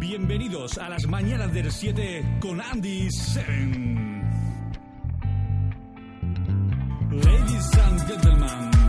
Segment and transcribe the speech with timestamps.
[0.00, 4.22] Bienvenidos a las mañanas del 7 con Andy Seven.
[7.10, 8.79] Ladies and gentlemen,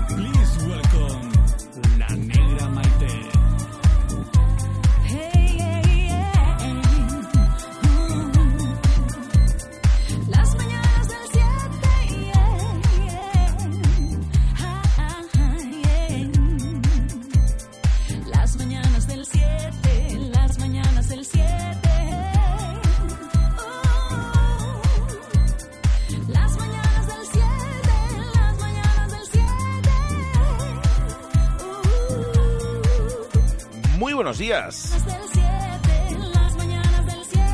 [34.21, 34.91] buenos días.
[34.91, 37.47] Las del 7 Las mañanas del 7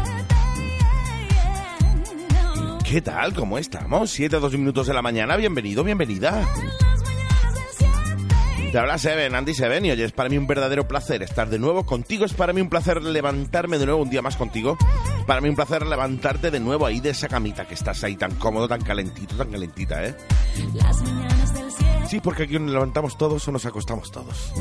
[2.84, 3.34] ¿Qué tal?
[3.34, 4.12] ¿Cómo estamos?
[4.12, 5.38] 7 a 2 minutos de la mañana.
[5.38, 6.32] Bienvenido, bienvenida.
[6.32, 7.64] Las mañanas del
[8.58, 11.48] 7 Te habla Seven, Andy Seven, y hoy es para mí un verdadero placer estar
[11.48, 12.26] de nuevo contigo.
[12.26, 14.78] Es para mí un placer levantarme de nuevo un día más contigo.
[15.26, 18.36] Para mí un placer levantarte de nuevo ahí de esa camita que estás ahí tan
[18.36, 20.18] cómodo, tan calentito, tan calentita, ¿eh?
[20.74, 24.52] Las mañanas del 7 Sí, porque aquí nos levantamos todos o nos acostamos todos.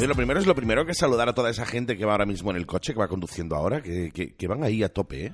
[0.00, 2.12] Oye, lo primero es lo primero que es saludar a toda esa gente que va
[2.12, 4.88] ahora mismo en el coche, que va conduciendo ahora, que, que- que van ahí a
[4.88, 5.32] tope, ¿eh?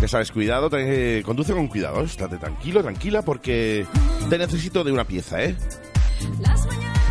[0.00, 3.84] Ya sabes, cuidado, te- conduce con cuidado, estate tranquilo, tranquila, porque
[4.30, 5.56] te necesito de una pieza, ¿eh?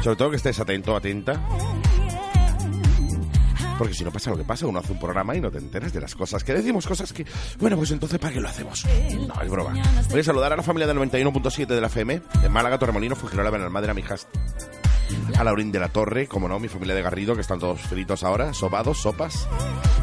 [0.02, 1.34] Sobre todo que estés atento, atenta,
[3.78, 5.94] porque si no pasa lo que pasa, uno hace un programa y no te enteras
[5.94, 7.26] de las cosas que decimos, cosas que...
[7.60, 8.86] Bueno, pues entonces, ¿para qué lo hacemos?
[9.28, 9.74] No, es broma.
[10.10, 13.50] Voy a saludar a la familia del 91.7 de la FM, de Málaga, Torremolino, Fujirola,
[13.50, 14.28] Benalmádena, Mijas,
[15.38, 18.24] a Laurín de la Torre, como no, mi familia de Garrido, que están todos fritos
[18.24, 19.48] ahora, sobados, sopas.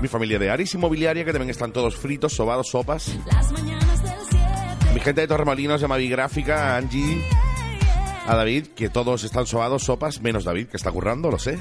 [0.01, 3.17] Mi familia de Aris Inmobiliaria, que también están todos fritos, sobados, sopas.
[3.27, 4.45] Las mañanas del 7
[4.95, 7.25] Mi gente de Torremolinos, de Mavi Gráfica, a Angie,
[8.27, 11.59] a David, que todos están sobados, sopas, menos David, que está currando, lo sé.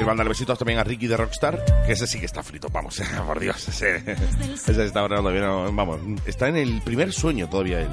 [0.00, 2.68] 7 Quiero mandarle besitos también a Ricky de Rockstar, que ese sí que está frito,
[2.72, 7.90] vamos, por Dios, ese, ese está no, vamos, está en el primer sueño todavía él.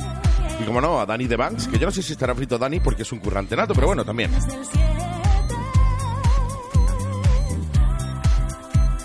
[0.61, 2.79] Y como no, a Dani de Banks, que yo no sé si estará frito Dani
[2.79, 4.31] porque es un currante nato, pero bueno, también.
[4.31, 4.57] del 7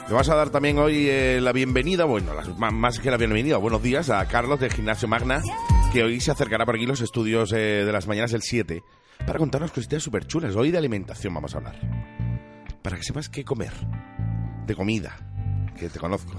[0.08, 3.82] Le vas a dar también hoy eh, la bienvenida, bueno, más que la bienvenida, buenos
[3.82, 5.42] días a Carlos de Gimnasio Magna,
[5.92, 8.84] que hoy se acercará por aquí los estudios eh, de las mañanas del 7
[9.26, 10.54] para contarnos cositas súper chulas.
[10.54, 12.31] Hoy de alimentación vamos a hablar.
[12.82, 13.72] Para que sepas qué comer.
[14.66, 15.16] De comida,
[15.78, 16.34] que te conozco.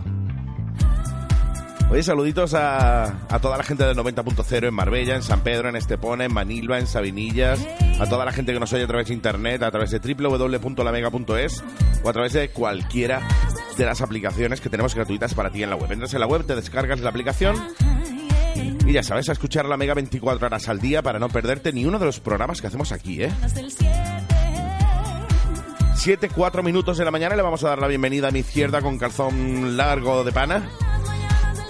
[1.89, 5.75] Oye, saluditos a, a toda la gente del 90.0 en Marbella, en San Pedro, en
[5.75, 7.59] Estepona, en Manilva, en Sabinillas,
[7.99, 11.63] a toda la gente que nos oye a través de internet, a través de www.lamega.es
[12.03, 13.21] o a través de cualquiera
[13.77, 15.91] de las aplicaciones que tenemos gratuitas para ti en la web.
[15.91, 17.55] Entras en la web, te descargas la aplicación
[18.85, 21.85] y ya sabes, a escuchar la Mega 24 horas al día para no perderte ni
[21.85, 23.31] uno de los programas que hacemos aquí, ¿eh?
[25.93, 28.31] Del 7 7, 4 minutos de la mañana le vamos a dar la bienvenida a
[28.31, 30.69] mi izquierda con calzón largo de pana.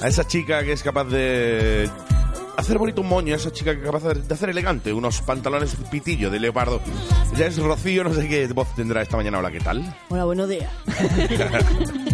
[0.02, 1.90] A esa chica que es capaz de
[2.58, 5.76] hacer bonito un moño, a esa chica que es capaz de hacer elegante unos pantalones
[5.90, 6.82] pitillo de leopardo.
[7.36, 9.40] Ya es Rocío, no sé qué voz tendrá esta mañana.
[9.40, 9.96] Hola, ¿qué tal?
[10.10, 10.72] Hola, buenos días.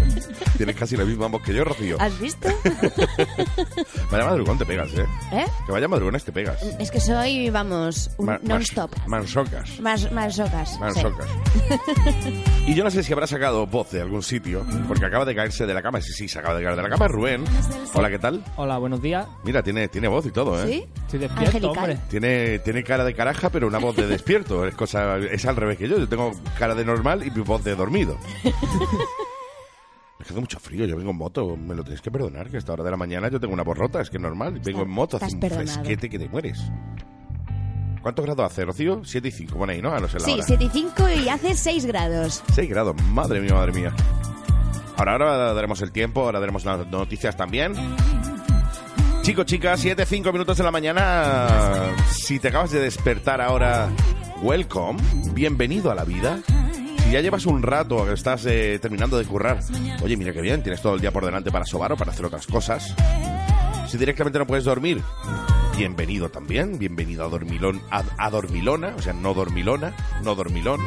[0.60, 1.96] Tienes casi la misma voz que yo, Rocío.
[2.02, 2.50] ¿Has visto?
[4.12, 5.06] Vaya madrugón te pegas, ¿eh?
[5.32, 5.46] ¿Eh?
[5.66, 6.62] Que vaya madrugones te pegas.
[6.78, 8.92] Es que soy, vamos, Ma- non-stop.
[8.98, 9.80] mas- Mansocas.
[9.80, 10.74] Más, más socas.
[10.74, 10.80] sí.
[10.80, 11.28] Mansocas.
[12.68, 15.66] Y yo no sé si habrá sacado voz de algún sitio, porque acaba de caerse
[15.66, 16.02] de la cama.
[16.02, 17.08] Sí, sí, se acaba de caer de la cama.
[17.08, 17.44] Rubén.
[17.94, 18.44] Hola, ¿qué tal?
[18.58, 19.28] Hola, buenos días.
[19.46, 20.68] Mira, tiene, tiene voz y todo, ¿eh?
[20.68, 20.86] ¿Sí?
[21.06, 21.78] Estoy despierto, Angelical.
[21.78, 21.98] hombre.
[22.10, 24.66] Tiene, tiene cara de caraja, pero una voz de despierto.
[24.66, 25.98] Es cosa, es al revés que yo.
[25.98, 28.18] Yo tengo cara de normal y mi voz de dormido.
[30.20, 32.60] Me hace mucho frío, yo vengo en moto, me lo tienes que perdonar, que a
[32.60, 34.82] esta hora de la mañana yo tengo una voz rota, es que es normal, vengo
[34.82, 35.72] en moto, hace un perdonado.
[35.76, 36.60] fresquete que te mueres.
[38.02, 39.02] ¿Cuántos grados hace, Rocío?
[39.06, 39.94] 7 y 5, pone ahí, ¿no?
[39.94, 40.44] Ah, no sé la Sí, hora.
[40.44, 42.44] 7 y 5 y hace 6 grados.
[42.54, 43.94] 6 grados, madre mía, madre mía.
[44.98, 47.74] Ahora, ahora daremos el tiempo, ahora daremos las noticias también.
[49.22, 51.96] Chicos, chicas, 7, 5 minutos de la mañana.
[52.12, 53.88] Si te acabas de despertar ahora,
[54.42, 55.00] welcome,
[55.34, 56.40] bienvenido a la vida.
[57.12, 59.62] Ya llevas un rato estás eh, terminando de currar,
[60.04, 62.26] oye, mira qué bien, tienes todo el día por delante para sobar o para hacer
[62.26, 62.94] otras cosas.
[63.88, 65.02] Si directamente no puedes dormir,
[65.76, 70.80] bienvenido también, bienvenido a Dormilón, a, a Dormilona, o sea, no Dormilona, no Dormilón.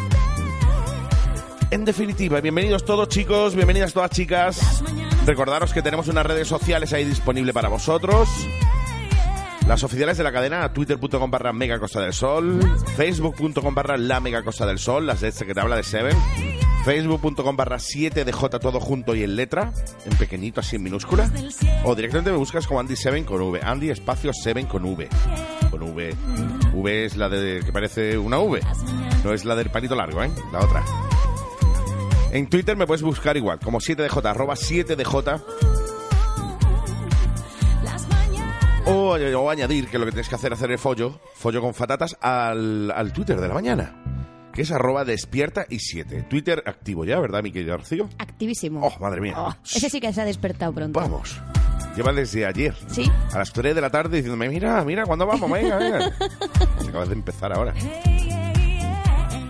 [1.72, 4.84] En definitiva, bienvenidos todos chicos, bienvenidas todas chicas.
[5.26, 8.28] Recordaros que tenemos unas redes sociales ahí disponible para vosotros.
[9.66, 12.60] Las oficiales de la cadena, twitter.com barra Mega Costa del Sol,
[12.96, 16.16] facebook.com barra La Mega Costa del Sol, las de este que te habla de Seven,
[16.84, 19.72] facebook.com barra 7DJ todo junto y en letra,
[20.04, 21.30] en pequeñito así en minúscula,
[21.84, 25.08] o directamente me buscas como Andy Seven con V, Andy espacio Seven con V,
[25.70, 26.14] con V,
[26.74, 28.60] V es la de que parece una V,
[29.24, 30.30] no es la del palito largo, ¿eh?
[30.52, 30.84] La otra.
[32.32, 35.71] En Twitter me puedes buscar igual, como 7DJ, arroba 7DJ.
[38.86, 41.74] O, o añadir que lo que tienes que hacer es hacer el follo, follo con
[41.74, 43.96] fatatas, al, al Twitter de la mañana.
[44.52, 46.26] Que es arroba despierta y 7.
[46.28, 48.08] Twitter activo ya, ¿verdad, mi querido Rocío?
[48.18, 48.86] Activísimo.
[48.86, 49.34] Oh, madre mía.
[49.38, 51.00] Oh, ese sí que se ha despertado pronto.
[51.00, 51.40] Vamos.
[51.96, 52.74] Lleva desde ayer.
[52.88, 53.10] Sí.
[53.32, 55.50] A las 3 de la tarde diciéndome, mira, mira, ¿cuándo vamos?
[55.50, 56.12] Venga, venga.
[56.88, 57.74] Acabas de empezar ahora.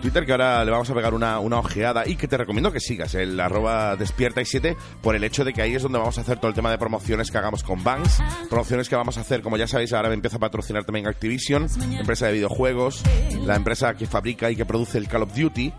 [0.03, 2.81] Twitter que ahora le vamos a pegar una, una ojeada y que te recomiendo que
[2.81, 6.19] sigas el arroba despierta y 7 por el hecho de que ahí es donde vamos
[6.19, 8.19] a hacer todo el tema de promociones que hagamos con Banks,
[8.51, 11.67] promociones que vamos a hacer, como ya sabéis, ahora me empieza a patrocinar también Activision,
[11.99, 13.03] empresa de videojuegos,
[13.45, 15.73] la empresa que fabrica y que produce el Call of Duty.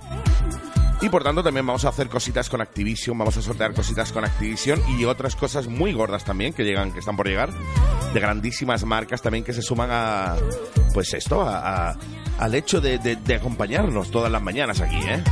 [1.01, 4.23] Y por tanto también vamos a hacer cositas con Activision, vamos a sortear cositas con
[4.23, 7.49] Activision y otras cosas muy gordas también que llegan, que están por llegar,
[8.13, 10.35] de grandísimas marcas también que se suman a,
[10.93, 11.97] pues esto, a, a-
[12.39, 15.23] al hecho de, de- de acompañarnos todas las mañanas aquí, ¿eh?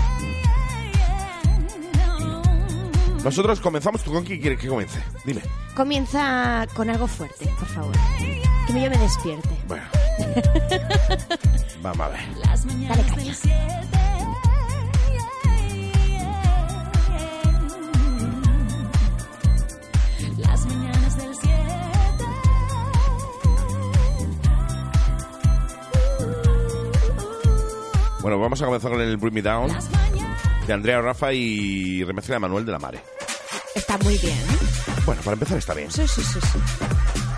[3.24, 5.00] Nosotros comenzamos, ¿tú con qué quieres que comience?
[5.26, 5.42] Dime.
[5.76, 7.96] Comienza con algo fuerte, por favor.
[8.68, 9.50] Que yo me despierte.
[9.68, 9.84] Bueno.
[11.82, 12.20] Vamos a ver.
[12.88, 13.36] Dale caña.
[28.22, 29.72] Bueno, vamos a comenzar con el Bring Me Down
[30.68, 33.00] de Andrea Rafa y remezcla de Manuel de la Mare.
[33.74, 34.58] Está muy bien, ¿eh?
[35.06, 35.90] Bueno, para empezar está bien.
[35.90, 36.60] Sí, sí, sí, sí.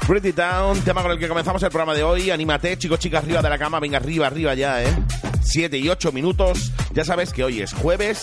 [0.07, 2.31] Bring It Down, tema con el que comenzamos el programa de hoy.
[2.31, 3.79] Anímate, chicos, chicas, arriba de la cama.
[3.79, 4.93] Venga, arriba, arriba ya, ¿eh?
[5.41, 6.73] Siete y ocho minutos.
[6.91, 8.21] Ya sabes que hoy es jueves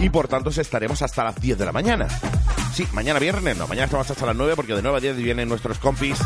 [0.00, 2.08] y por tanto estaremos hasta las 10 de la mañana.
[2.74, 5.48] Sí, mañana viernes, no, mañana estamos hasta las 9 porque de 9 a 10 vienen
[5.48, 6.18] nuestros compis.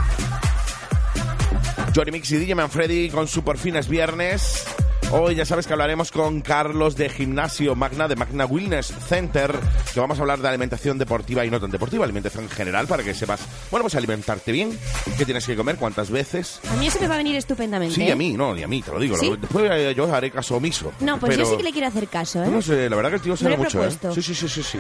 [1.95, 4.65] Johnny Mix y DJ Manfredi con su por fin es viernes.
[5.13, 9.55] Hoy ya sabes que hablaremos con Carlos de Gimnasio Magna, de Magna Wellness Center,
[9.95, 13.05] que vamos a hablar de alimentación deportiva y no tan deportiva, alimentación en general, para
[13.05, 14.77] que sepas, bueno, pues alimentarte bien,
[15.17, 16.61] qué tienes que comer, cuántas veces.
[16.69, 17.95] A mí eso me va a venir estupendamente.
[17.95, 18.13] Sí, ¿eh?
[18.13, 19.17] a mí, no, ni a mí, te lo digo.
[19.17, 19.33] ¿Sí?
[19.41, 20.93] Después eh, yo haré caso omiso.
[21.01, 22.49] No, pues yo pero- sí que le quiero hacer caso, ¿eh?
[22.49, 23.89] no sé, la verdad que el tío sabe mucho, ¿eh?
[23.89, 24.13] propuesto.
[24.15, 24.79] Sí, sí, sí, sí, sí.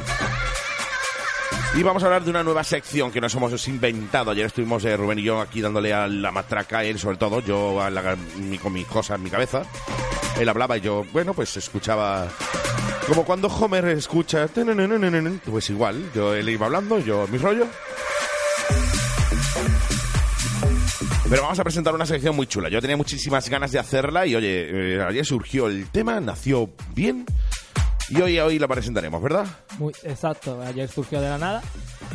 [1.76, 4.30] Y vamos a hablar de una nueva sección que nos hemos inventado.
[4.30, 7.78] Ayer estuvimos eh, Rubén y yo aquí dándole a la matraca, él sobre todo, yo
[7.90, 9.62] la- mi- con mis cosas en mi cabeza.
[10.40, 12.28] Él hablaba y yo, bueno, pues escuchaba...
[13.06, 14.48] Como cuando Homer escucha...
[15.44, 17.66] Pues igual, yo él iba hablando, yo mi rollo.
[21.28, 22.68] Pero vamos a presentar una sección muy chula.
[22.70, 27.26] Yo tenía muchísimas ganas de hacerla y oye, eh, surgió el tema, nació bien
[28.08, 29.46] y hoy, hoy la presentaremos, ¿verdad?
[29.78, 31.62] Muy exacto, ayer surgió de la nada.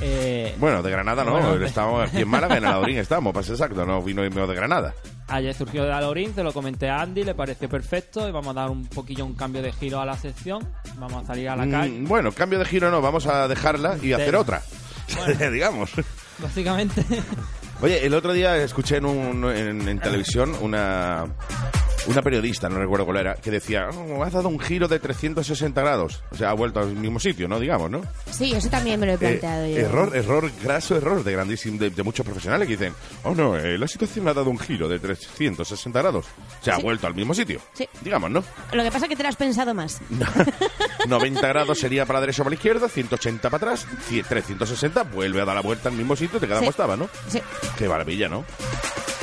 [0.01, 3.55] Eh, Bueno, de Granada no, Bueno, estamos aquí en Málaga, en Alaurín estamos, para ser
[3.55, 4.93] exacto, no vino vino de Granada.
[5.27, 8.55] ayer surgió de la Lorín, se lo comenté a Andy, le pareció perfecto y vamos
[8.55, 10.67] a dar un poquillo un cambio de giro a la sección.
[10.97, 13.97] Vamos a salir a la Mm, calle, bueno, cambio de giro no, vamos a dejarla
[14.01, 14.61] y hacer otra,
[15.51, 15.91] digamos.
[16.39, 17.03] básicamente.
[17.81, 21.25] Oye, el otro día escuché en, un- en, en televisión una,
[22.07, 25.81] una periodista, no recuerdo cuál era, que decía, "Oh, has dado un giro de 360
[25.81, 26.23] grados.
[26.31, 27.59] O sea, ha vuelto al mismo sitio, ¿no?
[27.59, 28.01] Digamos, ¿no?
[28.31, 29.79] Sí, eso también me lo he planteado Eh, yo.
[29.81, 32.93] error, error, graso error de grandísimo, de, de muchos profesionales que dicen,
[33.23, 36.25] oh no, eh, la situación ha dado un giro de 360 grados.
[36.61, 36.83] O sea, ha Sí.
[36.83, 37.59] vuelto al mismo sitio.
[37.73, 37.87] Sí.
[38.01, 38.43] Digamos, ¿no?
[38.73, 40.01] Lo que pasa es que te lo has pensado más.
[41.07, 45.03] 90 grados sería para la derecha o para la izquierda, 180 para atrás, 100, 360,
[45.03, 46.61] vuelve a dar la vuelta al mismo sitio, te queda Sí.
[46.61, 47.09] como estaba, ¿no?
[47.27, 47.41] Sí.
[47.77, 48.45] Qué maravilla, ¿no?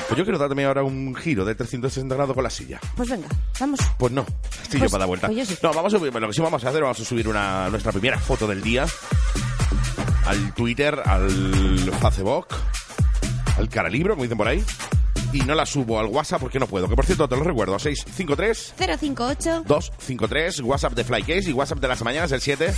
[0.09, 2.81] Pues yo quiero dar también ahora un giro de 360 grados con la silla.
[2.97, 3.29] Pues venga,
[3.61, 3.79] vamos.
[3.99, 4.23] Pues no,
[4.63, 5.27] estoy yo Pues- para dar vuelta.
[5.27, 5.59] pues yo sí.
[5.63, 7.93] No, vamos a subir, lo que sí vamos a hacer, vamos a subir una, nuestra
[7.93, 8.87] primera foto del día
[10.27, 11.31] al Twitter, al
[12.01, 12.47] Facebook,
[13.57, 14.65] al Caralibro, como dicen por ahí.
[15.33, 16.89] Y no la subo al WhatsApp porque no puedo.
[16.89, 21.89] Que por cierto, te lo recuerdo, 653 058 253, WhatsApp de Flykcase y WhatsApp de
[21.89, 22.73] las mañanas, el 7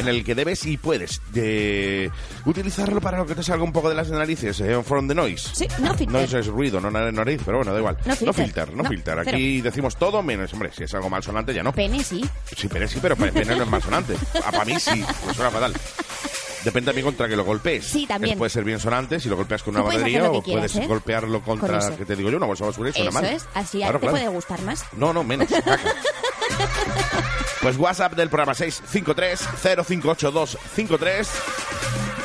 [0.00, 2.10] en el que debes y puedes de
[2.46, 5.50] utilizarlo para lo que te salga un poco de las narices, eh, from the noise.
[5.54, 6.08] Sí, no filter.
[6.12, 7.96] Noise es ruido, no na- nariz, pero bueno, da igual.
[8.04, 8.44] No filter.
[8.44, 9.18] filter, no, No, filter.
[9.20, 11.72] Aquí decimos todo menos, hombre, si es algo mal sonante ya no.
[11.72, 12.28] Pene, sí.
[12.56, 14.16] Sí, pero sí, pero pene no es mal sonante.
[14.44, 15.72] Ah, para mí sí, me suena fatal.
[16.64, 17.86] Depende también contra que lo golpees.
[17.86, 18.34] Sí, también.
[18.34, 20.86] Que puede ser bien sonante si lo golpeas con una batería o quieras, puedes ¿eh?
[20.86, 21.96] golpearlo contra, Con eso.
[21.96, 23.24] que te digo yo, una bolsa de basura y suena Eso mal.
[23.30, 23.46] es.
[23.54, 24.12] Así Claro, te claro.
[24.16, 24.84] puede gustar más.
[24.96, 25.48] No, no, menos.
[27.62, 31.28] pues WhatsApp del programa 653-058253.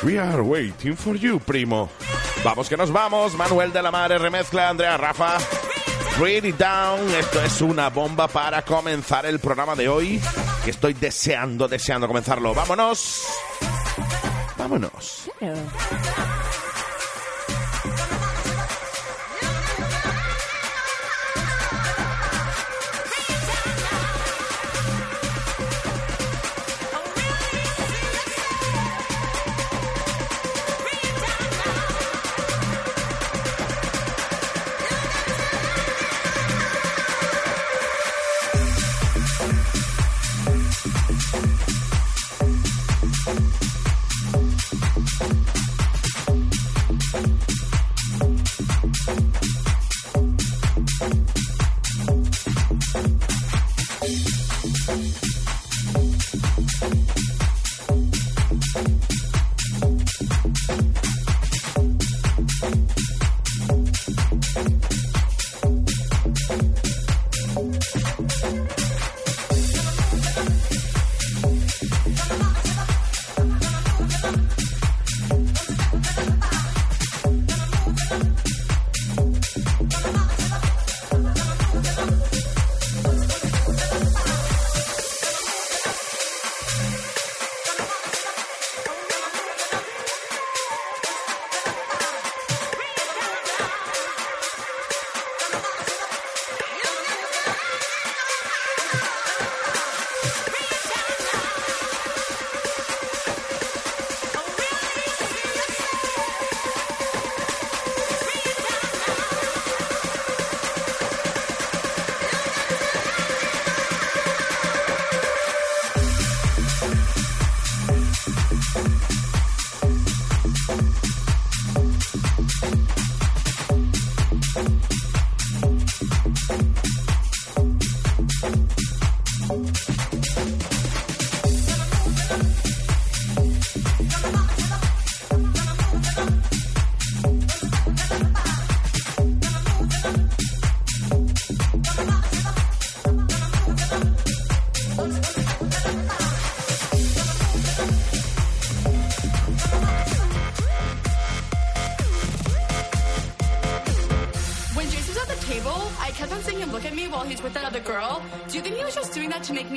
[0.02, 1.90] We are waiting for you, primo.
[2.44, 3.34] Vamos que nos vamos.
[3.34, 5.38] Manuel de la Mare remezcla, Andrea Rafa.
[6.20, 7.00] Read it down.
[7.18, 10.20] Esto es una bomba para comenzar el programa de hoy.
[10.64, 12.54] Que estoy deseando, deseando comenzarlo.
[12.54, 13.22] Vámonos.
[14.64, 15.28] Vámonos.
[15.38, 16.43] Claro.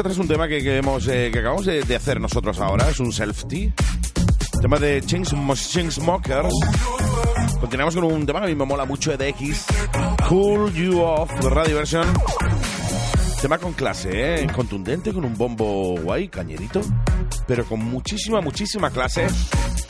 [0.00, 2.88] Atrás un tema que, que hemos, eh, que acabamos de, de hacer nosotros ahora.
[2.88, 3.74] Es un selfie.
[4.62, 6.54] Tema de Chainsmokers.
[7.60, 9.66] Continuamos con un tema que a mí me mola mucho de X.
[10.26, 12.06] Cool You Off, Radio Version.
[13.42, 14.46] Tema con clase, ¿eh?
[14.54, 16.80] Contundente, con un bombo guay, cañerito.
[17.46, 19.26] Pero con muchísima, muchísima clase.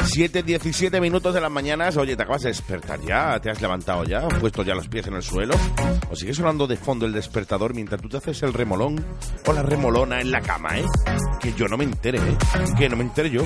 [0.04, 1.96] 7, 17 minutos de las mañanas.
[1.96, 3.38] Oye, te acabas de despertar ya.
[3.40, 4.26] Te has levantado ya.
[4.26, 5.54] Has puesto ya los pies en el suelo.
[6.10, 9.04] O sigues sonando de fondo el despertador mientras tú te haces el remolón
[9.46, 10.84] o la remolona en la cama, ¿eh?
[11.40, 12.36] Que yo no me entere, ¿eh?
[12.76, 13.42] Que no me entere yo.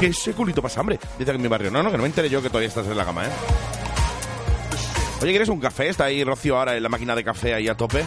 [0.00, 0.98] Que ese culito pasa hambre.
[1.18, 1.70] Dice que en mi barrio.
[1.70, 3.30] No, no, que no me entere yo que todavía estás en la cama, ¿eh?
[5.20, 5.88] Oye, ¿quieres un café?
[5.88, 8.04] Está ahí Rocío ahora en la máquina de café ahí a tope.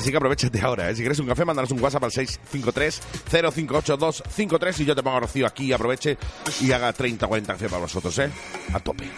[0.00, 0.94] Así que aprovechate ahora, ¿eh?
[0.94, 5.46] Si quieres un café, mándanos un WhatsApp al 653-058253 y yo te pongo a Rocío
[5.46, 6.16] aquí, aproveche
[6.62, 8.30] y haga 30 40 café para vosotros, ¿eh?
[8.72, 9.10] A tope.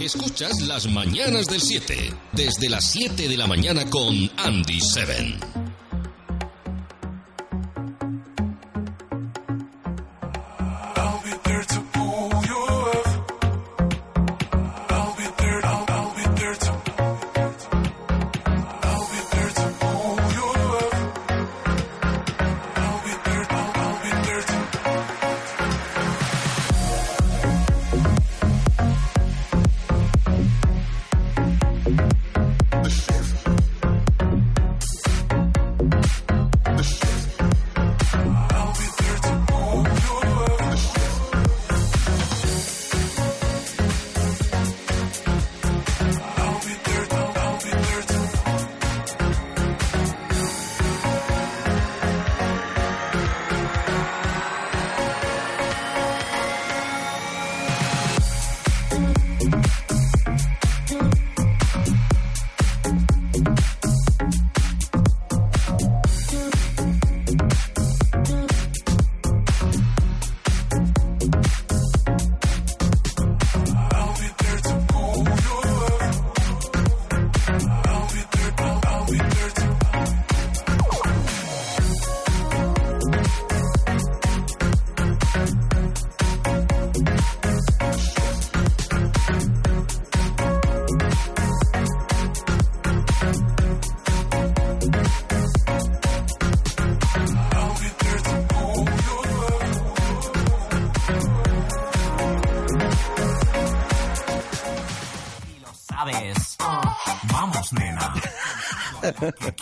[0.00, 5.63] Escuchas las mañanas del 7, desde las 7 de la mañana con Andy Seven.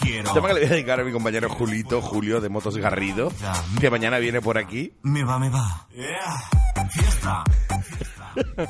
[0.03, 0.33] Quiero.
[0.33, 3.33] Tema que le voy a dedicar a mi compañero Julito, Julio de Motos Garrido,
[3.81, 4.95] que mañana viene por aquí.
[5.03, 5.87] Me va, me va.
[6.91, 7.45] Fiesta.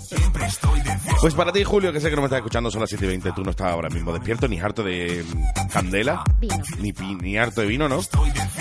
[0.01, 0.90] Siempre estoy de.
[1.21, 3.09] Pues para ti, Julio, que sé que no me estás escuchando, son las 7 y
[3.09, 6.57] 20, tú no estás ahora mismo despierto, ni harto de mm, candela, Vino.
[7.21, 8.01] ni, harto de vino, ¿no?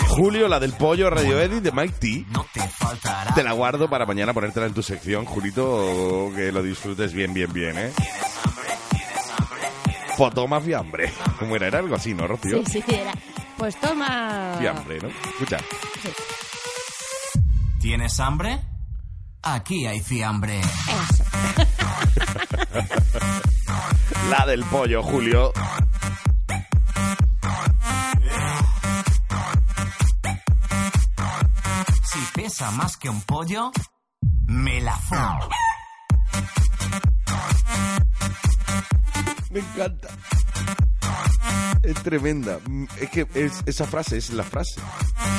[0.08, 2.26] Julio, la del pollo Radio Edit de Mike T.
[2.30, 3.34] No te faltará.
[3.34, 7.52] Te la guardo para mañana ponértela en tu sección, Julito, que lo disfrutes bien, bien,
[7.52, 7.92] bien, ¿eh?
[10.16, 11.12] Fotoma fiambre.
[11.38, 11.68] ¿Cómo era?
[11.68, 12.62] Era algo así, ¿no, Rocío?
[12.66, 13.12] Sí, sí, era.
[13.56, 14.56] Pues toma.
[14.58, 15.08] Fiambre, ¿no?
[15.08, 15.58] Escucha.
[17.80, 18.60] ¿Tienes hambre?
[19.42, 20.60] Aquí hay fiambre.
[20.60, 21.24] Eso.
[24.30, 25.52] La del pollo, Julio.
[32.04, 33.72] Si pesa más que un pollo,
[34.46, 35.38] Melafón.
[39.52, 40.08] Me encanta.
[41.82, 42.58] Es tremenda.
[43.00, 44.80] Es que es- esa frase es la frase.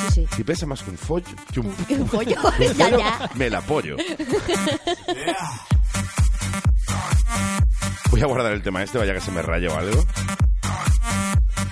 [0.09, 0.27] Sí, sí.
[0.35, 2.35] Si pesa más que un follo, que un, un pollo.
[2.57, 3.29] que un ya, pollo, ya.
[3.35, 3.95] me la apoyo.
[8.11, 10.05] Voy a guardar el tema este, vaya que se me raye o algo.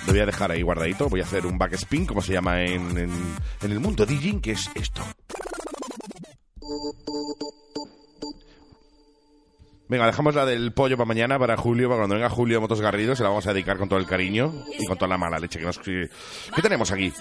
[0.06, 1.08] Lo voy a dejar ahí guardadito.
[1.08, 4.52] Voy a hacer un backspin, como se llama en, en- en el mundo DJing, que
[4.52, 5.02] es esto.
[9.92, 13.14] Venga, dejamos la del pollo para mañana, para Julio, para cuando venga Julio Motos Garrido,
[13.14, 15.58] se la vamos a dedicar con todo el cariño y con toda la mala leche
[15.58, 15.78] que nos...
[15.78, 16.08] ¿Qué
[16.62, 17.12] tenemos aquí?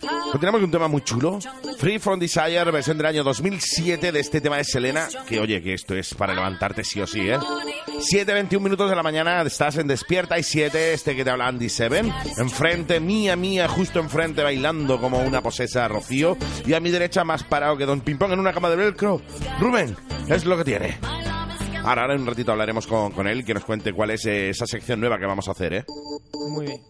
[0.00, 1.38] Pues tenemos un tema muy chulo.
[1.78, 5.06] Free From Desire, versión del año 2007 de este tema de Selena.
[5.28, 7.38] Que oye, que esto es para levantarte sí o sí, ¿eh?
[7.38, 11.68] 7.21 minutos de la mañana, estás en Despierta y 7, este que te habla Andy
[11.68, 12.12] Seven.
[12.38, 16.36] Enfrente, mía, mía, justo enfrente, bailando como una posesa Rocío.
[16.66, 19.22] Y a mi derecha, más parado que Don Pimpón en una cama de velcro.
[19.60, 19.96] Rubén,
[20.28, 20.98] es lo que tiene.
[21.86, 24.50] Ahora, ahora en un ratito hablaremos con, con él, que nos cuente cuál es eh,
[24.50, 25.84] esa sección nueva que vamos a hacer, ¿eh?
[26.50, 26.82] Muy bien.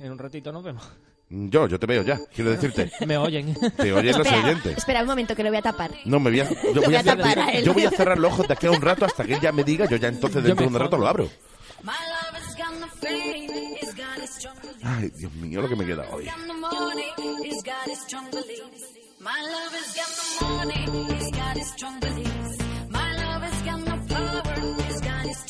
[0.00, 0.82] En un ratito nos vemos.
[1.28, 2.90] Yo, yo te veo ya, quiero decirte.
[3.06, 3.54] Me oyen.
[3.76, 4.78] Te oyen los Espera, oyentes.
[4.78, 5.90] espera un momento que lo voy a tapar.
[6.04, 7.64] No, me voy a, yo, Lo voy voy a a hacer- tapar a él.
[7.64, 9.52] yo voy a cerrar los ojos de aquí a un rato hasta que él ya
[9.52, 11.28] me diga, yo ya entonces dentro de un rato lo abro.
[14.82, 16.24] Ay, Dios mío, lo que me queda hoy.
[19.20, 20.08] My love has got
[20.42, 20.84] no money,
[21.18, 22.63] it's got its strong beliefs.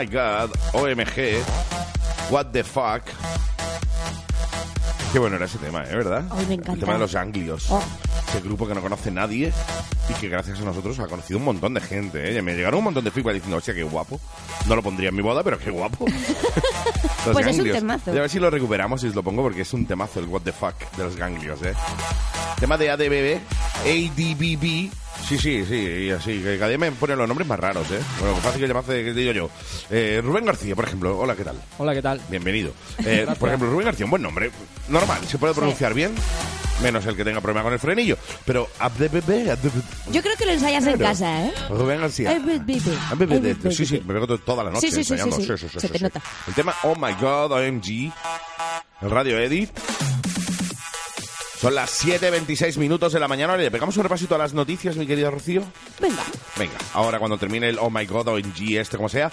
[0.00, 1.42] my god, OMG,
[2.30, 3.02] what the fuck.
[5.12, 5.94] Qué bueno era ese tema, ¿eh?
[5.94, 6.24] ¿Verdad?
[6.30, 6.72] Ay, me encanta.
[6.72, 7.66] El tema de los ganglios.
[7.70, 7.82] Oh.
[8.28, 9.52] Ese grupo que no conoce nadie
[10.08, 12.40] y que gracias a nosotros ha conocido un montón de gente, ¿eh?
[12.40, 14.18] Me llegaron un montón de feedback diciendo, hostia, qué guapo.
[14.66, 16.06] No lo pondría en mi boda, pero qué guapo.
[17.26, 18.14] Los Pues es un temazo.
[18.14, 20.26] Y a ver si lo recuperamos y os lo pongo porque es un temazo el
[20.26, 21.74] what the fuck de los ganglios, ¿eh?
[22.58, 23.40] Tema de ADBB,
[23.84, 24.99] ADBB.
[25.30, 26.40] Sí, sí, sí, y así.
[26.42, 28.00] Que cada día me ponen los nombres más raros, ¿eh?
[28.18, 29.50] Bueno, fácil que llamaste, que te digo yo.
[29.88, 31.16] Eh, Rubén García, por ejemplo.
[31.20, 31.54] Hola, ¿qué tal?
[31.78, 32.20] Hola, ¿qué tal?
[32.28, 32.72] Bienvenido.
[33.06, 34.50] Eh, por ejemplo, Rubén García, un buen nombre.
[34.88, 36.12] Normal, se puede pronunciar bien.
[36.82, 38.18] Menos el que tenga problema con el frenillo.
[38.44, 39.56] Pero ADBB.
[40.10, 41.52] Yo creo que lo ensayas en casa, ¿eh?
[41.68, 42.36] Rubén García.
[43.70, 45.36] Sí, sí, me pego toda la noche Sí, sí, sí, ensayando.
[45.56, 45.78] sí, sí.
[45.80, 46.20] Se te nota.
[46.48, 48.12] El tema Oh My God, OMG.
[49.02, 49.70] El Radio Edit.
[51.60, 53.54] Son las 7.26 minutos de la mañana.
[53.54, 55.62] ¿Le pegamos un repasito a las noticias, mi querida Rocío?
[56.00, 56.22] Venga.
[56.58, 59.30] Venga, ahora cuando termine el Oh My God, OMG, este como sea,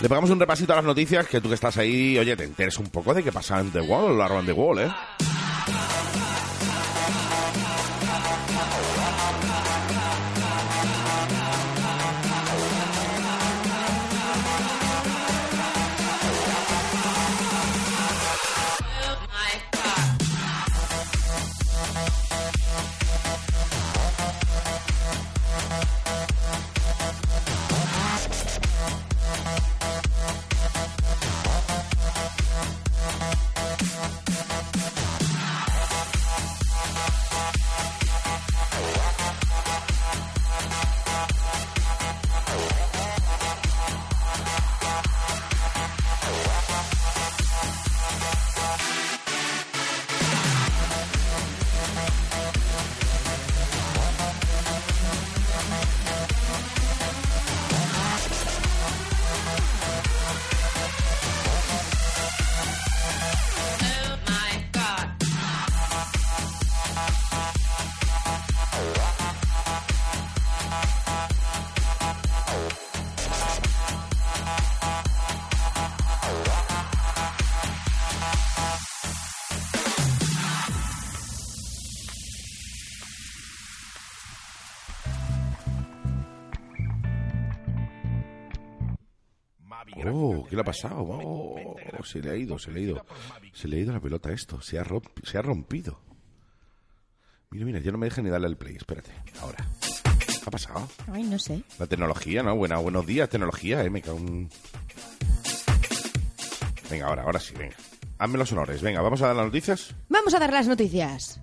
[0.00, 2.78] le pegamos un repasito a las noticias que tú que estás ahí, oye, te enteres
[2.78, 4.92] un poco de qué pasa en The Wall, Around the Wall, ¿eh?
[90.66, 90.96] Pasado?
[91.00, 93.06] Oh, se le ha ido, se le ha ido.
[93.54, 94.60] Se le ha ido la pelota a esto.
[94.60, 95.98] Se ha, romp- se ha rompido.
[97.50, 98.76] Mira, mira, ya no me deja ni darle al play.
[98.76, 99.66] Espérate, ahora.
[100.26, 100.88] ¿Qué ha pasado?
[101.12, 101.62] Ay, no sé.
[101.78, 102.54] La tecnología, ¿no?
[102.56, 103.88] Buena, buenos días, tecnología, eh.
[103.90, 104.50] Me cago en-
[106.90, 107.76] Venga, ahora, ahora sí, venga.
[108.18, 108.80] Hazme los honores.
[108.82, 109.94] Venga, ¿vamos a dar las noticias?
[110.08, 111.40] Vamos a dar las noticias.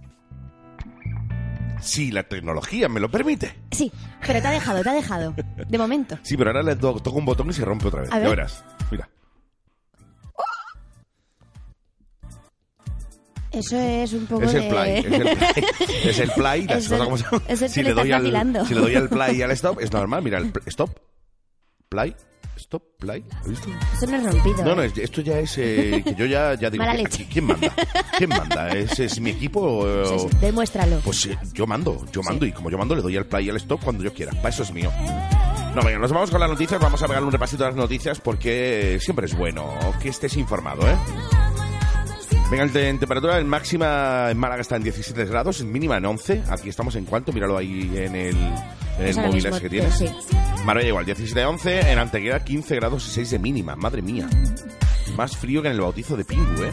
[1.82, 3.54] Sí, la tecnología me lo permite.
[3.72, 3.92] Sí,
[4.26, 5.36] pero te ha dejado, te ha dejado.
[5.68, 6.18] De momento.
[6.24, 8.12] Sí, pero ahora le to- toco un botón y se rompe otra vez.
[8.12, 8.30] A Ya ver.
[8.30, 8.64] verás.
[8.92, 9.10] Mira.
[13.52, 14.60] Eso es un poco Es de...
[14.64, 15.66] el play, es el play.
[16.06, 18.66] Es el play, Es el- es si le doy al vacilando.
[18.66, 20.90] si le doy al play y al stop es normal, mira, el stop,
[21.88, 22.16] play,
[22.74, 23.70] stop, play, ¿has visto?
[23.96, 24.64] Eso no es rompido.
[24.66, 24.88] No, no, ¿eh?
[24.88, 27.28] es- esto ya es eh, que yo ya, ya digo, Mala ¿qui- leche.
[27.32, 27.72] ¿quién manda?
[28.18, 28.70] ¿Quién manda?
[28.70, 29.62] ¿Es, es mi equipo?
[29.62, 31.00] o- Sí, sí, demuéstralo.
[31.02, 33.50] Pues eh, yo mando, yo mando y como yo mando le doy al play y
[33.52, 34.32] al stop cuando yo quiera.
[34.34, 34.92] Para eso es mío.
[35.76, 38.20] No, venga, nos vamos con las noticias, vamos a pegar un repasito a las noticias
[38.20, 40.96] porque siempre es bueno que estés informado, ¿eh?
[42.52, 46.06] Venga, de- en temperatura en máxima en Málaga está en 17 grados, en mínima en
[46.06, 46.44] 11.
[46.50, 48.38] Aquí estamos en cuánto, míralo ahí en el,
[49.00, 49.94] en el móvil ese que tienes.
[49.96, 50.06] sí.
[50.66, 54.30] Marbella igual, 17 11, en Antequera 15 grados y 6 de mínima, madre mía.
[55.18, 56.72] Más frío que en el bautizo de Pingu, ¿eh?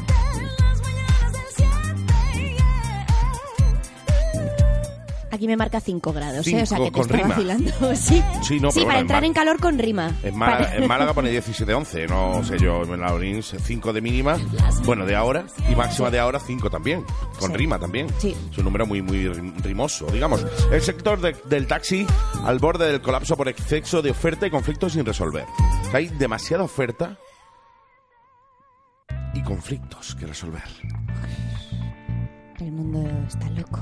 [5.33, 6.63] Aquí me marca 5 grados, ¿eh?
[6.63, 7.29] O sea que te está rima.
[7.29, 7.73] vacilando.
[7.95, 8.23] sí.
[8.43, 10.13] Sí, no, para en entrar en calor con rima.
[10.25, 14.01] En Málaga, Para- en Málaga pone 17-11, no sé yo, en la Orins 5 de
[14.01, 14.37] mínima,
[14.85, 17.05] bueno, de ahora, y máxima de ahora 5 también,
[17.39, 17.57] con Sí.
[17.57, 18.09] rima también.
[18.19, 18.35] Sí.
[18.51, 20.45] Es un número muy, muy rim- rimoso, digamos.
[20.73, 22.07] El sector de- del taxi
[22.45, 25.45] al borde del colapso por exceso de oferta y conflictos sin resolver.
[25.93, 27.19] Hay demasiada oferta
[29.35, 30.63] y conflictos que resolver.
[32.59, 33.81] El mundo está loco.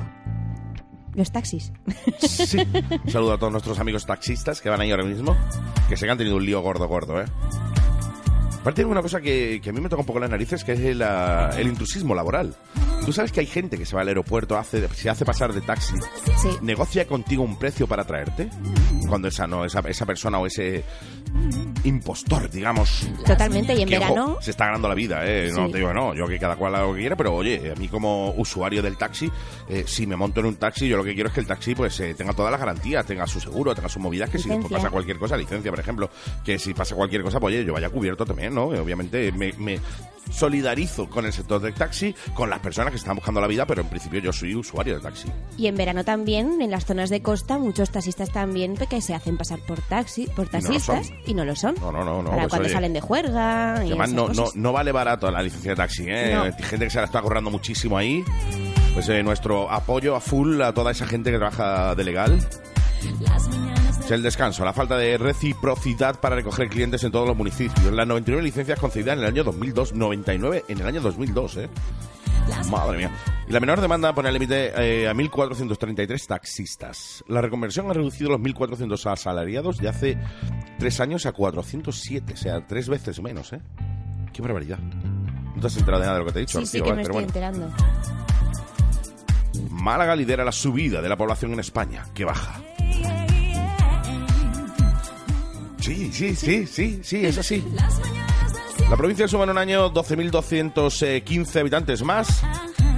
[1.18, 1.72] Los taxis.
[2.20, 2.58] Sí.
[3.04, 5.36] Un saludo a todos nuestros amigos taxistas que van ahí ahora mismo,
[5.88, 7.24] que sé que han tenido un lío gordo, gordo, ¿eh?
[8.60, 10.72] Aparte hay una cosa que, que a mí me toca un poco las narices, que
[10.72, 12.54] es el, el intrusismo laboral.
[13.04, 15.60] Tú sabes que hay gente que se va al aeropuerto, hace, se hace pasar de
[15.60, 15.94] taxi,
[16.36, 16.48] Sí.
[16.60, 18.48] negocia contigo un precio para traerte,
[19.08, 20.84] cuando esa no esa, esa persona o ese
[21.84, 23.08] impostor, digamos.
[23.24, 24.36] Totalmente, y en que, ojo, verano...
[24.40, 25.50] se está ganando la vida, ¿eh?
[25.54, 25.72] No Sí.
[25.72, 27.88] te digo, no, yo que cada cual haga lo que quiera, pero oye, a mí
[27.88, 29.30] como usuario del taxi,
[29.68, 31.74] eh, si me monto en un taxi, yo lo que quiero es que el taxi
[31.74, 34.72] pues eh, tenga todas las garantías, tenga su seguro, tenga sus movidas, que si después
[34.72, 36.10] pasa cualquier cosa, licencia, por ejemplo,
[36.44, 38.64] que si pasa cualquier cosa, pues oye, yo vaya cubierto también, ¿no?
[38.66, 39.78] Obviamente me, me
[40.30, 43.80] solidarizo con el sector del taxi, con las personas que están buscando la vida, pero
[43.80, 45.28] en principio yo soy usuario del taxi.
[45.56, 49.36] Y en verano también, en las zonas de costa, muchos taxistas también que se hacen
[49.38, 51.10] pasar por taxi, por no taxistas.
[51.28, 51.74] Y no lo son.
[51.80, 52.30] No, no, no, no.
[52.30, 54.56] Para pues, cuando oye, salen de juerga y Además, esas no, no, cosas.
[54.56, 56.32] no vale barato la licencia de taxi, ¿eh?
[56.34, 56.42] No.
[56.42, 58.24] Hay gente que se la está currando muchísimo ahí.
[58.94, 62.38] Pues eh, nuestro apoyo a full a toda esa gente que trabaja de legal.
[64.04, 67.92] Es el descanso, la falta de reciprocidad para recoger clientes en todos los municipios.
[67.92, 69.92] Las 99 licencias concedidas en el año 2002.
[69.92, 71.68] 99 en el año 2002, ¿eh?
[72.70, 73.10] Madre mía.
[73.48, 77.24] Y la menor demanda pone el límite eh, a 1.433 taxistas.
[77.28, 80.18] La reconversión ha reducido los 1.400 asalariados de hace
[80.78, 83.60] tres años a 407, o sea, tres veces menos, ¿eh?
[84.32, 84.78] Qué barbaridad.
[84.78, 86.84] No te has enterado de nada de lo que te he dicho, Sí, sí Rocío,
[86.84, 86.94] que ¿eh?
[86.94, 87.62] me pero estoy bueno.
[87.62, 87.74] enterando.
[89.70, 92.60] Málaga lidera la subida de la población en España, que baja.
[95.80, 97.64] Sí, sí, sí, sí, sí, es así.
[98.90, 102.42] La provincia suma en un año 12.215 habitantes más.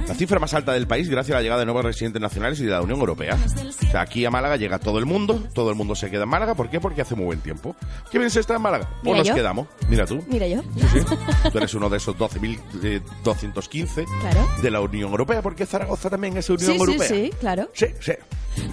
[0.07, 2.65] La cifra más alta del país gracias a la llegada de nuevos residentes nacionales y
[2.65, 3.37] de la Unión Europea.
[3.37, 6.29] O sea, aquí a Málaga llega todo el mundo, todo el mundo se queda en
[6.29, 6.55] Málaga.
[6.55, 6.79] ¿Por qué?
[6.79, 7.75] Porque hace muy buen tiempo.
[8.09, 8.89] ¿Qué bien se está en Málaga?
[8.89, 9.35] Pues Mira nos yo.
[9.35, 9.67] quedamos.
[9.89, 10.23] Mira tú.
[10.27, 10.61] Mira yo.
[10.91, 11.15] Sí, sí.
[11.51, 14.47] Tú eres uno de esos 12.215 Claro.
[14.61, 17.07] de la Unión Europea, porque Zaragoza también es Unión Sí, sí, Europea.
[17.07, 17.69] sí, claro.
[17.73, 18.13] Sí, sí.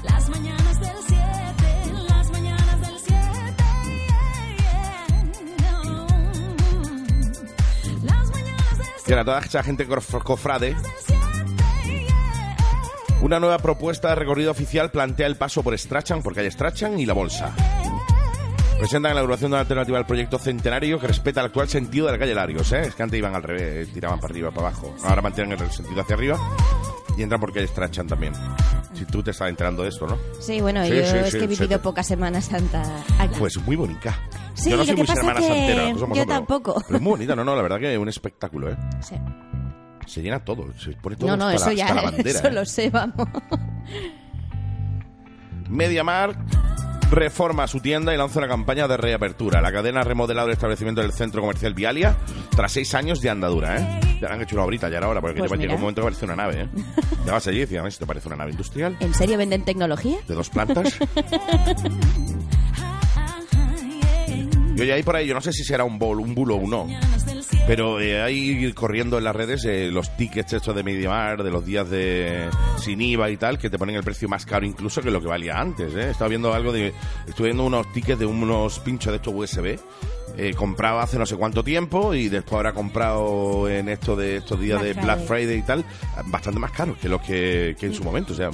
[0.04, 0.96] Las mañanas del
[9.08, 10.76] Que a toda esa gente cof- cofrade,
[13.22, 17.06] una nueva propuesta de recorrido oficial plantea el paso por Strachan, por calle Strachan y
[17.06, 17.52] la Bolsa.
[18.78, 22.12] Presentan la elaboración de una alternativa al proyecto centenario que respeta el actual sentido de
[22.12, 22.70] la calle Larios.
[22.72, 22.82] ¿eh?
[22.82, 24.94] Es que antes iban al revés, tiraban para arriba, para abajo.
[25.02, 26.38] Ahora mantienen el sentido hacia arriba
[27.18, 28.32] y entran por calle Strachan también.
[28.94, 30.16] Si tú te estás enterando de esto, ¿no?
[30.40, 32.82] Sí, bueno, Sí, yo sí, es sí, que he vivido te- poca Semana Santa
[33.18, 33.34] aquí.
[33.38, 34.16] Pues muy bonita.
[34.64, 36.82] Yo no soy muy que santera, yo tampoco.
[36.86, 38.76] Pero es muy bonita, no, no, la verdad que es un espectáculo, ¿eh?
[39.00, 39.16] Sí.
[40.06, 42.30] Se llena todo, se pone todo No, no, hasta eso la, hasta ya, la bandera.
[42.38, 42.52] eso ¿eh?
[42.52, 43.28] lo sé, vamos.
[45.68, 46.36] MediaMar
[47.10, 49.60] reforma su tienda y lanza una campaña de reapertura.
[49.60, 52.16] La cadena ha remodelado el establecimiento del centro comercial Vialia
[52.50, 54.00] tras seis años de andadura, ¿eh?
[54.20, 56.24] Ya han hecho una obrita ya era hora, porque Pues llega un momento que parece
[56.24, 56.68] una nave, ¿eh?
[57.20, 58.96] Llegabas allí y decías, "¿Esto te parece una nave industrial?
[59.00, 60.18] ¿En serio venden tecnología?
[60.26, 60.98] ¿De dos plantas?
[64.76, 66.64] Y oye, hay por ahí, yo no sé si será un, bol, un bulo o
[66.64, 66.86] no,
[67.66, 71.66] pero eh, hay corriendo en las redes eh, los tickets estos de MediaMar, de los
[71.66, 75.10] días de sin IVA y tal, que te ponen el precio más caro incluso que
[75.10, 75.92] lo que valía antes.
[75.96, 76.10] ¿eh?
[76.10, 76.94] Estaba viendo algo de...
[77.26, 79.80] Estuve viendo unos tickets de unos pinchos de estos USB.
[80.40, 84.60] Eh, compraba hace no sé cuánto tiempo y después ahora comprado en esto de estos
[84.60, 85.26] días Black de Black Friday.
[85.26, 85.84] Friday y tal,
[86.26, 88.34] bastante más caros que los que, que en su momento.
[88.34, 88.48] O sea,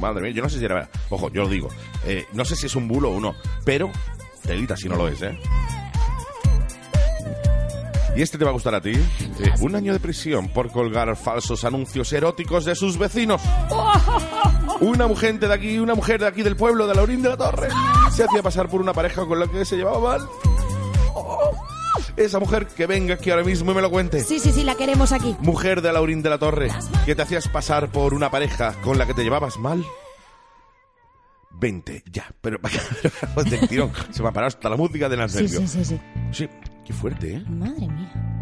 [0.00, 0.90] madre mía, yo no sé si era.
[1.08, 1.68] Ojo, yo lo digo,
[2.04, 3.92] eh, no sé si es un bulo o no, pero
[4.42, 5.38] telita si no lo es, ¿eh?
[8.16, 8.90] Y este te va a gustar a ti.
[8.90, 13.40] Eh, un año de prisión por colgar falsos anuncios eróticos de sus vecinos.
[14.80, 17.68] Una mujer de aquí, una mujer de aquí del pueblo de Laurín de la Torre,
[18.10, 20.28] se hacía pasar por una pareja con la que se llevaba mal.
[22.16, 24.20] Esa mujer que venga aquí ahora mismo y me lo cuente.
[24.20, 25.36] Sí, sí, sí, la queremos aquí.
[25.40, 26.68] Mujer de Laurín de la Torre,
[27.06, 29.84] que te hacías pasar por una pareja con la que te llevabas mal.
[31.52, 32.58] 20, ya, pero
[33.50, 33.92] del tirón.
[34.10, 36.00] Se me ha parado hasta la música de las Sí, sí, sí, sí.
[36.32, 36.48] Sí,
[36.86, 37.44] qué fuerte, ¿eh?
[37.48, 38.39] Madre mía.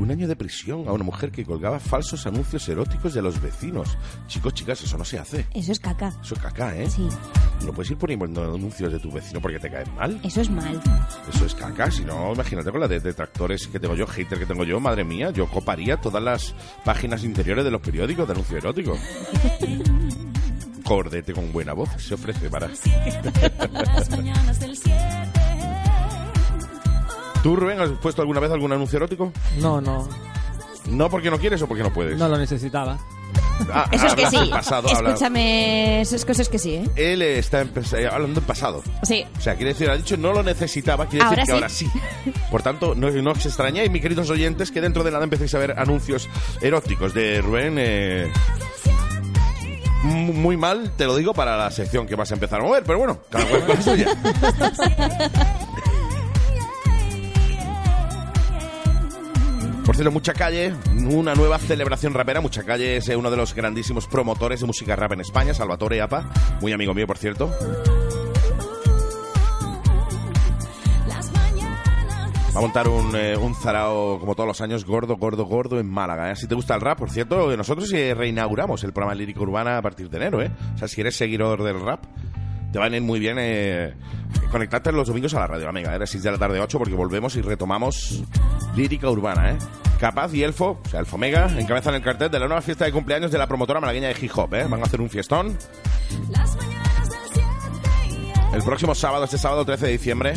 [0.00, 3.98] Un año de prisión a una mujer que colgaba falsos anuncios eróticos de los vecinos.
[4.28, 5.44] Chicos, chicas, eso no se hace.
[5.52, 6.10] Eso es caca.
[6.22, 6.88] Eso es caca, ¿eh?
[6.88, 7.06] Sí,
[7.66, 10.18] No puedes ir poniendo anuncios de tu vecino porque te caen mal.
[10.22, 10.80] eso es mal.
[11.30, 11.90] Eso es caca.
[11.90, 15.04] Si no, imagínate con la de detractores que tengo yo, hater que tengo yo, madre
[15.04, 18.96] mía, yo coparía todas las páginas interiores de los periódicos de anuncio erótico.
[20.82, 22.70] Cordete con buena voz se ofrece para.
[27.42, 29.32] ¿Tú, Rubén, has puesto alguna vez algún anuncio erótico?
[29.58, 30.06] No, no,
[30.90, 32.18] No porque no quieres o porque no puedes.
[32.18, 32.98] no lo necesitaba.
[33.72, 34.50] Ah, Eso es que hablas sí.
[34.50, 36.84] pasado, habla- Escúchame, esas cosas que sí, ¿eh?
[36.96, 38.82] Él está eh, hablando en pasado.
[39.02, 39.24] Sí.
[39.36, 41.84] O sea, quiere decir, ha dicho no lo necesitaba, quiere Ahora decir que sí.
[41.84, 42.00] ahora
[42.32, 42.40] sí.
[42.50, 45.58] Por tanto, no, no os extrañéis, mis queridos oyentes, que dentro de nada empecéis a
[45.58, 46.26] ver anuncios
[46.62, 47.74] eróticos de Rubén.
[47.78, 48.32] eh,
[50.04, 52.98] muy mal, te lo digo, para la sección que vas a empezar a mover, pero
[52.98, 54.06] bueno, cada cual con suya.
[59.90, 60.72] Por cierto, Mucha Calle,
[61.10, 62.40] una nueva celebración rapera.
[62.40, 66.00] Mucha Calle es eh, uno de los grandísimos promotores de música rap en España, Salvatore
[66.00, 67.50] Apa, muy amigo mío, por cierto.
[72.54, 76.30] a montar un, eh, un zarao, como todos los años, gordo, gordo, gordo en Málaga.
[76.30, 76.36] ¿eh?
[76.36, 79.82] Si te gusta el rap, por cierto, nosotros eh, reinauguramos el programa Lírica Urbana a
[79.82, 80.42] partir de enero.
[80.42, 80.50] ¿eh?
[80.74, 82.04] O sea, si eres seguidor del rap,
[82.72, 83.94] te van a ir muy bien eh,
[84.50, 85.94] conectarte los domingos a la radio, amiga.
[85.94, 88.22] Era 6 de la tarde 8 porque volvemos y retomamos
[88.76, 89.58] Lírica Urbana, ¿eh?
[89.98, 92.92] Capaz y Elfo, o sea, Elfo Mega, encabezan el cartel de la nueva fiesta de
[92.92, 94.66] cumpleaños de la promotora malagueña de hip hop, ¿eh?
[94.68, 95.58] Van a hacer un fiestón.
[98.54, 100.34] El próximo sábado, este sábado 13 de diciembre,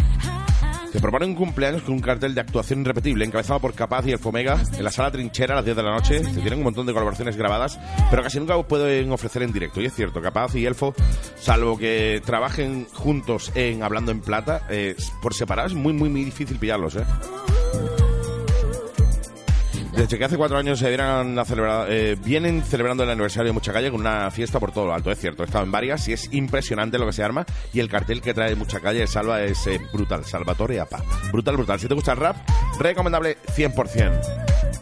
[0.94, 4.20] te proponen un cumpleaños con un cartel de actuación irrepetible encabezado por Capaz y el
[4.20, 6.20] Fomega en la sala Trinchera a las 10 de la noche.
[6.20, 7.80] Te tienen un montón de colaboraciones grabadas,
[8.12, 9.82] pero casi nunca os pueden ofrecer en directo.
[9.82, 10.94] Y es cierto, Capaz y Elfo,
[11.40, 16.26] salvo que trabajen juntos en Hablando en Plata, eh, por separado es muy, muy, muy
[16.26, 17.06] difícil pillarlos, ¿eh?
[19.96, 24.02] Desde que hace cuatro años se eh, vienen celebrando el aniversario de Mucha Calle con
[24.02, 25.44] una fiesta por todo lo alto, es cierto.
[25.44, 27.46] He estado en varias y es impresionante lo que se arma.
[27.74, 30.26] Y el cartel que trae Mucha Calle Salva es brutal.
[30.26, 31.04] Salvatore Apa.
[31.32, 31.80] Brutal, brutal.
[31.80, 32.38] Si te gusta el rap,
[32.80, 34.73] recomendable 100%.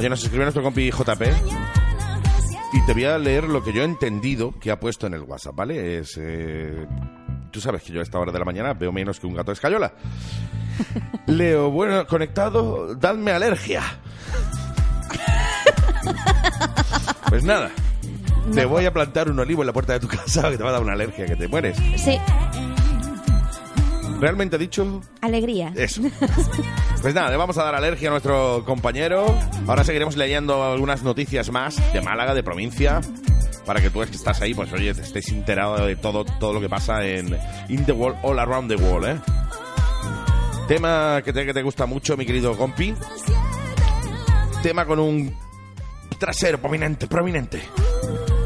[0.00, 1.22] Oye, nos escribe nuestro compi JP.
[2.72, 5.20] Y te voy a leer lo que yo he entendido que ha puesto en el
[5.20, 5.98] WhatsApp, ¿vale?
[5.98, 6.14] Es.
[6.18, 6.86] eh,
[7.50, 9.50] Tú sabes que yo a esta hora de la mañana veo menos que un gato
[9.50, 9.92] de escayola.
[11.26, 13.82] Leo, bueno, conectado, dadme alergia.
[17.28, 17.70] Pues nada,
[18.54, 20.70] te voy a plantar un olivo en la puerta de tu casa que te va
[20.70, 21.76] a dar una alergia, que te mueres.
[21.96, 22.18] Sí,
[24.20, 25.72] ¿Realmente dicho alegría.
[25.76, 26.02] eso?
[27.00, 29.24] Pues nada, le vamos a dar alergia a nuestro compañero.
[29.66, 33.00] Ahora seguiremos leyendo algunas noticias más de Málaga, de provincia.
[33.64, 36.60] Para que tú que estás ahí, pues oye, te estés enterado de todo, todo lo
[36.60, 37.34] que pasa en
[37.70, 39.20] In the World, All Around the World, ¿eh?
[40.68, 42.94] Tema que te, que te gusta mucho, mi querido compi.
[44.62, 45.34] Tema con un
[46.18, 47.62] trasero prominente, prominente.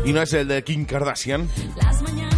[0.04, 1.48] Y no es el de Kim Kardashian.
[1.76, 2.33] Las mañanas del 7.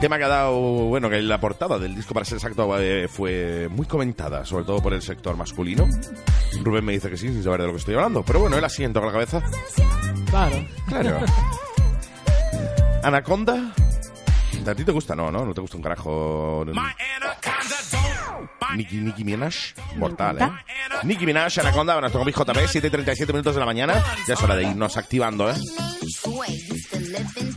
[0.00, 3.68] Tema que ha dado, bueno, que la portada del disco, para ser exacto, eh, fue
[3.70, 5.86] muy comentada, sobre todo por el sector masculino.
[6.62, 8.22] Rubén me dice que sí, sin saber de lo que estoy hablando.
[8.22, 9.42] Pero bueno, él asiento con la cabeza.
[10.30, 10.56] Claro.
[10.88, 11.20] Claro.
[13.02, 13.74] Anaconda.
[14.66, 15.14] ¿A ti te gusta?
[15.14, 16.64] No, no, no te gusta un carajo.
[18.76, 19.54] Nicki, Nicki Minaj,
[19.96, 20.50] mortal, ¿eh?
[21.02, 24.02] Nicki Minaj, Anaconda, bueno, esto con mi JP, 7.37 minutos de la mañana.
[24.26, 25.54] Ya es hora de irnos activando, ¿eh?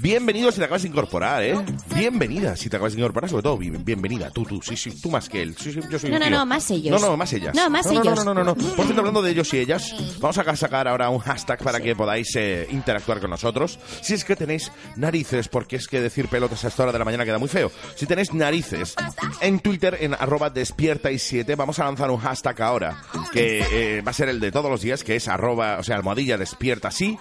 [0.01, 1.55] Bienvenido si te acabas de incorporar, ¿eh?
[1.95, 4.29] Bienvenida si te acabas de incorporar, sobre todo, bien- bienvenida.
[4.31, 5.55] Tú, tú, sí, sí, tú más que él.
[5.57, 6.99] Sí, sí, yo soy No, no, no, más ellos.
[7.01, 7.55] No, no, más ellas.
[7.55, 8.05] No, más no, ellos.
[8.05, 8.55] No, no, no, no, no.
[8.55, 11.95] Por cierto, hablando de ellos y ellas, vamos a sacar ahora un hashtag para que
[11.95, 13.79] podáis eh, interactuar con nosotros.
[14.01, 17.05] Si es que tenéis narices, porque es que decir pelotas a esta hora de la
[17.05, 17.71] mañana queda muy feo.
[17.95, 18.95] Si tenéis narices,
[19.41, 23.01] en Twitter, en arroba despierta y 7, vamos a lanzar un hashtag ahora,
[23.31, 25.95] que eh, va a ser el de todos los días, que es arroba, o sea,
[25.95, 27.17] almohadilla despierta sí,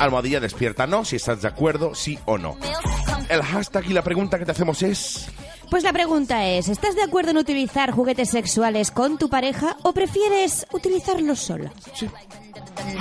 [0.00, 2.56] almohadilla despierta no, si estás de acuerdo, sí o no.
[3.28, 5.28] El hashtag y la pregunta que te hacemos es...
[5.70, 9.92] Pues la pregunta es, ¿estás de acuerdo en utilizar juguetes sexuales con tu pareja o
[9.92, 11.72] prefieres utilizarlos sola?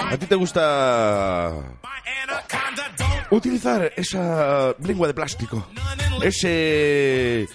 [0.10, 1.52] ¿A ti te gusta
[3.32, 5.66] utilizar esa lengua de plástico?
[6.22, 7.48] Ese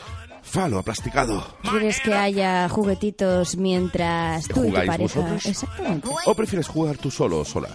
[0.48, 1.44] falo aplasticado.
[1.62, 5.20] ¿Quieres que haya juguetitos mientras tú y tu ¿Jugáis pareja?
[5.20, 5.46] vosotros?
[5.46, 6.08] Exactamente.
[6.26, 7.68] ¿O prefieres jugar tú solo o sola?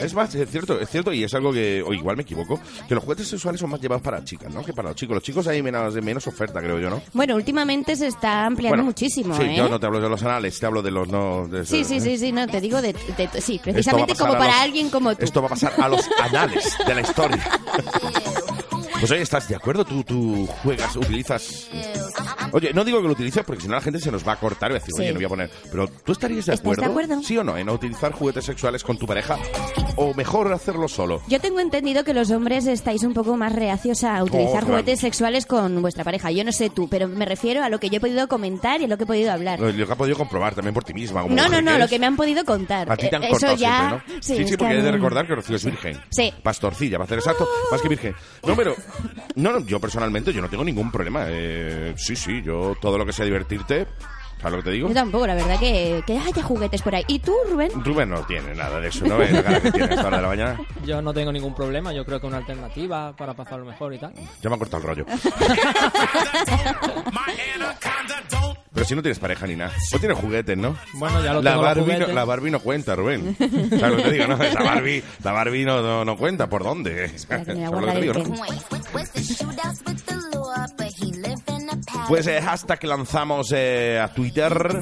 [0.00, 2.94] Es más, es cierto, es cierto y es algo que, o igual me equivoco, que
[2.94, 4.64] los juguetes sexuales son más llevados para chicas, ¿no?
[4.64, 5.14] Que para los chicos.
[5.14, 7.02] Los chicos hay menos, menos oferta, creo yo, ¿no?
[7.12, 9.54] Bueno, últimamente se está ampliando Bueno, muchísimo, Sí, ¿eh?
[9.56, 11.48] yo no te hablo de los anales, te hablo de los no...
[11.48, 12.00] de Sí, sí, ¿eh?
[12.00, 15.24] sí, sí, no, te digo de, de- sí, precisamente como para los- alguien como tú.
[15.24, 17.42] Esto va a pasar a los anales de la historia.
[19.02, 19.84] Pues oye, ¿estás de acuerdo?
[19.84, 21.68] ¿Tú, tú juegas, utilizas...
[22.52, 24.36] Oye, no digo que lo utilices porque si no la gente se nos va a
[24.36, 25.02] cortar y va a decir, Sí.
[25.02, 25.50] oye, no voy a poner...
[25.72, 26.84] Pero ¿tú estarías de ¿Estás de acuerdo?
[27.16, 27.22] acuerdo?
[27.24, 27.56] ¿Sí o no?
[27.56, 29.38] En utilizar juguetes sexuales con tu pareja
[29.96, 31.20] o mejor hacerlo solo.
[31.26, 35.00] Yo tengo entendido que los hombres estáis un poco más reacios a utilizar Oh, juguetes
[35.00, 36.30] sexuales con vuestra pareja.
[36.30, 38.84] Yo no sé tú, pero me refiero a lo que yo he podido comentar y
[38.84, 39.58] a lo que he podido hablar.
[39.58, 41.22] Lo lo que has podido comprobar también por ti misma.
[41.22, 42.90] como No, no, no, que lo que me han podido contar.
[42.92, 43.78] A ti te han Eh, cortado Eso ya...
[43.88, 44.22] siempre, ¿no?
[44.22, 46.00] Sí, sí, que porque a hay de recordar que Rocío es virgen.
[46.10, 46.32] Sí.
[46.42, 48.14] Pastorcilla, para ser exacto, más que virgen.
[48.46, 48.76] No, pero...
[49.36, 51.24] No, no, yo personalmente yo no tengo ningún problema.
[51.28, 53.86] Eh, sí, sí, yo todo lo que sea divertirte...
[54.42, 54.88] ¿Sabes lo que te digo?
[54.88, 57.04] Yo tampoco, la verdad que, que haya juguetes por ahí.
[57.06, 57.70] ¿Y tú, Rubén?
[57.84, 59.16] Rubén no tiene nada de eso, ¿no?
[59.16, 60.60] ves la cara que tiene a esta hora de la mañana.
[60.84, 64.12] Yo no tengo ningún problema, yo creo que una alternativa para pasarlo mejor y tal.
[64.42, 65.06] Ya me han cortado el rollo.
[68.74, 69.72] Pero si no tienes pareja ni nada.
[69.92, 70.76] No tienes juguetes, ¿no?
[70.94, 73.36] Bueno, ya lo La tengo Barbie, no, la Barbie no cuenta, Rubén.
[73.38, 74.36] ¿Sabes lo que te digo, no?
[74.36, 76.48] La Barbie, la Barbie no, no, no cuenta.
[76.48, 77.18] ¿Por dónde?
[77.18, 78.34] ¿Sabes lo que te digo, no?
[82.08, 84.80] Pues eh, hashtag que lanzamos eh, a Twitter.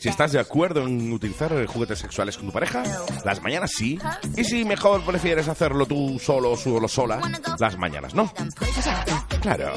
[0.00, 2.82] Si estás de acuerdo en utilizar juguetes sexuales con tu pareja,
[3.24, 3.98] las mañanas sí.
[4.36, 7.20] Y si mejor prefieres hacerlo tú solo o solo sola,
[7.58, 8.32] las mañanas no.
[9.40, 9.72] Claro.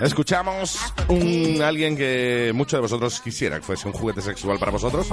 [0.00, 0.78] Escuchamos
[1.08, 5.08] un alguien que muchos de vosotros quisiera que fuese un juguete sexual para vosotros.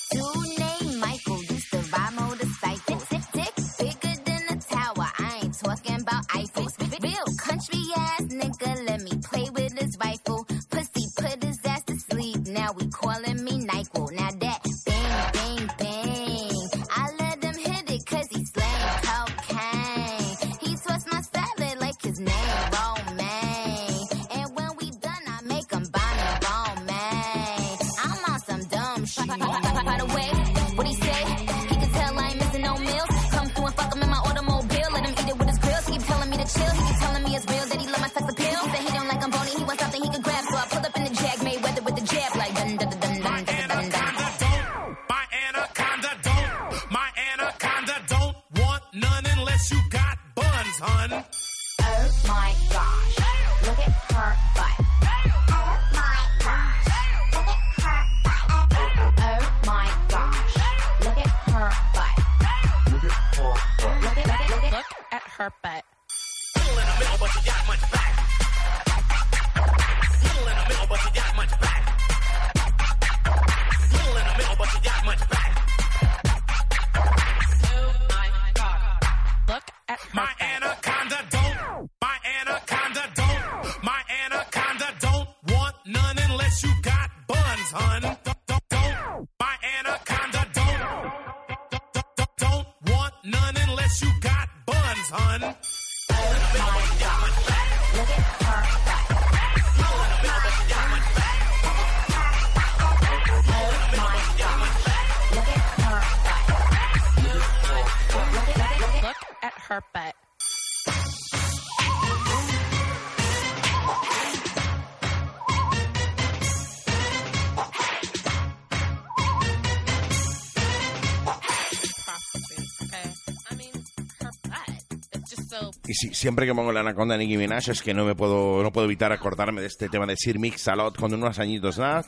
[125.95, 128.85] siempre que pongo la anaconda de Nicki Minaj es que no me puedo no puedo
[128.85, 132.05] evitar acordarme de este tema de Sir Mix a lot con unos añitos nada.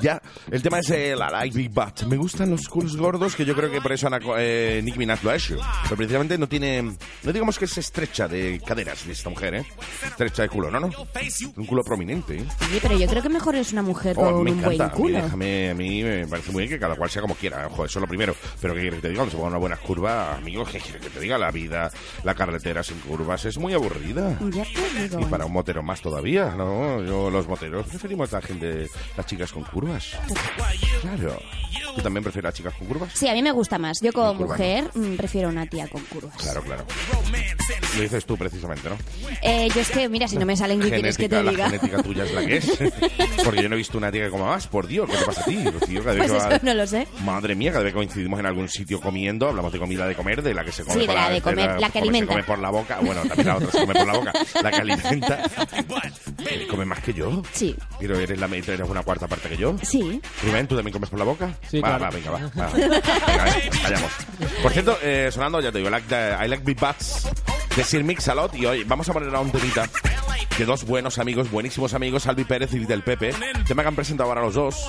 [0.00, 0.20] Ya,
[0.50, 2.02] el tema es el I like big butt.
[2.04, 5.22] Me gustan los culos gordos, que yo creo que por eso Anaco- eh, Nicki Minaj
[5.22, 5.58] lo ha hecho.
[5.84, 9.64] Pero precisamente no tiene, no digamos que es estrecha de caderas de esta mujer, ¿eh?
[10.14, 10.90] Estrecha de culo, no, no.
[11.56, 12.44] Un culo prominente, ¿eh?
[12.70, 14.68] Sí, pero yo creo que mejor es una mujer Oh, con me un encanta.
[14.68, 15.22] buen A mí, culo.
[15.22, 17.66] déjame, a mí me parece muy bien que cada cual sea como quiera.
[17.66, 18.34] Ojo, eso es lo primero.
[18.60, 21.02] Pero que quieres que te diga, cuando se ponga una buena curva, amigos, que quieres
[21.02, 21.90] que te diga, la vida,
[22.22, 24.38] la carretera sin curvas es muy aburrida.
[24.50, 25.20] Ya te digo.
[25.20, 27.02] Y para un motero más todavía, ¿no?
[27.02, 30.12] Yo, los moteros preferimos a la gente, las chicas con curvas.
[31.02, 31.36] Claro.
[31.96, 33.10] ¿Tú también prefieres a las chicas con curvas?
[33.14, 34.00] Sí, a mí me gusta más.
[34.00, 36.36] Yo como curva, mujer mm, prefiero una tía con curvas.
[36.36, 36.84] Claro, claro.
[37.96, 38.96] Lo dices tú precisamente, ¿no?
[39.42, 41.50] Eh, yo es que, mira, si no me salen, ¿qué quieres que Genética, te la
[41.50, 41.66] diga?
[41.70, 42.78] genética tuya es la que es.
[43.44, 44.66] Porque yo no he visto una tía que coma más.
[44.66, 45.64] Por Dios, ¿qué te pasa a ti?
[45.64, 46.02] Rocío?
[46.02, 47.06] Cada vez Pues que va- eso no lo sé.
[47.24, 50.42] Madre mía, cada vez que coincidimos en algún sitio comiendo, hablamos de comida de comer,
[50.42, 52.24] de la que se come Sí, de la de comer, la que come- alimenta.
[52.34, 54.32] Se come por la boca, bueno, también la otra se come por la boca,
[54.62, 55.42] la que alimenta.
[56.70, 57.42] ¿Come más que yo?
[57.52, 57.74] Sí.
[58.00, 59.76] Pero eres la mitad, eres una cuarta parte que yo.
[59.82, 60.20] Sí.
[60.42, 61.54] Rubén, ¿tú también comes por la boca?
[61.68, 62.04] Sí, va, claro.
[62.04, 62.38] va, venga, va.
[62.38, 62.70] va.
[62.72, 64.10] Venga, venga, vayamos.
[64.62, 67.28] Por cierto, eh, sonando, ya te digo, I like, the- I like Big Butts
[67.76, 68.54] de Sir Mix a lot.
[68.54, 69.88] Y hoy vamos a poner a un temita
[70.56, 73.34] de dos buenos amigos, buenísimos amigos, Albi Pérez y Del Pepe.
[73.66, 74.86] Tema que han presentado ahora los dos,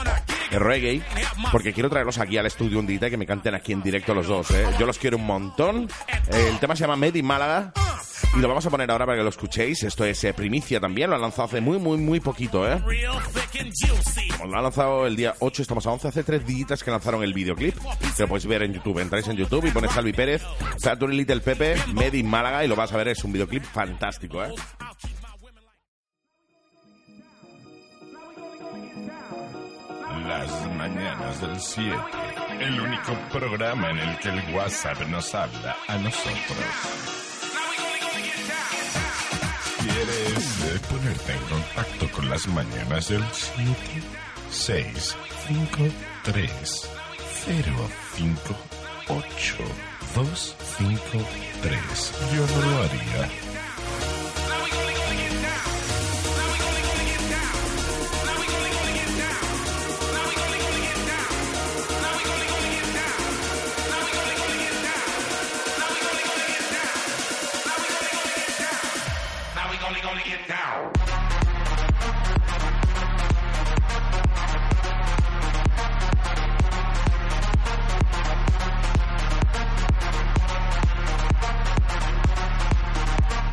[0.51, 1.01] de reggae,
[1.51, 4.13] porque quiero traerlos aquí al estudio un día y que me canten aquí en directo
[4.13, 4.51] los dos.
[4.51, 4.65] ¿eh?
[4.79, 5.89] Yo los quiero un montón.
[6.27, 7.73] El tema se llama Made in Málaga.
[8.35, 9.83] Y lo vamos a poner ahora para que lo escuchéis.
[9.83, 11.09] Esto es eh, primicia también.
[11.09, 12.81] Lo han lanzado hace muy, muy, muy poquito, ¿eh?
[14.45, 17.33] Lo han lanzado el día 8, estamos a 11, hace tres días que lanzaron el
[17.33, 17.77] videoclip.
[18.17, 18.99] Que lo podéis ver en YouTube.
[18.99, 20.43] Entráis en YouTube y ponéis Salvi Pérez,
[20.77, 23.07] Saturday Little Pepe, Made in Málaga y lo vas a ver.
[23.07, 24.53] Es un videoclip fantástico, ¿eh?
[30.27, 31.95] Las mañanas del 7.
[32.59, 37.34] El único programa en el que el WhatsApp nos habla a nosotros.
[40.05, 43.75] ¿Quieres eh, ponerte en contacto con las mañanas del 7?
[44.51, 45.15] 6,
[45.47, 45.77] 5,
[46.23, 46.89] 3,
[47.45, 48.39] 0, 5,
[49.07, 49.55] 8,
[50.15, 51.01] 2, 5,
[51.63, 52.13] 3.
[52.35, 53.29] Yo no lo haría.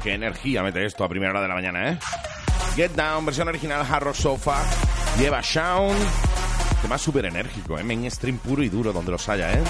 [0.03, 1.99] Qué energía mete esto a primera hora de la mañana, ¿eh?
[2.75, 4.63] Get Down, versión original Hard Rock Sofa.
[5.19, 5.97] Lleva Shaun.
[6.83, 7.85] Tema súper enérgico, ¿eh?
[7.85, 9.63] Mainstream puro y duro, donde los haya, ¿eh?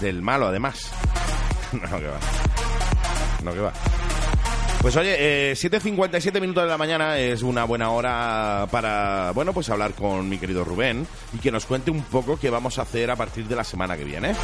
[0.00, 0.92] Del malo, además.
[1.72, 2.18] no, que va.
[3.42, 3.72] No, que va.
[4.84, 5.16] Pues oye,
[5.50, 10.28] eh, 7.57 minutos de la mañana es una buena hora para, bueno, pues hablar con
[10.28, 13.48] mi querido Rubén y que nos cuente un poco qué vamos a hacer a partir
[13.48, 14.34] de la semana que viene.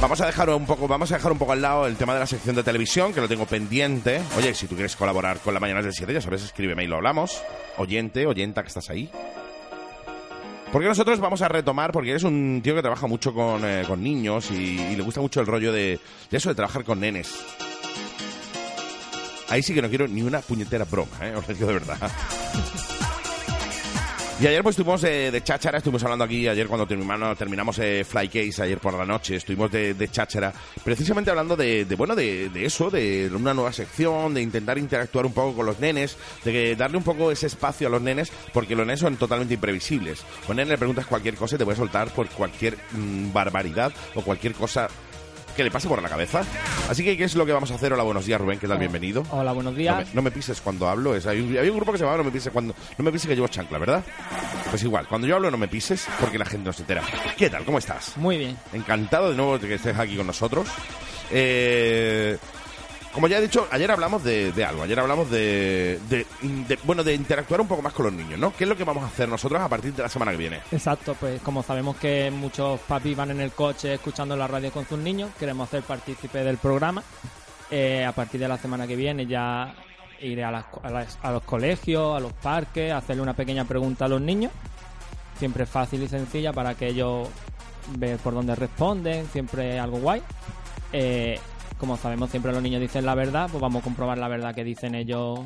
[0.00, 2.20] Vamos a dejar un poco, vamos a dejar un poco al lado el tema de
[2.20, 4.22] la sección de televisión, que lo tengo pendiente.
[4.38, 6.94] Oye, si tú quieres colaborar con la mañana del 7, ya sabes, escríbeme y lo
[6.98, 7.42] hablamos.
[7.76, 9.10] Oyente, oyenta que estás ahí.
[10.70, 14.00] Porque nosotros vamos a retomar, porque eres un tío que trabaja mucho con, eh, con
[14.00, 15.98] niños y, le gusta mucho el rollo de,
[16.30, 17.71] de eso de trabajar con nenes.
[19.52, 21.34] Ahí sí que no quiero ni una puñetera broma, ¿eh?
[21.36, 22.10] Os lo digo de verdad.
[24.40, 28.02] Y ayer pues estuvimos eh, de cháchara, estuvimos hablando aquí ayer cuando terminamos, terminamos eh,
[28.02, 32.50] Fly Case ayer por la noche, estuvimos de, de cháchara, precisamente hablando de, bueno, de,
[32.64, 36.96] eso, de una nueva sección, de intentar interactuar un poco con los nenes, de darle
[36.96, 40.24] un poco ese espacio a los nenes, porque los nenes son totalmente imprevisibles.
[40.48, 43.92] A un nene le preguntas cualquier cosa y te puede soltar por cualquier mm, barbaridad
[44.14, 44.88] o cualquier cosa
[45.56, 46.42] que le pase por la cabeza.
[46.88, 47.92] Así que, ¿qué es lo que vamos a hacer?
[47.92, 48.78] Hola, buenos días, Rubén, ¿qué tal?
[48.78, 49.22] Bienvenido.
[49.30, 49.98] Hola, buenos No días.
[50.08, 51.14] me, no me pises cuando hablo.
[51.14, 52.74] Es, hay, un, hay un grupo que se llama No me pises cuando.
[52.98, 54.02] No me pises que llevo chancla, ¿verdad?
[54.70, 57.02] Pues igual, cuando yo hablo no me pises porque la gente no se entera.
[57.36, 57.64] ¿Qué tal?
[57.64, 58.16] ¿Cómo estás?
[58.16, 58.56] Muy bien.
[58.72, 60.68] Encantado de nuevo de que estés aquí con nosotros.
[61.30, 62.36] Eh,
[63.12, 64.82] como ya he dicho, ayer hablamos de, algo.
[64.82, 65.98] Ayer hablamos de,
[66.84, 68.54] Bueno, de interactuar un poco más con los niños, ¿no?
[68.54, 70.60] ¿Qué es lo que vamos a hacer nosotros a partir de la semana que viene?
[70.70, 74.86] Exacto, pues como sabemos que muchos papis van en el coche escuchando la radio con
[74.86, 77.02] sus niños, queremos hacer partícipe del programa.
[77.70, 79.74] Eh, a partir de la semana que viene ya
[80.20, 80.66] iré a, las
[81.22, 84.52] a los colegios, a los parques, hacerle una pequeña pregunta a los niños.
[85.38, 87.28] Siempre fácil y sencilla para que ellos
[87.98, 90.22] vean por dónde responden, siempre algo guay.
[90.92, 91.38] Eh,
[91.82, 94.62] como sabemos siempre los niños dicen la verdad, pues vamos a comprobar la verdad que
[94.62, 95.40] dicen ellos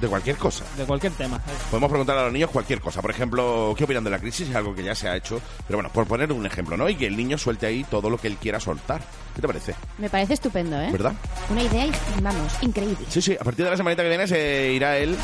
[0.00, 0.64] De cualquier cosa.
[0.76, 1.40] de cualquier tema.
[1.72, 3.02] Podemos preguntar a los niños cualquier cosa.
[3.02, 4.48] Por ejemplo, ¿qué opinan de la crisis?
[4.48, 5.40] Es algo que ya se ha hecho.
[5.66, 6.88] Pero bueno, por poner un ejemplo, ¿no?
[6.88, 9.00] Y que el niño suelte ahí todo lo que él quiera soltar.
[9.34, 9.74] ¿Qué te parece?
[9.98, 10.88] Me parece estupendo, ¿eh?
[10.92, 11.14] ¿Verdad?
[11.50, 11.86] Una idea,
[12.22, 13.04] vamos, increíble.
[13.08, 15.16] Sí, sí, a partir de la semanita que viene se irá él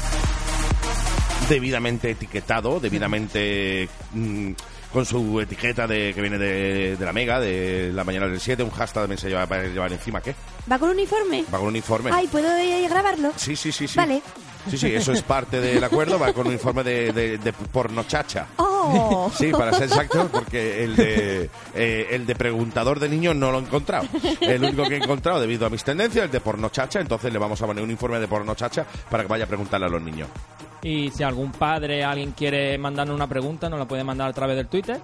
[1.48, 4.50] debidamente etiquetado, debidamente mm,
[4.92, 8.62] con su etiqueta de que viene de, de la Mega, de la mañana del 7,
[8.62, 10.34] un hashtag también se lleva para llevar encima, ¿qué?
[10.70, 11.44] ¿Va con uniforme?
[11.52, 12.10] Va con uniforme.
[12.12, 12.48] Ay, ¿puedo
[12.88, 13.32] grabarlo?
[13.36, 13.96] Sí, sí, sí, sí.
[13.96, 14.22] Vale.
[14.68, 18.48] Sí, sí, eso es parte del acuerdo, va con un uniforme de, de, de pornochacha.
[18.56, 19.30] ¡Oh!
[19.34, 23.58] Sí, para ser exacto, porque el de, eh, el de preguntador de niños no lo
[23.58, 24.06] he encontrado.
[24.40, 27.00] El único que he encontrado, debido a mis tendencias, el de pornochacha.
[27.00, 29.90] Entonces le vamos a poner un informe de pornochacha para que vaya a preguntarle a
[29.90, 30.28] los niños.
[30.82, 34.56] Y si algún padre, alguien quiere mandarnos una pregunta, nos la puede mandar a través
[34.56, 35.00] del Twitter.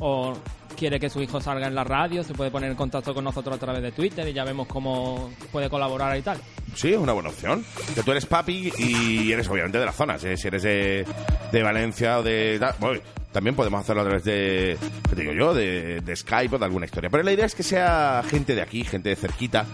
[0.00, 0.34] O
[0.74, 3.56] quiere que su hijo salga en la radio, se puede poner en contacto con nosotros
[3.56, 6.38] a través de Twitter y ya vemos cómo puede colaborar y tal.
[6.74, 7.64] Sí, es una buena opción.
[7.94, 10.22] Que tú eres papi y eres obviamente de las zonas.
[10.24, 10.36] ¿eh?
[10.36, 11.06] Si eres de,
[11.52, 12.60] de Valencia o de...
[13.32, 14.76] también podemos hacerlo a través de,
[15.08, 15.54] ¿qué te digo yo?
[15.54, 17.08] De Skype o de alguna historia.
[17.08, 19.66] Pero la idea es que sea gente de aquí, gente de cerquita.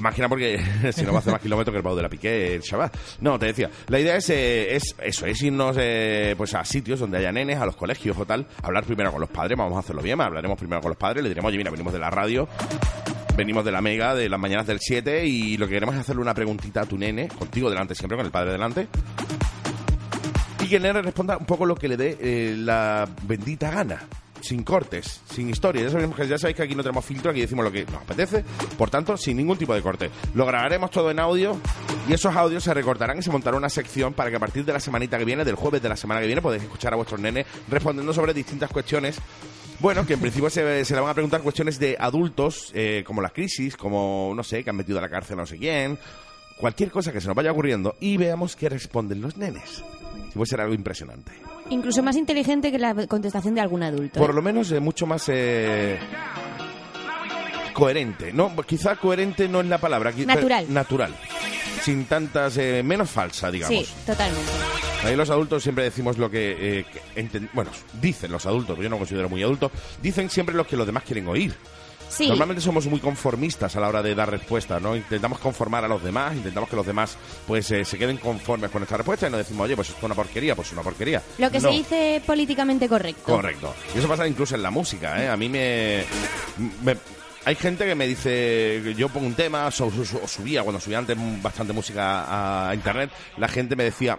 [0.00, 0.58] Nada porque
[0.92, 2.90] si no va a hacer más kilómetros que el Pau de la Piqué, el chaval.
[3.20, 7.00] No, te decía, la idea es, eh, es eso, es irnos eh, pues a sitios
[7.00, 9.80] donde haya nenes, a los colegios o tal, hablar primero con los padres, vamos a
[9.80, 12.48] hacerlo bien, hablaremos primero con los padres, le diremos, oye, mira, venimos de la radio,
[13.36, 16.22] venimos de la Mega, de las mañanas del 7 y lo que queremos es hacerle
[16.22, 18.88] una preguntita a tu nene, contigo delante siempre, con el padre delante.
[20.60, 24.02] Y que el nene responda un poco lo que le dé eh, la bendita gana.
[24.46, 25.86] Sin cortes, sin historias.
[25.86, 28.44] Ya sabéis, ya sabéis que aquí no tenemos filtro, aquí decimos lo que nos apetece.
[28.78, 30.08] Por tanto, sin ningún tipo de corte.
[30.34, 31.58] Lo grabaremos todo en audio
[32.08, 34.72] y esos audios se recortarán y se montará una sección para que a partir de
[34.72, 37.20] la semanita que viene, del jueves de la semana que viene, podéis escuchar a vuestros
[37.20, 39.20] nenes respondiendo sobre distintas cuestiones
[39.78, 43.28] bueno, que en principio se, se van a preguntar cuestiones de adultos, eh, como la
[43.28, 45.98] crisis, como, no sé, que han metido a la cárcel a no sé quién,
[46.58, 49.84] cualquier cosa que se nos vaya ocurriendo y veamos qué responden los nenes.
[50.30, 51.32] Si puede ser algo impresionante.
[51.70, 54.20] Incluso más inteligente que la contestación de algún adulto.
[54.20, 54.34] Por ¿eh?
[54.34, 55.98] lo menos eh, mucho más eh,
[57.76, 58.32] coherente.
[58.32, 60.12] No, quizá coherente no es la palabra.
[60.12, 60.66] Natural.
[60.72, 61.14] Natural.
[61.82, 63.86] Sin tantas, eh, menos falsa, digamos.
[63.86, 64.50] Sí, totalmente.
[65.04, 68.98] Ahí los adultos siempre decimos lo que, eh, que bueno, dicen los adultos, yo no
[68.98, 69.70] considero muy adulto,
[70.02, 71.54] dicen siempre lo que los demás quieren oír.
[72.08, 72.28] Sí.
[72.28, 74.96] Normalmente somos muy conformistas a la hora de dar respuestas, ¿no?
[74.96, 78.80] Intentamos conformar a los demás, intentamos que los demás pues eh, se queden conformes con
[78.80, 81.22] nuestra respuesta y no decimos, oye, pues esto es una porquería, pues es una porquería.
[81.38, 81.68] Lo que No.
[81.70, 83.22] se dice políticamente correcto.
[83.24, 83.74] Correcto.
[83.94, 85.28] Y eso pasa incluso en la música, ¿eh?
[85.28, 86.04] A mí me...
[86.82, 86.96] me-
[87.44, 91.72] hay gente que me dice, yo pongo un tema, o subía, cuando subía antes bastante
[91.72, 94.18] música a internet, la gente me decía,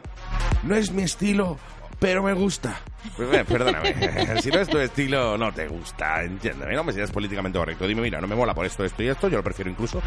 [0.63, 1.59] no es mi estilo,
[1.99, 2.79] pero me gusta.
[3.15, 3.95] Pues, perdóname,
[4.41, 7.87] si no es tu estilo, no te gusta, entiéndeme, no me seas políticamente correcto.
[7.87, 10.01] Dime, mira, no me mola por esto, esto y esto, yo lo prefiero incluso.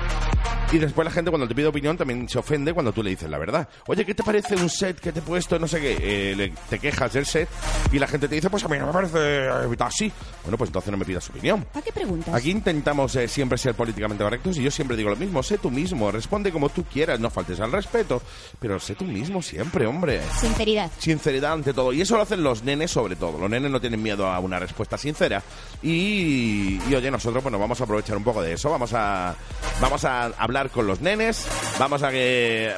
[0.72, 3.28] Y después la gente cuando te pide opinión también se ofende cuando tú le dices
[3.28, 3.68] la verdad.
[3.86, 5.96] Oye, ¿qué te parece un set que te he puesto, no sé qué?
[6.00, 7.48] Eh, le- te quejas del set
[7.92, 9.48] y la gente te dice, pues a mí no me parece
[9.80, 10.12] así.
[10.44, 11.64] Bueno, pues entonces no me pidas su opinión.
[11.72, 12.32] ¿Para qué preguntas?
[12.34, 15.70] Aquí intentamos eh, siempre ser políticamente correctos y yo siempre digo lo mismo, sé tú
[15.70, 18.22] mismo, responde como tú quieras, no faltes al respeto,
[18.60, 20.20] pero sé tú mismo siempre, hombre.
[20.40, 20.90] Sinceridad.
[20.98, 21.92] Sinceridad ante todo.
[21.92, 23.38] Y eso lo hacen los nenes sobre todo.
[23.38, 25.42] Los nenes no tienen miedo a una respuesta sincera.
[25.82, 28.70] Y, y, oye, nosotros bueno, vamos a aprovechar un poco de eso.
[28.70, 29.34] Vamos a,
[29.80, 31.46] vamos a hablar con los nenes.
[31.78, 32.74] Vamos a que...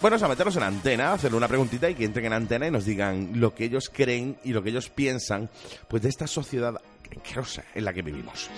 [0.00, 2.84] Bueno, a meterlos en antena, hacerle una preguntita y que entren en antena y nos
[2.84, 5.48] digan lo que ellos creen y lo que ellos piensan
[5.86, 6.74] pues de esta sociedad
[7.16, 8.50] asquerosa en la que vivimos.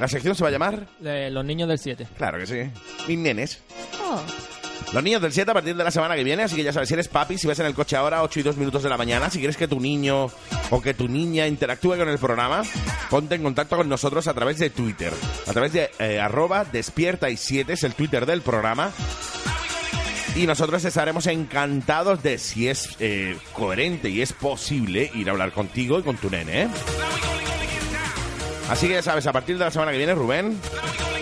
[0.00, 0.86] La sección se va a llamar...
[0.98, 2.06] De los niños del 7.
[2.16, 2.70] Claro que sí.
[3.06, 3.60] Mis nenes.
[4.02, 4.22] Oh,
[4.92, 6.88] Los niños del 7 a partir de la semana que viene, así que ya sabes,
[6.88, 8.96] si eres papi, si vas en el coche ahora 8 y 2 minutos de la
[8.96, 10.30] mañana, si quieres que tu niño
[10.70, 12.62] o que tu niña interactúe con el programa,
[13.10, 15.12] ponte en contacto con nosotros a través de Twitter.
[15.46, 18.92] A través de eh, arroba despierta y 7 es el Twitter del programa.
[20.36, 25.52] Y nosotros estaremos encantados de si es eh, coherente y es posible ir a hablar
[25.52, 26.68] contigo y con tu nene, ¿eh?
[28.68, 30.58] Así que ya sabes, a partir de la semana que viene, Rubén,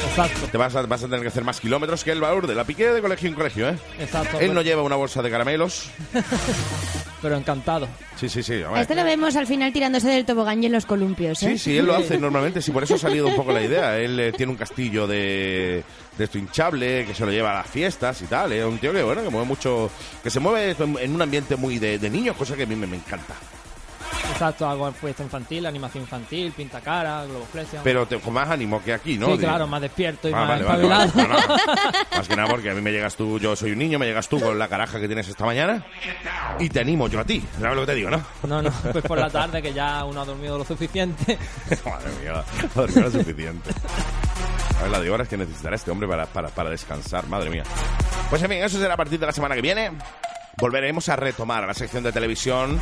[0.09, 0.47] Exacto.
[0.51, 2.65] te vas a, vas a tener que hacer más kilómetros que el valor de la
[2.65, 3.79] piqué de colegio en colegio, ¿eh?
[4.01, 4.41] Exacto.
[4.41, 5.91] Él no lleva una bolsa de caramelos.
[7.23, 7.89] Pero encantado.
[8.17, 8.63] Sí, sí, sí.
[8.77, 11.51] este lo vemos al final tirándose del tobogán y en los columpios, ¿eh?
[11.53, 12.61] Sí, sí, él lo hace normalmente.
[12.61, 13.97] Sí, por eso ha salido un poco la idea.
[13.99, 15.83] Él eh, tiene un castillo de,
[16.17, 18.53] de esto hinchable que se lo lleva a las fiestas y tal.
[18.53, 19.91] Es un tío que, bueno, que mueve mucho.
[20.23, 22.77] que se mueve en en un ambiente muy de, de niños, cosa que a mí
[22.77, 23.35] me, me encanta.
[24.33, 27.83] Exacto, hago fiesta infantil, animación infantil, pinta cara, globoflexion.
[27.83, 29.27] Pero te- con más ánimo que aquí, ¿no?
[29.27, 29.45] sí, Digo.
[29.45, 31.13] claro, más despierto y Ah, más vale, vale, vale.
[31.15, 31.37] No, no.
[32.19, 34.29] Más que nada porque a mí me llegas tú, yo soy un niño, me llegas
[34.29, 35.85] tú con la caraja que tienes esta mañana
[36.59, 37.43] y te animo yo a ti.
[37.59, 38.23] ¿Sabes lo que te digo, no?
[38.47, 41.39] No, no, pues por la tarde que ya uno ha dormido lo suficiente.
[41.85, 42.45] Madre mía,
[42.75, 43.71] dormir lo suficiente.
[44.79, 47.63] A ver la de horas que necesitará este hombre para, para, para descansar, madre mía.
[48.29, 49.93] Pues en fin, eso será a partir de la semana que viene.
[50.59, 52.79] Volveremos a retomar la sección de televisión,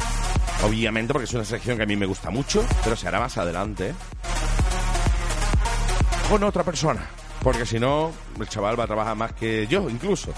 [0.65, 3.37] obviamente, porque es una sección que a mí me gusta mucho, pero se hará más
[3.39, 3.95] adelante.
[6.29, 7.07] Con otra persona.
[7.43, 10.33] Porque si no, el chaval va a trabajar más que yo, incluso.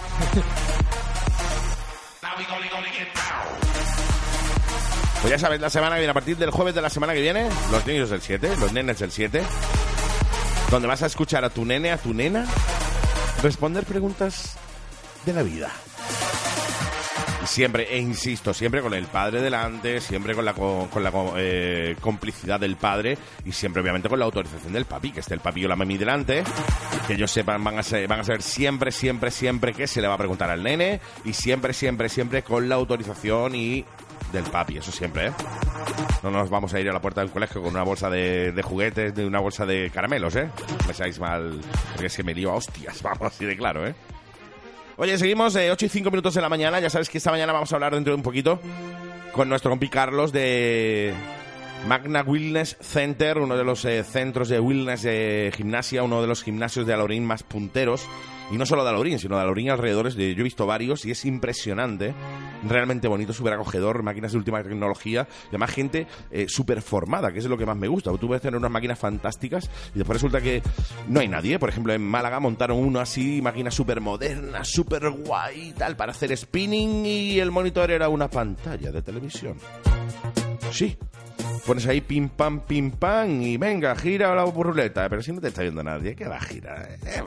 [5.23, 7.21] Pues ya sabes, la semana que viene, a partir del jueves de la semana que
[7.21, 9.43] viene, los niños del 7, los nenes del 7,
[10.71, 12.47] donde vas a escuchar a tu nene, a tu nena,
[13.43, 14.57] responder preguntas
[15.25, 15.71] de la vida.
[17.47, 21.97] Siempre, e insisto, siempre con el padre delante, siempre con la, co- con la eh,
[22.01, 25.65] complicidad del padre y siempre obviamente con la autorización del papi, que esté el papi
[25.65, 26.43] o la mami delante,
[27.07, 30.09] que ellos sepan, van a, ser, van a saber siempre, siempre, siempre qué se le
[30.09, 33.85] va a preguntar al nene y siempre, siempre, siempre con la autorización y
[34.33, 35.33] del papi, eso siempre, ¿eh?
[36.25, 38.63] No nos vamos a ir a la puerta del colegio con una bolsa de, de
[38.63, 40.51] juguetes, de una bolsa de caramelos, ¿eh?
[40.81, 41.61] No me seáis mal,
[41.93, 43.95] porque es que me lío a hostias, vamos, así de claro, ¿eh?
[44.99, 46.81] Oye, seguimos eh, 8 y 5 minutos de la mañana.
[46.81, 48.59] Ya sabes que esta mañana vamos a hablar dentro de un poquito
[49.33, 51.13] con nuestro compi Carlos de
[51.87, 56.43] Magna Wellness Center, uno de los eh, centros de wellness de gimnasia, uno de los
[56.43, 58.09] gimnasios de Alaurín más punteros.
[58.51, 60.15] Y no solo de Alaurín, sino de Alaurín alrededores.
[60.15, 62.15] De, yo he visto varios y es impresionante.
[62.69, 65.27] Realmente bonito, súper acogedor, máquinas de última tecnología.
[65.47, 68.11] Y además gente eh, súper formada, que es lo que más me gusta.
[68.13, 70.63] Tú puedes tener unas máquinas fantásticas y después resulta que
[71.09, 71.59] no hay nadie.
[71.59, 76.13] Por ejemplo, en Málaga montaron uno así, máquina súper moderna, súper guay y tal, para
[76.13, 79.57] hacer spinning y el monitor era una pantalla de televisión.
[80.71, 80.97] Sí.
[81.67, 85.09] Pones ahí pim pam, pim pam y venga, gira la burruleta.
[85.09, 86.89] Pero si no te está viendo nadie, ¿qué va a girar?
[87.05, 87.23] Eh,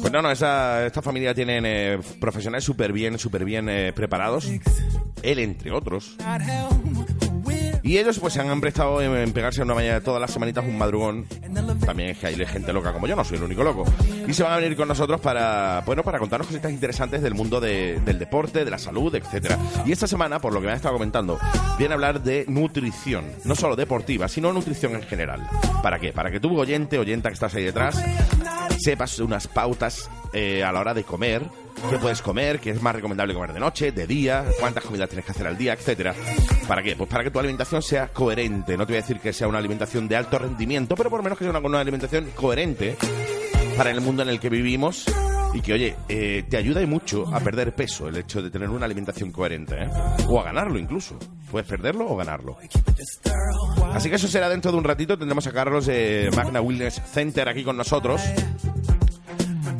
[0.00, 4.48] Pues no, no, esa, esta familia tienen eh, profesionales súper bien, súper bien eh, preparados.
[5.22, 6.16] Él, entre otros.
[7.84, 10.78] Y ellos pues se han prestado en, en pegarse una mañana todas las semanitas un
[10.78, 11.26] madrugón.
[11.84, 13.84] También es que hay gente loca como yo, no soy el único loco.
[14.26, 17.60] Y se van a venir con nosotros para, bueno, para contarnos cositas interesantes del mundo
[17.60, 19.58] de- del deporte, de la salud, etcétera.
[19.84, 21.38] Y esta semana, por lo que me han estado comentando,
[21.78, 23.26] viene a hablar de nutrición.
[23.44, 25.46] No solo deportiva, sino nutrición en general.
[25.82, 26.10] ¿Para qué?
[26.12, 28.02] Para que tú, oyente, oyenta que estás ahí detrás,
[28.82, 31.42] sepas unas pautas eh, a la hora de comer,
[31.90, 35.24] qué puedes comer, qué es más recomendable comer de noche, de día, cuántas comidas tienes
[35.24, 36.14] que hacer al día, etcétera.
[36.66, 36.96] ¿Para qué?
[36.96, 38.76] Pues para que tu alimentación sea coherente.
[38.76, 41.24] No te voy a decir que sea una alimentación de alto rendimiento, pero por lo
[41.24, 42.96] menos que sea una, una alimentación coherente
[43.76, 45.06] para el mundo en el que vivimos
[45.54, 48.68] y que, oye, eh, te ayuda y mucho a perder peso el hecho de tener
[48.68, 49.88] una alimentación coherente, ¿eh?
[50.28, 51.16] O a ganarlo incluso.
[51.50, 52.56] Puedes perderlo o ganarlo.
[53.92, 55.16] Así que eso será dentro de un ratito.
[55.16, 58.20] Tendremos a Carlos de Magna Wellness Center aquí con nosotros.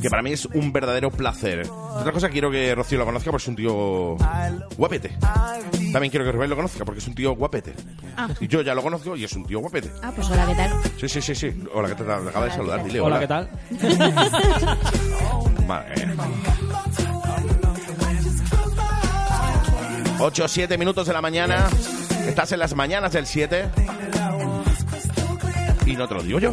[0.05, 1.67] Que para mí es un verdadero placer.
[1.71, 4.17] Otra cosa, quiero que Rocío lo conozca porque es un tío
[4.77, 5.17] guapete.
[5.95, 7.73] También quiero que Rubén lo conozca porque es un tío guapete.
[8.15, 8.29] Ah.
[8.39, 9.91] Y yo ya lo conozco y es un tío guapete.
[10.03, 10.73] Ah, pues hola, ¿qué tal?
[11.01, 11.65] Sí, sí, sí, sí.
[11.73, 12.29] Hola, ¿qué tal?
[12.29, 13.21] Acaba de saludar, dile Hola, hola.
[13.21, 13.49] ¿qué tal?
[15.67, 16.17] Madre mía.
[20.21, 21.67] 8 o 7 minutos de la mañana.
[22.27, 23.71] Estás en las mañanas del 7.
[25.87, 26.53] Y no te lo digo yo.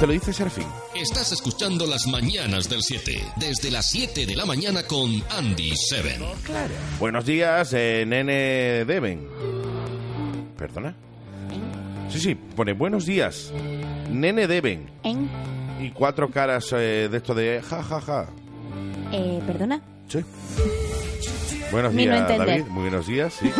[0.00, 0.64] Te lo dice Serfín.
[0.94, 6.22] Estás escuchando las mañanas del 7, desde las 7 de la mañana con Andy Seven.
[6.98, 9.28] Buenos días, eh, nene Deben.
[10.56, 10.94] ¿Perdona?
[12.08, 13.52] Sí, sí, pone buenos días.
[14.10, 14.88] Nene Deben.
[15.02, 15.28] ¿En?
[15.78, 18.26] Y cuatro caras eh, de esto de ja, ja, ja.
[19.12, 19.82] Eh, ¿Perdona?
[20.08, 20.24] Sí.
[21.70, 22.26] Buenos no días.
[22.26, 22.64] David.
[22.68, 23.50] Muy buenos días, sí.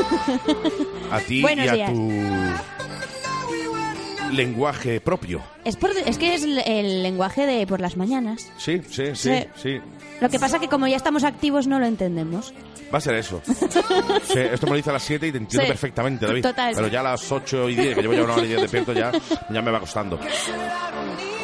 [1.10, 1.92] A ti Buenos y a días.
[1.92, 2.79] tu
[4.36, 5.42] lenguaje propio.
[5.64, 8.50] Es, por- es que es el, el lenguaje de por las mañanas.
[8.56, 9.44] Sí, sí, sí, Sí.
[9.56, 9.80] sí.
[10.20, 12.52] Lo que pasa que como ya estamos activos no lo entendemos.
[12.92, 13.40] Va a ser eso.
[14.24, 15.68] Sí, esto me lo dice a las 7 y te entiendo Sí.
[15.68, 16.42] perfectamente, David.
[16.42, 16.72] Total.
[16.74, 18.92] Pero ya a las 8 y 10, que llevo ya una hora y 10 despierto,
[18.92, 19.12] ya,
[19.48, 20.18] ya me va costando.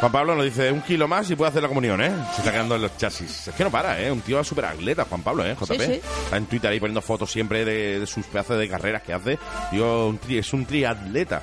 [0.00, 2.12] Juan Pablo nos dice un kilo más y puede hacer la comunión, ¿eh?
[2.34, 3.48] Se está quedando en los chasis.
[3.48, 4.10] Es que no para, ¿eh?
[4.10, 5.54] Un tío súper atleta, Juan Pablo, ¿eh?
[5.58, 5.72] JP.
[5.72, 6.00] Sí, sí.
[6.24, 9.38] Está en Twitter ahí poniendo fotos siempre de, de sus pedazos de carreras que hace.
[9.70, 11.42] Tío, un tri- es un triatleta.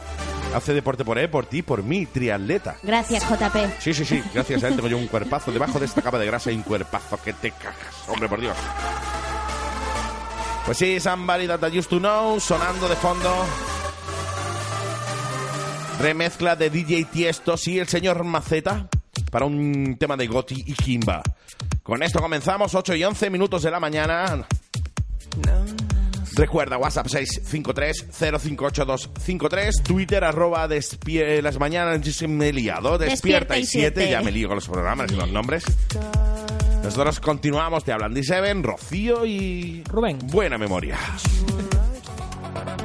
[0.54, 2.76] Hace deporte por él, por ti, por mí, triatleta.
[2.84, 3.56] Gracias, JP.
[3.80, 5.52] Sí, sí, sí, gracias a él tengo yo un cuerpazo.
[5.52, 7.95] Debajo de esta capa de grasa hay un cuerpazo que te cagas.
[8.10, 8.56] Hombre, por Dios.
[10.66, 13.45] Pues sí, Somebody That I Used to Know, sonando de fondo.
[16.02, 18.89] Remezcla de DJ Tiesto, sí, el señor Maceta,
[19.30, 21.22] para un tema de Gotti y Kimba.
[21.84, 24.43] Con esto comenzamos, 8 y 11 minutos de la mañana.
[26.36, 33.93] Recuerda, WhatsApp 653-058253, Twitter arroba las mañanas, me he liado, despierta, Despierta y y 7,
[33.99, 34.12] siete.
[34.12, 35.66] ya me lío con los programas y los nombres.
[36.84, 39.84] Nosotros continuamos, te hablan de Seven, Rocío y...
[39.88, 40.18] Rubén.
[40.24, 40.97] Buena memoria.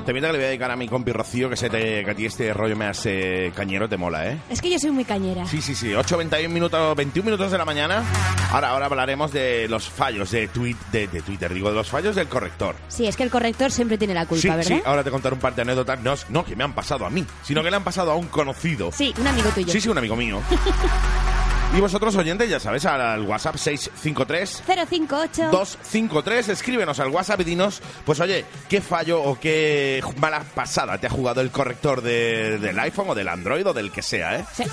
[0.04, 2.10] Te viendo que le voy a dedicar a mi compi Rocío, que, se te, que
[2.10, 4.38] a ti este rollo más eh, cañero te mola, ¿eh?
[4.48, 5.44] Es que yo soy muy cañera.
[5.46, 5.92] Sí, sí, sí.
[5.92, 8.04] 8, 21 minutos, 21 minutos de la mañana.
[8.52, 12.14] Ahora, ahora hablaremos de los fallos de, tweet, de, de Twitter, digo, de los fallos
[12.14, 12.76] del corrector.
[12.86, 14.64] Sí, es que el corrector siempre tiene la culpa, sí, ¿verdad?
[14.64, 16.00] sí, ahora te contaré un par de anécdotas.
[16.00, 18.28] No, no que me han pasado a mí, sino que le han pasado a un
[18.28, 18.92] conocido.
[18.92, 19.72] Sí, un amigo tuyo.
[19.72, 20.40] Sí, sí, un amigo mío.
[21.74, 27.82] y vosotros, oyentes, ya sabes, al, WhatsApp 653 058 253, escríbenos al WhatsApp y dinos,
[28.04, 32.78] pues oye, qué fallo o qué mala pasada te ha jugado el corrector de- del
[32.78, 34.44] iPhone o del Android o del que sea, ¿eh?
[34.54, 34.64] Sí.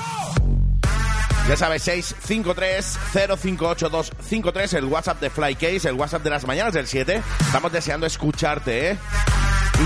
[1.50, 7.22] Ya sabes, 653-058-253, el WhatsApp de Flycase, el WhatsApp de las mañanas del 7.
[7.41, 8.98] Estamos deseando escucharte, ¿eh?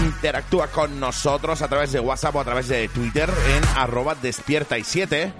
[0.04, 4.78] Interactúa con nosotros a través de WhatsApp o a través de Twitter en arroba despierta
[4.78, 5.34] y 7.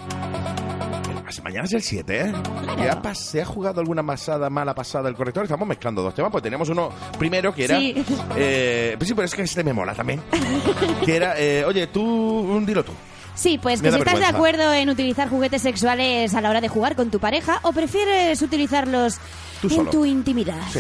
[1.38, 2.34] Las mañanas del 7, ¿eh?
[2.80, 5.44] ¿Ya pas- ¿Se ha jugado alguna pasada, mala pasada el corrector?
[5.44, 7.78] Estamos mezclando dos temas, pues tenemos uno primero que era...
[7.78, 7.94] Sí.
[8.36, 10.20] eh, pues sí, pero es que este me mola también.
[11.06, 12.92] que era, eh, oye, tú, un dilo tú.
[13.36, 16.70] Sí, pues que si estás de acuerdo en utilizar juguetes sexuales a la hora de
[16.70, 19.20] jugar con tu pareja o prefieres utilizarlos
[19.62, 19.92] Tú en solo.
[19.92, 20.58] tu intimidad.
[20.72, 20.80] Sí.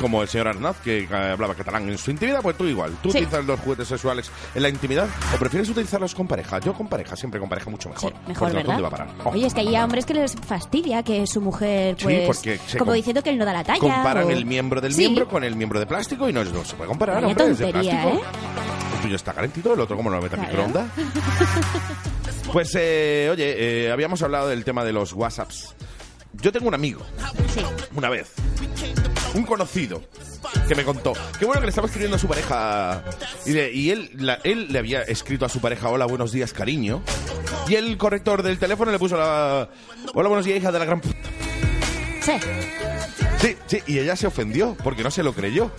[0.00, 2.92] Como el señor Arnaz, que eh, hablaba catalán en su intimidad, pues tú igual.
[3.02, 3.18] ¿Tú Sí.
[3.18, 6.58] utilizas los juguetes sexuales en la intimidad o prefieres utilizarlos con pareja?
[6.60, 8.12] Yo con pareja, siempre con pareja mucho mejor.
[8.28, 8.66] Mejor, Porque ¿verdad?
[8.66, 9.08] ¿Dónde va a parar?
[9.24, 9.30] Oh.
[9.30, 12.76] Oye, es que hay hombres que les fastidia que su mujer, Sí, pues, porque se
[12.78, 13.80] como com- diciendo que él no da la talla.
[13.80, 14.98] Comparan o- el miembro del Sí.
[15.00, 17.72] miembro con el miembro de plástico y no, no se puede comparar, Vaya hombre, de
[17.72, 18.08] plástico.
[18.08, 18.20] ¿eh?
[18.96, 20.66] El tuyo está calentito, el otro como no lo mete en Claro.
[20.68, 20.92] microondas.
[22.52, 25.74] Pues, eh, oye, eh, habíamos hablado del tema de los WhatsApps.
[26.34, 27.00] Yo tengo un amigo,
[27.52, 27.60] Sí.
[27.94, 28.32] una vez,
[29.36, 30.02] un conocido,
[30.68, 33.02] que me contó que bueno que le estaba escribiendo a su pareja
[33.44, 36.52] y, le- y él, la- él le había escrito a su pareja hola buenos días
[36.52, 37.02] cariño
[37.68, 39.68] y el corrector del teléfono le puso la
[40.14, 41.16] hola buenos días hija de la gran puta
[42.22, 42.32] Sí.
[43.40, 45.70] sí sí y ella se ofendió porque no se lo creyó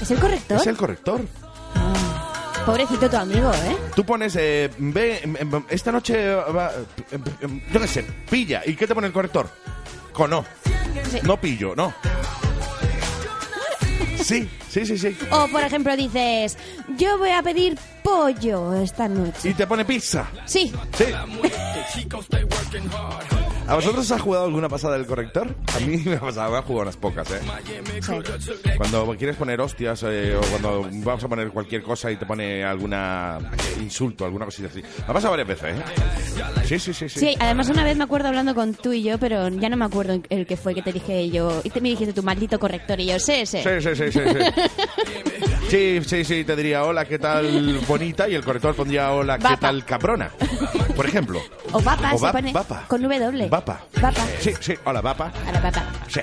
[0.00, 0.58] ¿Es el corrector?
[0.60, 1.20] Es el corrector.
[2.66, 3.76] Pobrecito tu amigo, ¿eh?
[3.94, 6.72] Tú pones, eh, ve, em, em, esta noche va,
[7.12, 8.62] em, yo qué sé, pilla.
[8.66, 9.48] ¿Y qué te pone el corrector?
[10.12, 10.44] Con no.
[11.10, 11.20] Sí.
[11.22, 11.94] No pillo, no.
[14.22, 15.16] Sí, sí, sí, sí.
[15.30, 16.56] O, por ejemplo, dices,
[16.96, 19.50] yo voy a pedir pollo esta noche.
[19.50, 20.28] Y te pone pizza.
[20.44, 20.72] Sí.
[20.96, 21.04] Sí.
[23.66, 25.54] ¿A vosotros os ha jugado alguna pasada del corrector?
[25.74, 27.40] A mí me ha pasado, me ha jugado unas pocas, ¿eh?
[28.76, 32.64] Cuando quieres poner hostias eh, o cuando vamos a poner cualquier cosa y te pone
[32.64, 33.38] alguna
[33.80, 34.80] insulto, alguna cosita así.
[34.82, 35.82] Me ha pasado varias veces, ¿eh?
[36.64, 37.20] Sí, sí, sí, sí.
[37.20, 39.84] Sí, además una vez me acuerdo hablando con tú y yo, pero ya no me
[39.84, 41.60] acuerdo el que fue que te dije yo.
[41.64, 43.58] Y te me dijiste tu maldito corrector y yo, sí, sí.
[43.62, 45.50] Sí, sí, sí, sí, sí.
[45.68, 48.28] Sí, sí, sí, te diría hola, ¿qué tal bonita?
[48.28, 49.56] Y el corrector pondría hola, ¿qué Vapa.
[49.56, 50.30] tal cabrona?
[50.94, 51.40] Por ejemplo.
[51.72, 52.84] O papa, O se pone vapa.
[52.86, 53.48] con W.
[53.48, 53.80] Vapa.
[54.00, 54.22] Vapa.
[54.38, 55.32] Sí, sí, hola, papa.
[55.46, 55.84] A la papa.
[56.08, 56.20] Sí.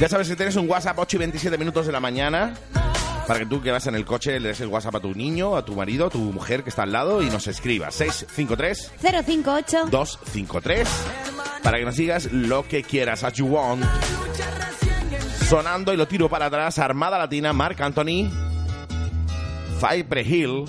[0.00, 2.54] Ya sabes que tienes un WhatsApp 8 y 27 minutos de la mañana
[3.26, 5.56] para que tú que vas en el coche le des el WhatsApp a tu niño,
[5.56, 7.94] a tu marido, a tu mujer que está al lado y nos escribas.
[7.94, 10.88] 653 058 253
[11.62, 13.84] para que nos digas lo que quieras, as you want.
[15.54, 18.28] Sonando y lo tiro para atrás, Armada Latina, Marc Anthony,
[19.78, 20.64] Cypress Hill.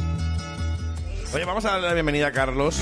[1.34, 2.80] Oye, vamos a darle la bienvenida a Carlos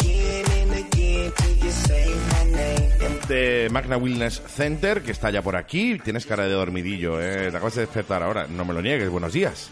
[3.30, 5.97] de Magna Wellness Center, que está ya por aquí.
[5.97, 7.49] Tienes cara de dormidillo, ¿eh?
[7.49, 8.47] Te acabas de despertar ahora.
[8.47, 9.10] No me lo niegues.
[9.10, 9.70] Buenos días.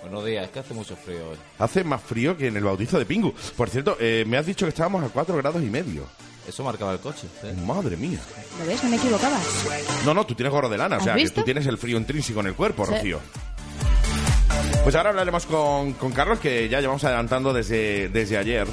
[0.00, 1.36] Buenos días, es que hace mucho frío hoy.
[1.58, 3.34] Hace más frío que en el bautizo de Pingu.
[3.58, 6.06] Por cierto, eh, me has dicho que estábamos a 4 grados y medio.
[6.48, 7.26] Eso marcaba el coche.
[7.42, 7.54] ¿eh?
[7.64, 8.18] Madre mía.
[8.58, 8.82] ¿Lo ves?
[8.84, 9.38] No me equivocaba.
[10.04, 11.40] No, no, tú tienes gorro de lana, o ¿Has sea, que visto?
[11.40, 12.92] tú tienes el frío intrínseco en el cuerpo, Sí.
[12.92, 13.20] Rocío.
[14.82, 18.66] Pues ahora hablaremos con, con Carlos, que ya llevamos adelantando desde, desde ayer.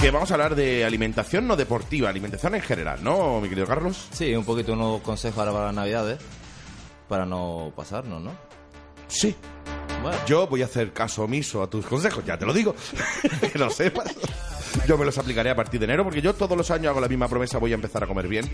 [0.00, 4.08] Que vamos a hablar de alimentación no deportiva, alimentación en general, ¿no, mi querido Carlos?
[4.12, 6.18] Sí, un poquito unos consejos ahora para las navidades.
[7.08, 8.32] Para no pasarnos, ¿no?
[9.08, 9.34] Sí.
[10.02, 12.74] Bueno, Yo voy a hacer caso omiso a tus consejos, ya te lo digo,
[13.52, 14.14] que lo sepas.
[14.86, 17.08] Yo me los aplicaré a partir de enero porque yo todos los años hago la
[17.08, 18.48] misma promesa, voy a empezar a comer bien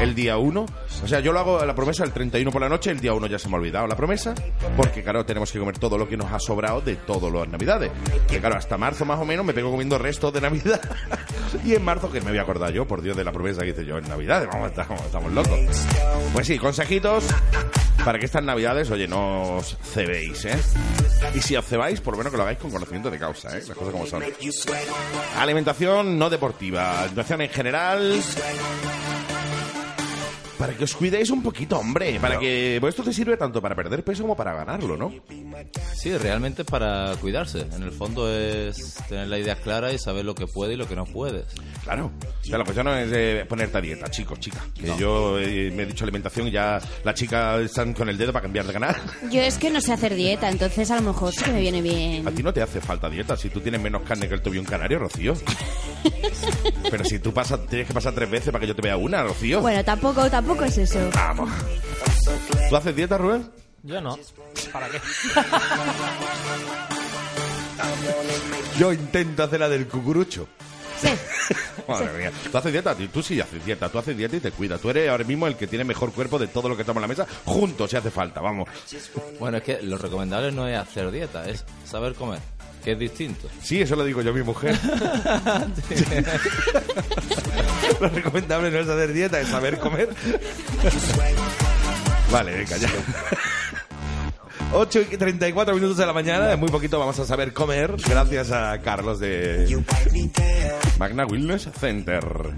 [0.00, 0.66] el día 1.
[1.02, 3.26] O sea, yo lo hago la promesa el 31 por la noche, el día 1
[3.26, 4.34] ya se me ha olvidado la promesa,
[4.76, 7.90] porque claro, tenemos que comer todo lo que nos ha sobrado de todas las navidades.
[8.28, 10.80] Que claro, hasta marzo más o menos me pego comiendo restos de Navidad.
[11.64, 13.70] y en marzo, que me voy a acordar yo, por Dios, de la promesa que
[13.70, 15.86] hice yo en Navidad, vamos, estamos, estamos locos.
[16.32, 17.24] Pues sí, consejitos
[18.06, 20.56] para que estas navidades, oye, no os cebéis, ¿eh?
[21.34, 23.62] Y si os cebáis, por lo menos que lo hagáis con conocimiento de causa, ¿eh?
[23.66, 24.22] Las cosas como son.
[25.46, 28.20] Alimentación no deportiva, alimentación en general.
[30.58, 32.18] Para que os cuidéis un poquito, hombre.
[32.20, 32.78] Para que.
[32.80, 35.12] Pues esto te sirve tanto para perder peso como para ganarlo, ¿no?
[35.94, 37.66] sí, realmente es para cuidarse.
[37.74, 40.88] En el fondo es tener las ideas claras y saber lo que puede y lo
[40.88, 41.46] que no puedes.
[41.84, 42.10] Claro.
[42.42, 44.62] O sea, la cuestión no es eh, ponerte a dieta, chicos, chicas.
[44.74, 48.32] Que yo eh, me he dicho alimentación y ya la chica están con el dedo
[48.32, 48.96] para cambiar de canal.
[49.30, 51.82] Yo es que no sé hacer dieta, entonces a lo mejor sí que me viene
[51.82, 52.26] bien.
[52.26, 54.60] A ti no te hace falta dieta si tú tienes menos carne que el tobillo
[54.60, 55.34] un canario, Rocío.
[56.90, 59.22] Pero si tú pasas, tienes que pasar tres veces para que yo te vea una,
[59.22, 59.60] Rocío.
[59.60, 61.10] Bueno, tampoco, tampoco es eso.
[61.14, 61.50] Vamos.
[62.68, 63.50] ¿Tú haces dieta, Rubén?
[63.82, 64.18] Yo no.
[64.72, 65.00] ¿Para qué?
[68.78, 70.48] Yo intento hacer la del cucurucho.
[71.00, 71.08] Sí.
[71.88, 72.32] Madre mía.
[72.50, 72.96] ¿Tú haces dieta?
[73.12, 73.88] Tú sí haces dieta.
[73.88, 74.80] Tú haces dieta y te cuidas.
[74.80, 77.02] Tú eres ahora mismo el que tiene mejor cuerpo de todo lo que estamos en
[77.02, 77.26] la mesa.
[77.44, 78.68] Juntos, si hace falta, vamos.
[79.38, 82.40] Bueno, es que lo recomendable no es hacer dieta, es saber comer,
[82.86, 83.48] que es distinto.
[83.60, 84.78] Sí, eso lo digo yo a mi mujer.
[88.00, 90.08] lo recomendable no es hacer dieta, es saber comer.
[92.30, 92.88] vale, venga, ya.
[94.72, 98.52] 8 y 34 minutos de la mañana, en muy poquito vamos a saber comer, gracias
[98.52, 99.82] a Carlos de
[100.96, 102.54] Magna Wellness Center.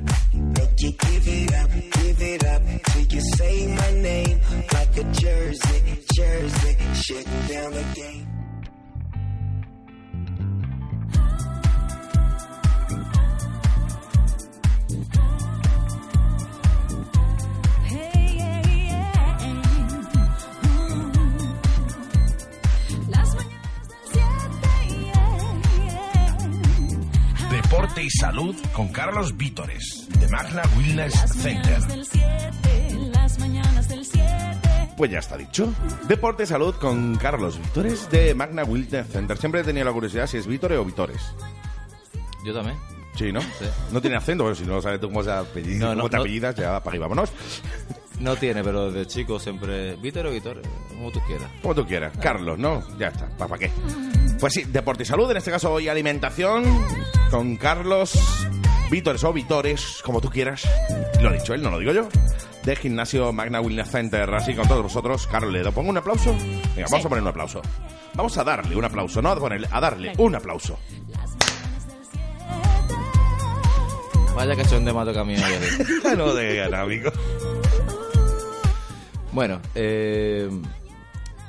[27.99, 31.79] Deporte y salud con Carlos Vítores, de Magna Wellness Center.
[34.97, 35.73] Pues ya está dicho.
[36.07, 39.37] Deporte y salud con Carlos Vítores de Magna Wellness Center.
[39.37, 41.21] Siempre he tenido la curiosidad si es Vítore o Vítores.
[42.45, 42.77] Yo también.
[43.17, 43.41] Sí, ¿no?
[43.91, 46.17] No tiene acento, pero si no sabes tú cómo, se apellida, No, no, cómo te
[46.19, 46.23] no.
[46.23, 47.33] apellidas, ya para ahí vámonos.
[48.21, 49.97] No tiene, pero de chico siempre...
[49.97, 51.51] Vítor o Vítor, como tú quieras.
[51.63, 52.13] Como tú quieras.
[52.23, 52.81] Carlos, ¿no?
[52.97, 53.27] Ya está.
[53.37, 53.73] ¿Para qué?
[54.41, 56.65] Pues sí, deporte y salud, en este caso hoy alimentación
[57.31, 58.13] con Carlos
[58.91, 60.67] Vítores o Vítores, como tú quieras.
[61.21, 62.09] Lo ha dicho él, no lo digo yo.
[62.65, 64.33] de Gimnasio Magna Wellness Center.
[64.35, 66.33] Así con todos vosotros, Carlos, ¿le pongo un aplauso?
[66.33, 67.07] Venga, vamos Sí.
[67.07, 67.63] a poner un aplauso.
[68.15, 70.79] Vamos a darle un aplauso, no a ponerle, a darle un aplauso.
[74.37, 74.53] Vaya
[75.17, 75.93] a mí hoy aquí.
[76.17, 77.11] no de ganar, amigo.
[79.33, 80.49] Bueno, eh,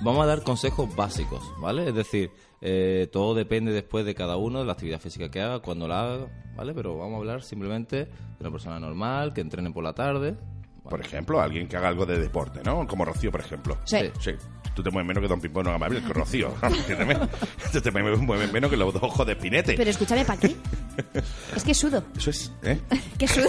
[0.02, 1.90] vamos a dar consejos básicos, ¿vale?
[1.90, 2.32] Es decir,
[2.62, 6.02] eh, todo depende después de cada uno, de la actividad física que haga, cuando la
[6.02, 6.74] haga, ¿vale?
[6.74, 8.10] Pero vamos a hablar simplemente de
[8.42, 10.36] una persona normal, que entrene por la tarde.
[10.84, 12.88] Por ejemplo, alguien que haga algo de deporte, ¿no?
[12.88, 13.78] Como Rocío, por ejemplo.
[13.86, 13.98] Sí.
[14.20, 14.32] Sí.
[14.74, 16.54] Tú te mueves menos que Don Pimpón no Gamaliel, que Rocío.
[16.64, 17.16] Entiéndeme.
[17.72, 19.74] Tú te mueves menos que los dos ojos de Spinete.
[19.76, 20.56] Pero escúchame, ¿para qué?
[21.56, 22.04] Es que sudo.
[22.18, 22.80] Eso es, ¿eh?
[23.18, 23.48] Que sudo.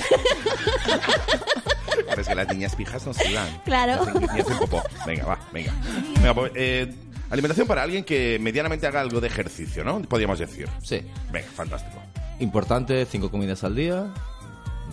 [2.08, 3.60] Pero es que las niñas fijas no sudan.
[3.64, 4.04] Claro.
[4.04, 4.82] Ni hacen- ni hacen popó.
[5.06, 5.72] Venga, va, venga.
[6.16, 6.94] Venga, pues, eh,
[7.30, 10.02] alimentación para alguien que medianamente haga algo de ejercicio, ¿no?
[10.02, 10.68] Podríamos decir.
[10.82, 11.00] Sí.
[11.32, 12.02] Venga, fantástico.
[12.40, 14.06] Importante, cinco comidas al día,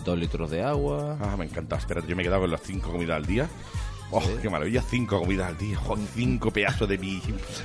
[0.04, 1.18] dos litros de agua.
[1.20, 1.76] Ah, me encanta.
[1.76, 3.48] Espérate, yo me he quedado con las cinco comidas al día.
[4.10, 5.76] Oh, qué maravilla, cinco comidas al día.
[5.76, 7.20] Joder, cinco pedazos de mi,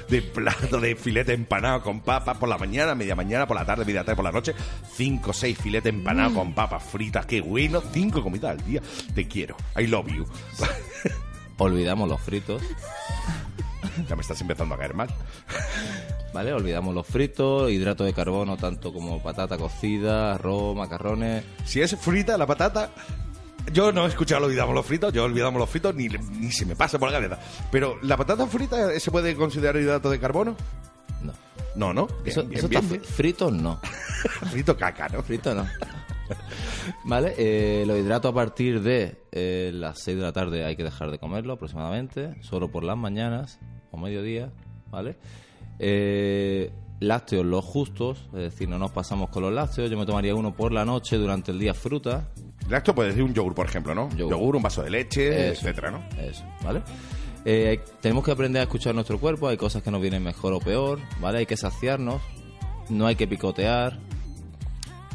[0.09, 3.85] de plato de filete empanado con papas por la mañana, media mañana, por la tarde,
[3.85, 4.53] media tarde, por la noche.
[4.93, 6.35] Cinco, seis filetes empanados Mm.
[6.35, 7.25] con papas fritas.
[7.25, 7.81] Qué bueno.
[7.93, 8.81] Cinco comidas al día.
[9.15, 9.55] Te quiero.
[9.79, 10.25] I love you.
[11.59, 12.61] Olvidamos los fritos,
[14.09, 15.09] ya me estás empezando a caer mal.
[16.33, 16.51] ¿vale?
[16.51, 21.45] Olvidamos los fritos, hidratos de carbono, tanto como patata cocida, arroz, macarrones.
[21.63, 22.89] Si es frita la patata,
[23.71, 26.75] yo no he escuchado olvidamos los fritos, yo olvidamos los fritos ni, ni se me
[26.75, 27.39] pasa por la cabeza.
[27.71, 30.57] Pero la patata frita se puede considerar hidrato de carbono?
[31.21, 31.33] No.
[31.75, 32.07] No, no.
[32.07, 33.79] Bien, Eso, bien, eso bien, está frito, no.
[34.51, 35.23] Frito caca, ¿no?
[35.23, 35.67] Frito no.
[37.03, 37.33] ¿Vale?
[37.37, 41.11] Eh, los hidratos a partir de eh, las 6 de la tarde hay que dejar
[41.11, 43.59] de comerlo aproximadamente, solo por las mañanas
[43.93, 44.49] o mediodía,
[44.91, 45.15] ¿vale?
[45.79, 50.35] Eh, lácteos los justos, es decir, no nos pasamos con los lácteos, yo me tomaría
[50.35, 52.27] uno por la noche, durante el día fruta,
[52.69, 54.09] Lácteo puede decir un yogur, por ejemplo, ¿no?
[54.15, 55.61] Yogur, un vaso de leche, Eso.
[55.67, 56.01] etcétera, ¿no?
[56.21, 56.81] Eso, ¿vale?
[57.45, 60.59] Eh, tenemos que aprender a escuchar nuestro cuerpo, hay cosas que nos vienen mejor o
[60.59, 61.39] peor, ¿vale?
[61.39, 62.21] Hay que saciarnos,
[62.89, 63.99] no hay que picotear.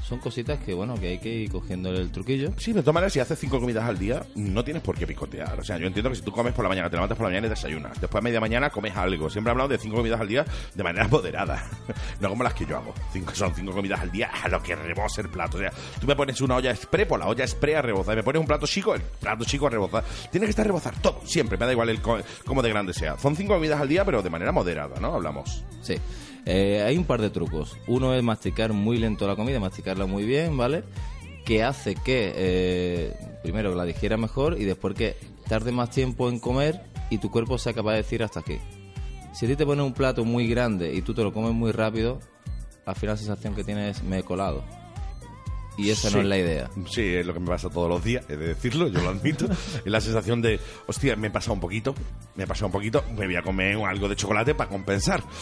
[0.09, 2.52] Son cositas que, bueno, que hay que ir cogiendo el truquillo.
[2.56, 5.61] Sí, de todas maneras, si haces cinco comidas al día, no tienes por qué picotear.
[5.61, 7.30] O sea, yo entiendo que si tú comes por la mañana, te levantas por la
[7.30, 8.00] mañana y desayunas.
[8.00, 9.28] Después a media mañana comes algo.
[9.28, 11.62] Siempre he hablado de cinco comidas al día de manera moderada.
[12.20, 12.94] no como las que yo hago.
[13.12, 15.59] Cinco, son cinco comidas al día a lo que rebosa el plato.
[15.59, 18.14] O sea, tú me pones una olla express, pues la olla express a rebozar.
[18.14, 20.04] Y me pones un plato chico, el plato chico a rebozar.
[20.30, 21.59] Tiene que estar a rebozar todo, siempre.
[21.59, 23.18] Me da igual el co- cómo de grande sea.
[23.18, 25.14] Son cinco comidas al día, pero de manera moderada, ¿no?
[25.14, 25.64] Hablamos.
[25.82, 25.96] Sí.
[26.51, 27.76] Eh, hay un par de trucos.
[27.86, 30.82] Uno es masticar muy lento la comida, masticarla muy bien, ¿vale?
[31.44, 35.14] Que hace que, eh, primero, la digiera mejor y después que
[35.46, 36.80] tarde más tiempo en comer
[37.11, 38.59] y tu cuerpo sea capaz de decir hasta aquí.
[39.34, 41.70] Si a ti te pones un plato muy grande y tú te lo comes muy
[41.70, 42.18] rápido,
[42.86, 44.64] al final la sensación que tienes es me he colado.
[45.79, 46.68] Y esa no es la idea.
[46.91, 49.47] Sí, es lo que me pasa todos los días, he de decirlo, yo lo admito.
[49.47, 51.95] es la sensación de, hostia, me he pasado un poquito,
[52.35, 55.22] me he pasado un poquito, me voy a comer algo de chocolate para compensar.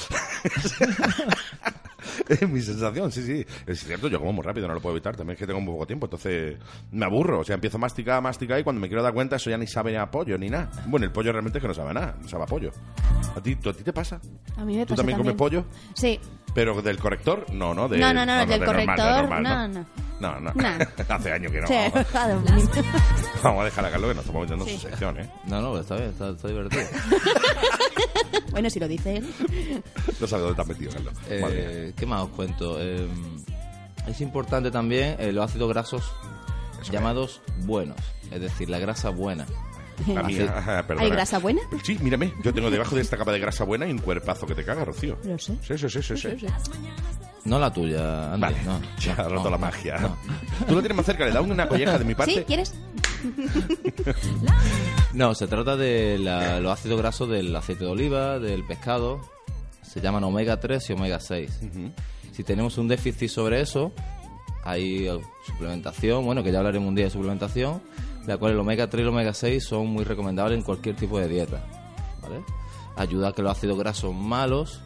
[2.29, 3.47] es mi sensación, sí, sí.
[3.67, 5.73] Es cierto, yo como muy rápido, no lo puedo evitar, también es que tengo muy
[5.73, 6.57] poco tiempo, entonces
[6.93, 7.41] me aburro.
[7.41, 9.59] O sea, empiezo a masticar, a masticar y cuando me quiero dar cuenta eso ya
[9.59, 10.71] ni sabe a pollo ni nada.
[10.87, 12.71] Bueno, el pollo realmente es que no sabe nada, no sabe a pollo.
[13.35, 14.21] ¿A ti, tú- a ti te pasa?
[14.57, 15.65] A mí me ¿Tú pasa también comes pollo?
[15.95, 16.19] Sí.
[16.57, 17.45] ¿Pero del corrector?
[17.53, 19.87] No, no, de, No, no, no, del de normal, de corrector, normal, no, no.
[20.19, 20.53] No, no.
[20.55, 20.69] No.
[21.15, 21.67] Hace años que no.
[21.67, 21.75] Sí,
[23.43, 23.61] vamos.
[23.61, 24.77] a dejar a Carlos que nos estamos metiendo en Sí.
[24.79, 25.31] su sección, ¿eh?
[25.45, 26.83] No, no, está bien, está, está divertido.
[28.53, 29.35] bueno, si lo dice él.
[30.19, 31.13] No sabes dónde estás metido, Carlos.
[31.29, 31.93] Eh.
[31.95, 32.79] ¿Qué más os cuento?
[32.81, 33.07] Eh,
[34.07, 36.11] es importante también eh, los ácidos grasos
[36.91, 37.99] llamados buenos,
[38.31, 39.45] es decir, la grasa buena.
[40.07, 41.05] La mía, ajá, perdona.
[41.07, 41.61] ¿Hay grasa buena?
[41.83, 44.55] Sí, mírame, yo tengo debajo de esta capa de grasa buena y un cuerpazo que
[44.55, 45.17] te caga, Rocío.
[45.25, 45.57] Lo sé.
[45.63, 46.17] Sí, sí, sí, sí.
[46.17, 46.47] sí.
[47.45, 48.41] No la tuya, Andy.
[48.41, 49.99] Vale, no, ya ha roto no, la magia.
[49.99, 50.17] no.
[50.67, 52.35] Tú lo tienes más cerca, le da una colleja de mi parte.
[52.35, 52.45] ¿Sí?
[52.45, 52.75] ¿Quieres?
[55.13, 59.21] No, se trata de la- los ácidos grasos del aceite de oliva, del pescado.
[59.83, 61.61] Se llaman omega 3 y omega 6.
[62.33, 63.93] Si tenemos un déficit sobre eso,
[64.65, 67.81] hay eh, suplementación, bueno, que ya hablaremos un día de suplementación,
[68.27, 71.19] la cual el omega 3 y el omega 6 son muy recomendables en cualquier tipo
[71.19, 71.65] de dieta.
[72.23, 72.43] ¿vale?
[72.97, 74.81] Ayuda a que los ácidos grasos malos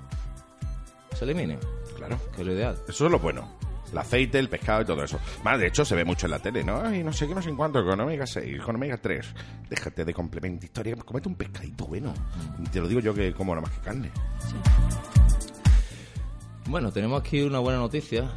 [1.16, 1.58] se eliminen.
[1.96, 2.18] Claro.
[2.34, 2.76] Que es lo ideal.
[2.88, 3.48] Eso es lo bueno.
[3.92, 5.18] El aceite, el pescado y todo eso.
[5.42, 6.80] Más, de hecho, se ve mucho en la tele, ¿no?
[6.80, 9.34] Ay, no sé qué, no sé en cuánto, con omega 6, con omega 3.
[9.68, 12.14] Déjate de complemento historia, comete un pescadito bueno.
[12.72, 14.10] Te lo digo yo que como nada más que carne.
[16.68, 18.30] Bueno, tenemos aquí una buena noticia.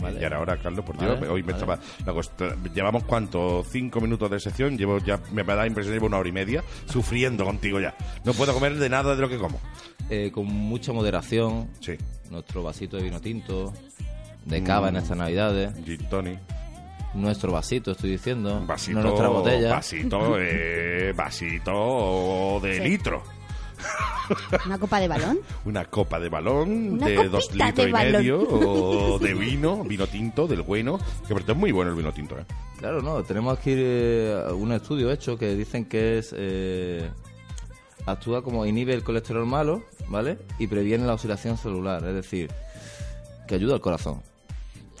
[0.00, 0.20] Vale.
[0.20, 1.78] Y ahora, ahora, Carlos, por Dios, Vale, hoy me vale.
[2.04, 2.56] estaba...
[2.74, 6.28] llevamos cuánto, cinco minutos de sesión, llevo ya, me da la impresión, llevo una hora
[6.28, 7.94] y media sufriendo contigo ya.
[8.24, 9.60] No puedo comer de nada de lo que como.
[10.10, 11.70] Eh, con mucha moderación.
[11.80, 11.94] Sí.
[12.30, 13.72] Nuestro vasito de vino tinto,
[14.44, 14.98] de cava en Mm.
[14.98, 15.84] estas navidades.
[15.84, 16.38] Gin tonic.
[17.14, 18.64] nuestro vasito, estoy diciendo.
[18.66, 19.70] Vasito, no nuestra botella.
[19.74, 22.88] Vasito, eh, vasito de Sí.
[22.88, 23.22] litro.
[24.66, 25.38] ¿Una copa de balón?
[25.64, 28.12] Una copa de balón Una de dos litros de y balón.
[28.12, 30.98] medio o de vino, vino tinto, del bueno.
[30.98, 32.44] Que por cierto es muy bueno el vino tinto, ¿eh?
[32.78, 37.08] Claro, no, tenemos aquí eh, un estudio hecho que dicen que es eh,
[38.06, 40.38] actúa como inhibe el colesterol malo, ¿vale?
[40.58, 42.50] Y previene la oxidación celular, es decir,
[43.46, 44.22] que ayuda al corazón.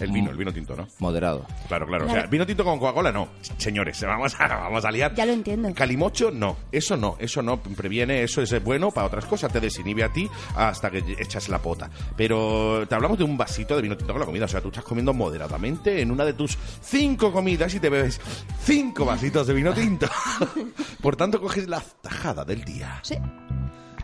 [0.00, 0.88] El vino, el vino tinto, ¿no?
[0.98, 1.46] Moderado.
[1.68, 2.06] Claro, claro.
[2.06, 3.28] O sea, vino tinto con Coca-Cola, no.
[3.58, 5.14] Señores, vamos a, vamos a liar.
[5.14, 5.72] Ya lo entiendo.
[5.74, 6.56] Calimocho, no.
[6.72, 7.16] Eso no.
[7.18, 8.22] Eso no previene.
[8.22, 9.52] Eso es bueno para otras cosas.
[9.52, 11.90] Te desinhibe a ti hasta que echas la pota.
[12.16, 14.46] Pero te hablamos de un vasito de vino tinto con la comida.
[14.46, 18.20] O sea, tú estás comiendo moderadamente en una de tus cinco comidas y te bebes
[18.62, 20.08] cinco vasitos de vino tinto.
[21.00, 22.98] Por tanto, coges la tajada del día.
[23.02, 23.16] Sí.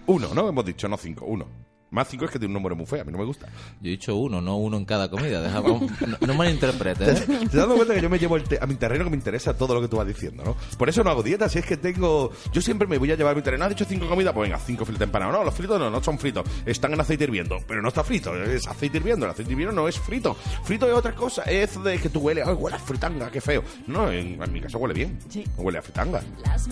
[0.07, 0.49] Uno, ¿no?
[0.49, 1.25] Hemos dicho, no cinco.
[1.27, 1.70] Uno.
[1.91, 3.03] Más cinco es que tiene un número muy feo.
[3.03, 3.47] A mí no me gusta.
[3.81, 5.41] Yo he dicho uno, no uno en cada comida.
[5.43, 5.81] Deja- no,
[6.27, 7.25] no malinterpretes, ¿eh?
[7.41, 9.17] ¿Te has dado cuenta que yo me llevo el te- a mi terreno que me
[9.17, 10.57] interesa todo lo que tú vas diciendo, ¿no?
[10.79, 12.31] Por eso no hago dietas, si es que tengo...
[12.53, 13.65] Yo siempre me voy a llevar mi terreno.
[13.65, 14.33] ¿Has dicho cinco comidas?
[14.33, 15.35] Pues venga, cinco filetes empanados.
[15.35, 16.45] No, los fritos no, no son fritos.
[16.65, 17.57] Están en aceite hirviendo.
[17.67, 19.27] Pero no está frito, es aceite hirviendo.
[19.27, 20.35] El aceite hirviendo no es frito.
[20.63, 21.43] Frito es otra cosa.
[21.43, 22.47] Es de que tú hueles...
[22.47, 23.31] ¡Ay, huele a fritanga!
[23.31, 23.65] ¡Qué feo!
[23.89, 25.19] No, en, en mi caso huele bien.
[25.29, 25.45] Sí.
[25.57, 26.23] No huele a fritanga.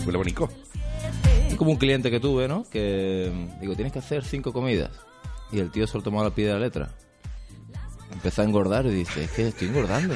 [0.05, 0.49] Huele bonito.
[1.49, 2.63] Es como un cliente que tuve, ¿no?
[2.69, 4.91] Que digo, tienes que hacer cinco comidas.
[5.51, 6.89] Y el tío se lo tomó al pie de la letra.
[8.11, 10.15] Empezó a engordar y dice, es que estoy engordando.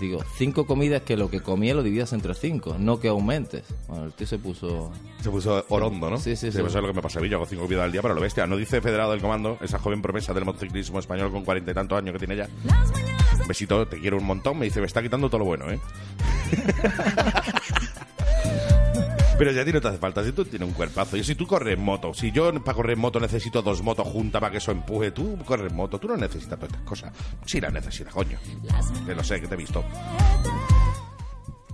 [0.00, 3.64] Digo, cinco comidas que lo que comía lo dividas entre cinco, no que aumentes.
[3.88, 4.90] Bueno, el tío se puso...
[5.20, 6.16] Se puso orondo, ¿no?
[6.16, 6.58] Sí, sí, sí.
[6.58, 7.28] Eso es lo que me pasa a mí.
[7.28, 8.46] Yo hago cinco comidas al día, pero lo bestia.
[8.46, 11.98] No dice Federado del Comando, esa joven promesa del motociclismo español con cuarenta y tantos
[11.98, 12.48] años que tiene ya.
[13.46, 14.58] Besito, te quiero un montón.
[14.58, 15.78] Me dice, me está quitando todo lo bueno, ¿eh?
[19.44, 21.18] Pero ya a ti no te hace falta, si tú tienes un cuerpazo.
[21.18, 24.50] Y si tú corres moto, si yo para correr moto necesito dos motos juntas para
[24.50, 27.12] que eso empuje, tú corres moto, tú no necesitas todas estas cosas.
[27.44, 28.38] Sí las necesitas, coño.
[29.04, 29.84] Que lo sé, que te he visto.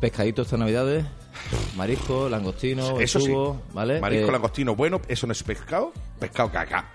[0.01, 1.05] Pescadito estas navidades,
[1.77, 3.33] marisco, langostino, Eso sí.
[3.73, 4.01] ¿vale?
[4.01, 5.93] Marisco, Eh, langostino, bueno, eso no es pescado.
[6.19, 6.91] Pescado caca.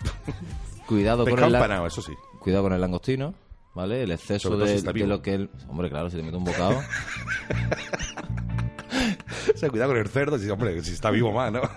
[0.85, 2.11] Cuidado con el, empanado, eso sí.
[2.41, 3.33] cuidado con el langostino,
[3.73, 4.03] ¿vale?
[4.03, 5.49] El exceso todo si de, de lo que él...
[5.69, 6.83] Hombre, claro, si te mete un bocado...
[9.53, 11.61] O sea, cuidado con el cerdo, si, hombre, si está vivo más, ¿no?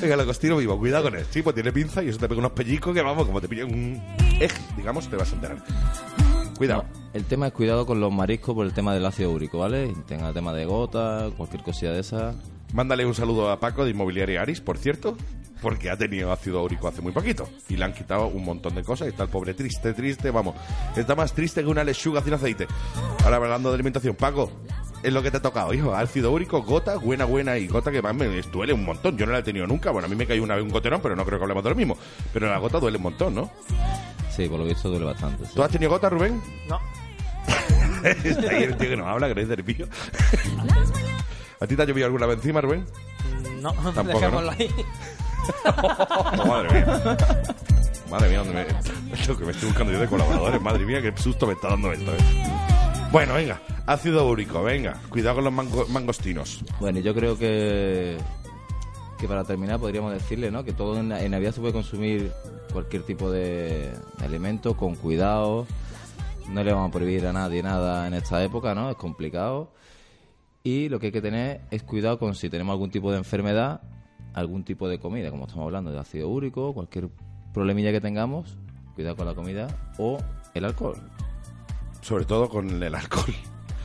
[0.00, 1.24] Venga, el costino vivo, cuidado con él.
[1.30, 3.64] Sí, pues tiene pinza y eso te pega unos pellizcos que vamos, como te pilla
[3.64, 4.02] un
[4.38, 5.64] eje, digamos, te vas a enterar.
[6.58, 6.84] Cuidado.
[7.14, 9.94] El tema es cuidado con los mariscos por el tema del ácido úrico, ¿vale?
[10.06, 12.34] Tenga tema de gota, cualquier cosilla de esa.
[12.74, 15.16] Mándale un saludo a Paco de Inmobiliaria Aris, por cierto,
[15.62, 18.82] porque ha tenido ácido úrico hace muy poquito y le han quitado un montón de
[18.82, 20.56] cosas y está el pobre triste, triste, vamos.
[20.96, 22.66] Está más triste que una lechuga sin aceite.
[23.22, 24.50] Ahora hablando de alimentación, Paco,
[25.04, 25.94] es lo que te ha tocado, hijo.
[25.94, 29.16] Ácido úrico, gota, buena, buena y gota que más me duele un montón.
[29.16, 29.92] Yo no la he tenido nunca.
[29.92, 31.70] Bueno, a mí me cayó una vez un goterón, pero no creo que hablemos de
[31.70, 31.96] lo mismo.
[32.32, 33.52] Pero la gota duele un montón, ¿no?
[34.34, 35.46] Sí, por lo visto duele bastante.
[35.46, 35.52] sí.
[35.54, 36.42] ¿Tú has tenido gota, Rubén?
[36.68, 36.80] No.
[38.02, 39.88] Está ahí el tío que no habla, que no es nervio.
[41.64, 42.84] ¿A ti te ha llovido alguna vez encima, Rubén?
[43.62, 44.56] No, Tampoco, dejémoslo ¿no?
[44.58, 44.70] ahí.
[45.66, 47.16] Oh, madre mía.
[48.10, 49.26] Madre mía, ¿dónde me...
[49.28, 50.60] Lo que me estoy buscando yo de colaboradores.
[50.62, 52.12] Madre mía, qué susto me está dando esto.
[52.14, 52.18] eh.
[53.12, 53.60] Bueno, venga.
[53.86, 54.94] Ácido úrico, venga.
[55.10, 56.64] Cuidado con los mango- mangostinos.
[56.80, 58.16] Bueno, yo creo que,
[59.18, 60.64] que para terminar podríamos decirle, ¿no?
[60.64, 62.32] Que todo en, en Navidad se puede consumir
[62.72, 65.66] cualquier tipo de, de alimento con cuidado.
[66.48, 68.90] No le vamos a prohibir a nadie nada en esta época, ¿no?
[68.90, 69.68] Es complicado.
[70.66, 73.82] Y lo que hay que tener es cuidado con si tenemos algún tipo de enfermedad,
[74.32, 77.10] algún tipo de comida, como estamos hablando de ácido úrico, cualquier
[77.52, 78.56] problemilla que tengamos,
[78.94, 79.66] cuidado con la comida
[79.98, 80.16] o
[80.54, 80.96] el alcohol.
[82.00, 83.34] Sobre todo con el alcohol.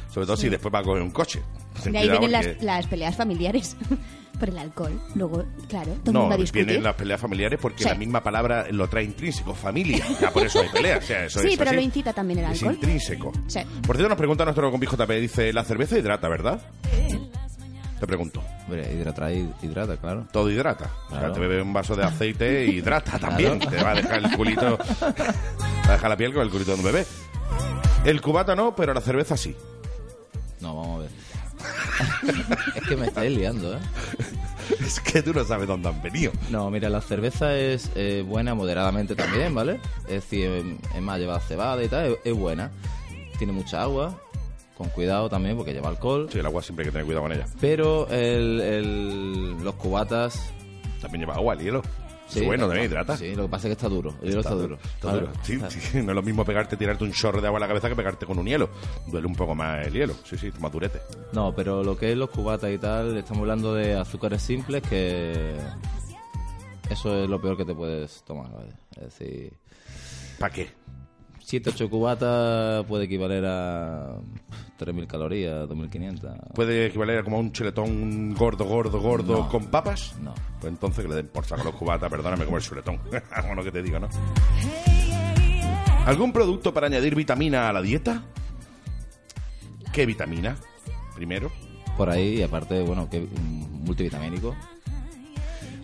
[0.09, 1.41] Sobre todo si después va a coger un coche.
[1.83, 2.31] De ahí vienen
[2.61, 3.75] las peleas familiares.
[4.39, 5.01] Por el alcohol.
[5.15, 6.63] Luego, claro, todo el No, mundo discute.
[6.63, 7.89] vienen las peleas familiares porque Sí.
[7.89, 10.05] la misma palabra lo trae intrínseco, familia.
[10.21, 11.03] Ya por eso hay peleas.
[11.03, 11.75] O sea, eso sí, es pero así.
[11.75, 12.73] lo incita también el Es alcohol.
[12.75, 13.31] intrínseco.
[13.47, 13.59] Sí.
[13.85, 16.61] Por cierto, nos pregunta nuestro compi JP, dice, la cerveza hidrata, ¿verdad?
[17.99, 18.41] Te pregunto.
[18.63, 20.25] Hombre, hidrata, hidrata, claro.
[20.31, 20.85] Todo hidrata.
[21.07, 21.33] O sea, Claro.
[21.33, 23.59] te bebe un vaso de aceite hidrata también.
[23.59, 24.77] Te va a dejar el culito...
[24.77, 27.05] Te va a dejar la piel con el culito de un bebé.
[28.05, 29.53] El cubata no, pero la cerveza sí.
[30.61, 31.11] No, vamos a ver.
[32.75, 33.79] es que me estáis liando, ¿eh?
[34.85, 36.31] Es que tú no sabes dónde han venido.
[36.51, 39.79] No, mira, la cerveza es eh, buena moderadamente también, ¿vale?
[40.03, 42.69] Es decir, em, es más, lleva cebada y tal, es, es buena.
[43.39, 44.15] Tiene mucha agua,
[44.77, 46.29] con cuidado también porque lleva alcohol.
[46.31, 47.45] Sí, el agua siempre hay que tener cuidado con ella.
[47.59, 50.39] Pero el, el- los cubatas...
[51.01, 51.81] También lleva agua, el hielo.
[52.29, 53.17] Sí, bueno, también hidrata.
[53.17, 54.13] Sí, lo que pasa es que está duro.
[54.21, 54.77] El hielo está, duro.
[54.83, 55.31] Está duro.
[55.41, 57.89] Sí, sí, no es lo mismo pegarte, tirarte un chorro de agua en la cabeza
[57.89, 58.69] que pegarte con un hielo.
[59.07, 60.13] Duele un poco más el hielo.
[60.23, 61.01] Sí, sí, más durete.
[61.33, 65.55] No, pero lo que es los cubatas y tal, estamos hablando de azúcares simples que...
[66.89, 68.73] Eso es lo peor que te puedes tomar, ¿vale?
[68.91, 69.53] Es decir...
[70.39, 70.69] ¿Para qué?
[71.49, 74.17] 7-8 cubatas puede equivaler a
[74.79, 76.53] 3.000 calorías, 2.500.
[76.53, 79.49] ¿Puede equivaler a como un chuletón gordo, gordo, gordo No.
[79.49, 80.15] con papas?
[80.21, 80.35] No.
[80.61, 82.99] Pues entonces que le den por saco los cubatas, perdóname, como el chuletón.
[83.47, 84.07] bueno, que te digo, ¿no?
[86.05, 88.23] ¿Algún producto para añadir vitamina a la dieta?
[89.91, 90.55] ¿Qué vitamina?
[91.15, 91.51] Primero.
[91.97, 94.55] Por ahí, y aparte, bueno, que multivitamínico.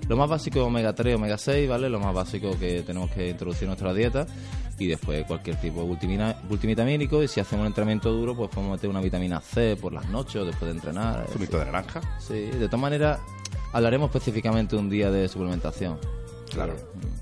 [0.08, 1.90] Lo más básico es omega 3, omega 6, ¿vale?
[1.90, 4.26] Lo más básico que tenemos que introducir en nuestra dieta.
[4.78, 7.24] Y después cualquier tipo de multivina- multivitamínico.
[7.24, 10.36] Y si hacemos un entrenamiento duro, pues podemos meter una vitamina C por las noches
[10.36, 11.26] o después de entrenar.
[11.32, 12.02] Zumito de naranja.
[12.20, 13.20] Sí, de todas maneras,
[13.74, 15.98] hablaremos específicamente un día de suplementación.
[16.52, 16.76] Claro.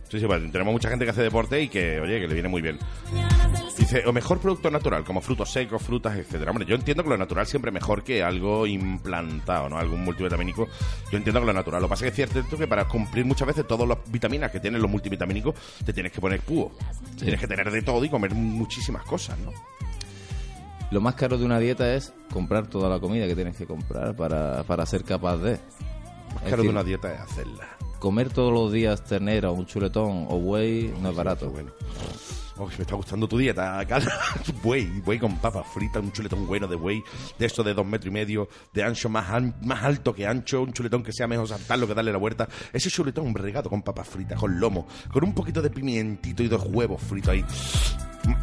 [0.09, 2.49] Sí, sí, pues tenemos mucha gente que hace deporte y que, oye, que le viene
[2.49, 2.77] muy bien.
[3.77, 6.51] Dice, o mejor producto natural, como frutos secos, frutas, etcétera.
[6.51, 9.77] Hombre, yo entiendo que lo natural siempre es mejor que algo implantado, ¿no?
[9.77, 10.67] Algún multivitamínico.
[11.11, 11.81] Yo entiendo que lo natural.
[11.81, 14.51] Lo que pasa es que es cierto que para cumplir muchas veces todas las vitaminas
[14.51, 16.71] que tienen los multivitamínicos, te tienes que poner púo.
[17.17, 19.51] Tienes que tener de todo y comer muchísimas cosas, ¿no?
[20.91, 24.15] Lo más caro de una dieta es comprar toda la comida que tienes que comprar
[24.15, 25.57] para, para ser capaz de.
[26.35, 27.72] Más Es caro de una dieta es hacerla.
[28.03, 31.49] Comer todos los días ternera, un chuletón o buey no es barato.
[31.49, 31.71] Bueno.
[32.57, 34.11] Oh, me está gustando tu dieta, Carla.
[34.61, 37.01] buey, buey con papas fritas, un chuletón bueno de buey,
[37.39, 40.63] de esto de dos metros y medio, de ancho más, an- más alto que ancho,
[40.63, 42.49] un chuletón que sea mejor saltarlo que darle la vuelta.
[42.73, 46.65] Ese chuletón regado con papas fritas, con lomo, con un poquito de pimientito y dos
[46.67, 47.45] huevos fritos ahí.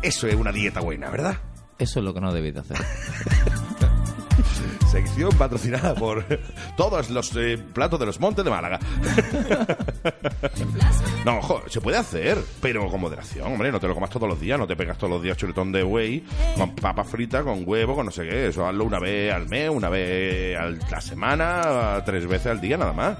[0.00, 1.36] Eso es una dieta buena, ¿verdad?
[1.78, 2.78] Eso es lo que no debéis de hacer.
[4.90, 6.24] Sección patrocinada por
[6.76, 8.80] todos los eh, platos de los montes de Málaga.
[11.24, 13.70] no, ojo, se puede hacer, pero con moderación, hombre.
[13.70, 15.82] No te lo comas todos los días, no te pegas todos los días chuletón de
[15.82, 16.24] buey
[16.56, 18.48] con papas fritas, con huevo, con no sé qué.
[18.48, 22.76] Eso hazlo una vez al mes, una vez a la semana, tres veces al día,
[22.76, 23.18] nada más.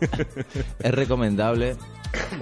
[0.78, 1.76] es recomendable,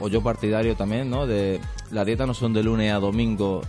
[0.01, 1.27] o yo partidario también, ¿no?
[1.27, 1.61] De
[1.91, 3.63] la dieta no son de lunes a domingo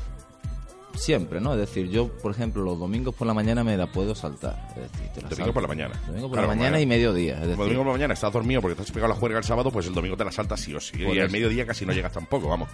[0.95, 1.53] siempre, ¿no?
[1.53, 4.67] Es decir, yo, por ejemplo, los domingos por la mañana me la puedo saltar.
[4.75, 5.53] Es decir, te la Domingo salto.
[5.53, 6.01] por la mañana.
[6.07, 7.33] Domingo por Claro, la mañana y mediodía.
[7.35, 9.43] Es decir, domingo por la mañana estás dormido porque te has pegado la juerga el
[9.43, 10.97] sábado, pues el domingo te la saltas sí o sí.
[11.03, 12.69] Por y al mediodía casi no llegas tampoco, vamos.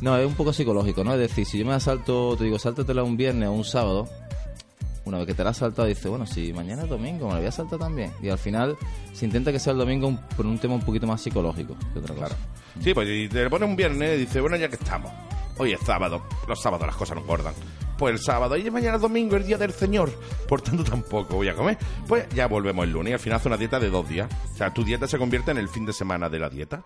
[0.00, 1.14] No, es un poco psicológico, ¿no?
[1.14, 4.08] Es decir, si yo me la salto, te digo, sáltatela un viernes o un sábado,
[5.04, 7.38] una vez que te la has saltado, dices, bueno, si mañana es domingo, me la
[7.40, 8.12] voy a saltar también.
[8.22, 8.76] Y al final
[9.12, 12.14] se intenta que sea el domingo por un tema un poquito más psicológico que otra
[12.14, 12.36] cosa.
[12.82, 15.10] Sí, pues si te pone un viernes y dice, bueno, ya que estamos.
[15.58, 16.22] Hoy es sábado.
[16.48, 17.54] Los sábados las cosas no engordan.
[17.98, 20.10] Pues el sábado y mañana es domingo, el día del Señor.
[20.48, 21.76] Por tanto, tampoco voy a comer.
[22.08, 24.30] Pues ya volvemos el lunes y al final hace una dieta de dos días.
[24.54, 26.82] O sea, tu dieta se convierte en el fin de semana de la dieta.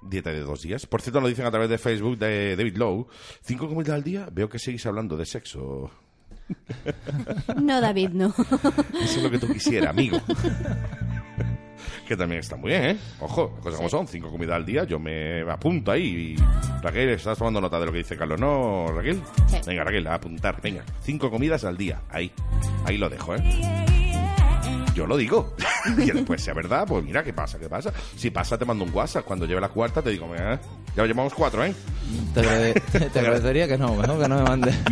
[0.00, 0.86] Dieta de dos días.
[0.86, 3.08] Por cierto, lo dicen a través de Facebook de David Lowe.
[3.42, 4.28] Cinco comidas al día.
[4.30, 5.90] Veo que seguís hablando de sexo.
[7.60, 8.28] No, David, no.
[9.02, 10.18] Eso es lo que tú quisieras, amigo.
[12.06, 12.96] que también está muy bien, ¿eh?
[13.20, 16.36] Ojo, cosas como son, cinco comidas al día, yo me apunto ahí.
[16.36, 16.82] Y...
[16.82, 18.40] Raquel, ¿estás tomando nota de lo que dice Carlos?
[18.40, 19.20] ¿No, Raquel?
[19.48, 19.56] Sí.
[19.66, 20.82] Venga, Raquel, a apuntar, venga.
[21.02, 22.32] Cinco comidas al día, ahí.
[22.84, 23.84] Ahí lo dejo, ¿eh?
[24.94, 25.54] Yo lo digo.
[25.98, 27.58] y después, sea verdad, pues mira, ¿qué pasa?
[27.58, 27.92] ¿Qué pasa?
[28.16, 29.24] Si pasa, te mando un WhatsApp.
[29.24, 30.58] Cuando lleve la cuarta, te digo, mira,
[30.96, 31.74] ya llevamos cuatro, ¿eh?
[32.34, 34.74] Te, agrade- te agradecería que no, mejor que no me mandes.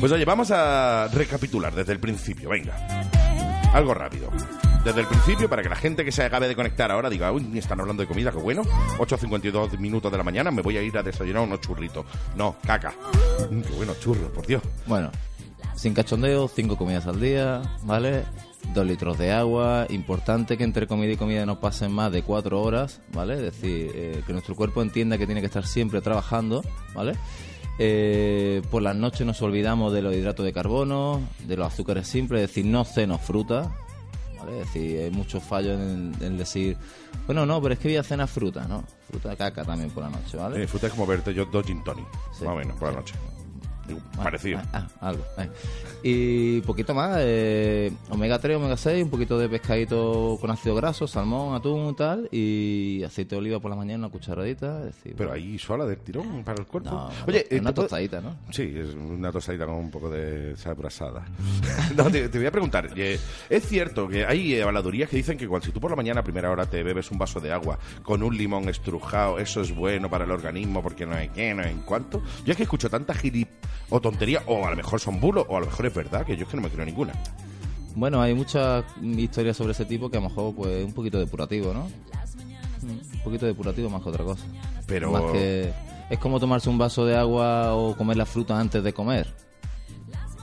[0.00, 2.74] Pues oye, vamos a recapitular desde el principio, venga.
[3.72, 4.30] Algo rápido.
[4.84, 7.42] Desde el principio, para que la gente que se acabe de conectar ahora diga, uy,
[7.42, 8.62] ni están hablando de comida, qué bueno.
[8.98, 12.04] 8.52 minutos de la mañana, me voy a ir a desayunar unos churritos.
[12.36, 12.92] No, caca.
[13.50, 14.62] Mm, qué bueno, churros, por Dios.
[14.86, 15.10] Bueno,
[15.74, 18.24] sin cachondeo, cinco comidas al día, ¿vale?
[18.74, 19.86] Dos litros de agua.
[19.88, 23.34] Importante que entre comida y comida no pasen más de cuatro horas, ¿vale?
[23.34, 26.62] Es decir, eh, que nuestro cuerpo entienda que tiene que estar siempre trabajando,
[26.94, 27.14] ¿vale?
[27.78, 32.42] Eh, por las noches nos olvidamos de los hidratos de carbono, de los azúcares simples,
[32.42, 33.74] es decir, no cenos fruta,
[34.38, 34.60] ¿vale?
[34.60, 36.76] Es decir, hay muchos fallos en, en decir,
[37.26, 38.84] bueno, no, pero es que voy a cenar fruta, ¿no?
[39.10, 40.62] Fruta caca también por la noche, ¿vale?
[40.62, 42.06] Eh, fruta es como verte yo dos gin tonic,
[42.38, 42.44] Sí.
[42.44, 43.14] más o menos, por la noche.
[43.86, 44.60] Digo, Parecido.
[44.72, 45.24] Ah, ah, algo.
[45.38, 45.48] eh.
[46.02, 51.06] Y poquito más, eh, omega 3, omega 6, un poquito de pescadito con ácido graso,
[51.06, 54.80] salmón, atún tal, y aceite de oliva por la mañana, una cucharadita.
[54.88, 56.90] Es decir, Pero ahí sola del tirón para el cuerpo.
[56.90, 58.36] No, Oye, una eh, puedo- tostadita, ¿no?
[58.50, 61.24] Sí, es una tostadita con un poco de sal brasada.
[61.96, 62.90] no, te, te voy a preguntar.
[62.96, 63.18] eh,
[63.50, 66.24] es cierto que hay habladurías que dicen que cuando si tú por la mañana a
[66.24, 70.08] primera hora te bebes un vaso de agua con un limón estrujado, eso es bueno
[70.10, 72.22] para el organismo porque no hay qué, no hay en cuánto.
[72.44, 73.48] Yo es que escucho tanta gilip
[73.90, 76.36] o tontería, o a lo mejor son bulos, o a lo mejor es verdad, que
[76.36, 77.12] yo es que no me creo ninguna.
[77.96, 81.72] Bueno, hay muchas historias sobre ese tipo que a lo mejor pues un poquito depurativo,
[81.72, 81.84] ¿no?
[82.82, 84.44] Un poquito depurativo más que otra cosa.
[84.86, 85.72] Pero- Más que...
[86.10, 89.32] Es como tomarse un vaso de agua o comer la fruta antes de comer.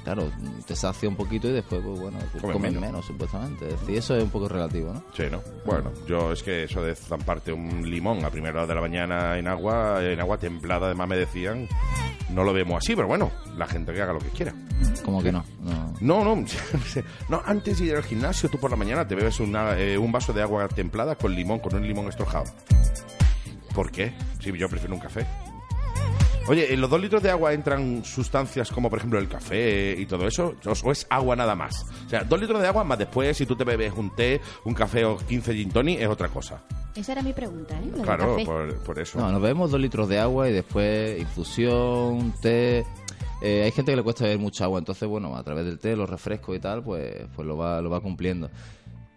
[0.04, 0.30] Claro,
[0.66, 2.90] te sacia un poquito y después, pues bueno, pues Comes comes menos.
[2.90, 3.06] menos.
[3.06, 3.68] supuestamente.
[3.68, 5.04] Es decir, eso es un poco relativo, ¿no?
[5.16, 5.42] Sí, ¿no?
[5.66, 9.38] Bueno, yo es que eso de zamparte un limón a primera hora de la mañana
[9.38, 11.68] en agua, en agua templada, además me decían,
[12.30, 14.54] no lo vemos así, pero bueno, la gente que haga lo que quiera.
[15.04, 15.44] Como que no.
[15.62, 15.92] no.
[16.02, 16.46] No, no,
[17.30, 20.12] no, antes de ir al gimnasio, tú por la mañana te bebes una, eh, un
[20.12, 22.46] vaso de agua templada con limón, con un limón estrojado.
[23.76, 24.14] ¿Por qué?
[24.40, 25.26] Si yo prefiero un café.
[26.48, 30.06] Oye, ¿en los dos litros de agua entran sustancias como, por ejemplo, el café y
[30.08, 30.56] todo eso?
[30.84, 31.86] ¿O es agua nada más?
[32.06, 34.74] O sea, dos litros de agua más después, si tú te bebes un té, un
[34.74, 36.62] café o 15 gin tonic, es otra cosa.
[36.96, 37.86] Esa era mi pregunta, ¿eh?
[37.86, 38.46] Lo del Claro, café.
[38.46, 39.20] por, por eso.
[39.20, 42.86] No, nos bebemos dos litros de agua y después infusión, té.
[43.44, 45.96] Eh, hay gente que le cuesta beber mucha agua, entonces, bueno, a través del té,
[45.96, 48.50] los refrescos y tal, pues, pues lo, va, lo va cumpliendo.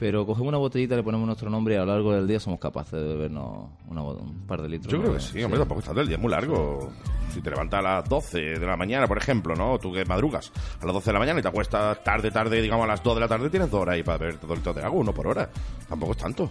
[0.05, 2.61] Pero cogemos una botellita, le ponemos nuestro nombre y a lo largo del día somos
[2.61, 4.93] capaces de bebernos una un par de litros.
[4.93, 6.91] Yo creo que sí, hombre, tampoco está todo el día, es muy largo.
[7.33, 9.79] Si te levantas a las 12 de la mañana, por ejemplo, ¿no?
[9.79, 12.85] Tú que madrugas a las 12 de la mañana y te acuestas tarde, tarde, digamos
[12.85, 14.83] a las 2 de la tarde, tienes dos horas ahí para beber dos litros de
[14.83, 15.49] agua, uno por hora.
[15.89, 16.51] Tampoco es tanto.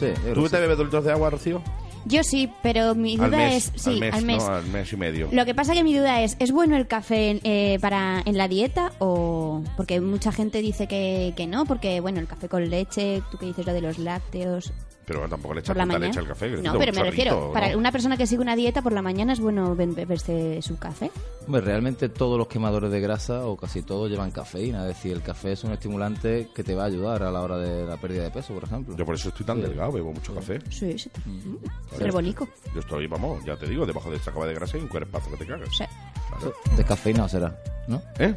[0.00, 0.62] Sí, yo creo ¿Tú que te sí.
[0.62, 1.62] bebes dos litros de agua, Rocío?
[2.06, 3.82] Yo sí, pero mi duda al mes, es...
[3.82, 4.54] Sí, al mes, ¿no?
[4.54, 5.28] Al mes y medio.
[5.32, 8.48] Lo que pasa que mi duda es, ¿es bueno el café eh, para en la
[8.48, 9.62] dieta o...?
[9.76, 13.46] Porque mucha gente dice que, que no, porque, bueno, el café con leche, tú que
[13.46, 14.72] dices lo de los lácteos...
[15.06, 16.48] Pero tampoco le la tanta leche al café.
[16.62, 17.78] No, pero me refiero, para ¿no?
[17.78, 21.10] una persona que sigue una dieta por la mañana es bueno be- beberse su café.
[21.46, 24.82] Hombre, realmente todos los quemadores de grasa o casi todos llevan cafeína.
[24.82, 27.58] Es decir, el café es un estimulante que te va a ayudar a la hora
[27.58, 28.96] de la pérdida de peso, por ejemplo.
[28.96, 29.62] Yo por eso estoy tan Sí.
[29.62, 30.58] delgado, bebo mucho café.
[30.70, 31.10] Sí, sí.
[31.26, 31.98] Mm.
[31.98, 32.48] Re bonito.
[32.74, 35.30] Yo estoy, vamos, ya te digo, debajo de esta cava de grasa y un cuerpazo
[35.30, 35.68] que te cagas.
[35.76, 35.84] Sí.
[36.30, 36.54] Claro.
[36.76, 37.56] De cafeína será,
[37.86, 38.02] ¿no?
[38.18, 38.34] ¿Eh?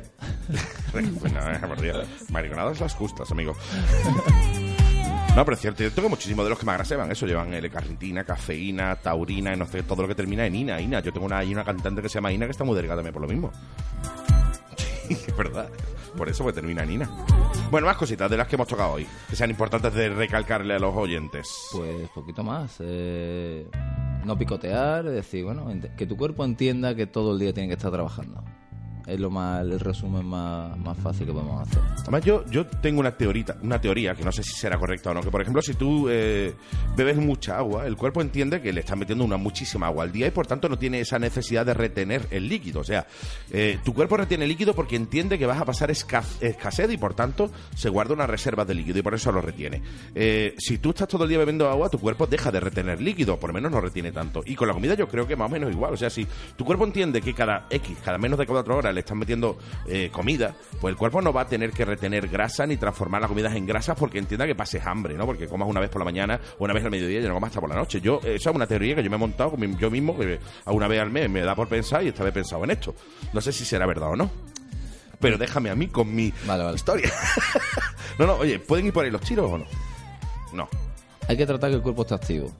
[1.68, 2.06] por Dios.
[2.30, 3.54] Mariconadas las justas, amigo.
[5.38, 7.12] No, pero es cierto, yo tengo muchísimos de los que me agraseban.
[7.12, 11.00] Eso llevan L-carnitina, cafeína, taurina, no sé, todo lo que termina en ina, ina.
[11.00, 13.22] Yo tengo una, una cantante que se llama Ina que está muy delgada también por
[13.22, 13.52] lo mismo.
[15.08, 15.70] Sí, es verdad.
[16.18, 17.10] Por eso pues termina en ina.
[17.72, 20.80] Bueno, más cositas de las que hemos tocado hoy, que sean importantes de recalcarle a
[20.80, 21.48] los oyentes.
[21.72, 22.76] Pues poquito más.
[22.80, 23.70] eh,
[24.26, 27.92] no picotear, decir, bueno, que tu cuerpo entienda que todo el día tiene que estar
[27.92, 28.44] trabajando.
[29.08, 31.82] Es lo más, el resumen más, más fácil que podemos hacer.
[32.02, 35.14] Además, yo, yo tengo una teorita, una teoría que no sé si será correcta o
[35.14, 35.22] no.
[35.22, 36.54] Que, por ejemplo, si tú eh,
[36.98, 40.28] bebes mucha agua, el cuerpo entiende que le estás metiendo una muchísima agua al día
[40.28, 42.82] y, por tanto, no tiene esa necesidad de retener el líquido.
[42.82, 43.08] O sea,
[43.52, 47.14] eh, tu cuerpo retiene líquido porque entiende que vas a pasar esca- escasez y, por
[47.14, 49.82] tanto, se guarda unas reservas de líquido y por eso lo retiene.
[50.16, 53.40] Eh, si tú estás todo el día bebiendo agua, tu cuerpo deja de retener líquido,
[53.40, 54.42] por lo menos no retiene tanto.
[54.46, 55.94] Y con la comida yo creo que más o menos igual.
[55.94, 56.28] O sea, si
[56.58, 59.58] tu cuerpo entiende que cada X, cada menos de cuatro horas le estás metiendo
[59.88, 63.30] eh, comida, pues el cuerpo no va a tener que retener grasa ni transformar las
[63.30, 65.26] comidas en grasas porque entienda que pases hambre, ¿no?
[65.26, 67.50] Porque comas una vez por la mañana o una vez al mediodía y no comas
[67.50, 68.02] hasta por la noche.
[68.02, 70.88] Yo, esa es una teoría que yo me he montado yo mismo, que a una
[70.88, 72.96] vez al mes me da por pensar y esta vez he pensado en esto.
[73.34, 74.30] No sé si será verdad o no.
[75.20, 76.34] Pero déjame a mí con mi
[76.76, 77.12] historia.
[78.20, 79.66] no, no, oye, ¿pueden ir por ahí los tiros o no?
[80.54, 80.70] No.
[81.28, 82.52] Hay que tratar que el cuerpo esté activo.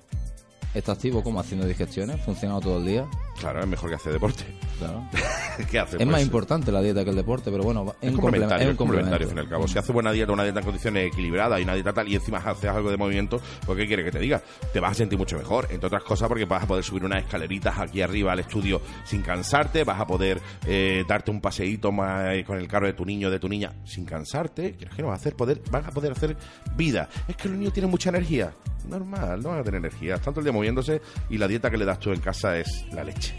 [0.78, 3.08] Está activo como haciendo digestiones, funcionando todo el día.
[3.40, 4.44] Claro, es mejor que hacer deporte.
[4.78, 5.08] Claro.
[5.72, 5.98] ¿Qué hace?
[5.98, 8.66] Es más Pues- importante la dieta que el deporte, pero bueno, es, un complementario.
[8.66, 9.16] Es un complementario, complemento.
[9.16, 9.68] al fin al cabo.
[9.68, 12.38] Si haces buena dieta, una dieta en condiciones equilibradas y una dieta tal, y encima
[12.38, 14.42] haces algo de movimiento, pues ¿qué quiere que te diga?
[14.72, 15.68] Te vas a sentir mucho mejor.
[15.72, 19.24] Entre otras cosas, porque vas a poder subir unas escaleritas aquí arriba al estudio sin
[19.24, 23.04] cansarte, vas a poder eh, darte un paseíto más eh, con el carro de tu
[23.04, 24.76] niño de tu niña sin cansarte.
[24.76, 25.36] ¿Qué que no vas a hacer?
[25.36, 26.38] Poder, vas a poder hacer
[26.76, 27.10] vida.
[27.28, 28.54] Es que los niños tienen mucha energía.
[28.88, 30.18] Normal, no van a tener energía.
[30.18, 33.04] Todo el día moviéndose y la dieta que le das tú en casa es la
[33.04, 33.34] leche.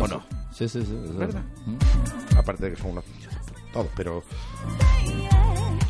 [0.00, 0.22] ¿O no?
[0.50, 0.98] Sí, sí, sí.
[1.04, 1.42] eso- ¿Verdad?
[1.66, 2.36] Mm.
[2.38, 3.04] Aparte de que son unos
[3.72, 4.22] todos, pero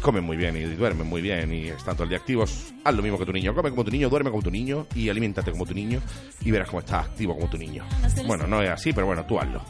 [0.02, 2.72] comen muy bien y duermen muy bien y están todo el día activos.
[2.84, 5.08] Haz lo mismo que tu niño, come como tu niño, duerme como tu niño y
[5.08, 6.00] aliméntate como tu niño
[6.42, 7.84] y verás cómo estás activo como tu niño.
[8.26, 9.62] Bueno, no es así, pero bueno, tú hazlo.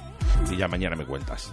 [0.51, 1.53] Y ya mañana me cuentas.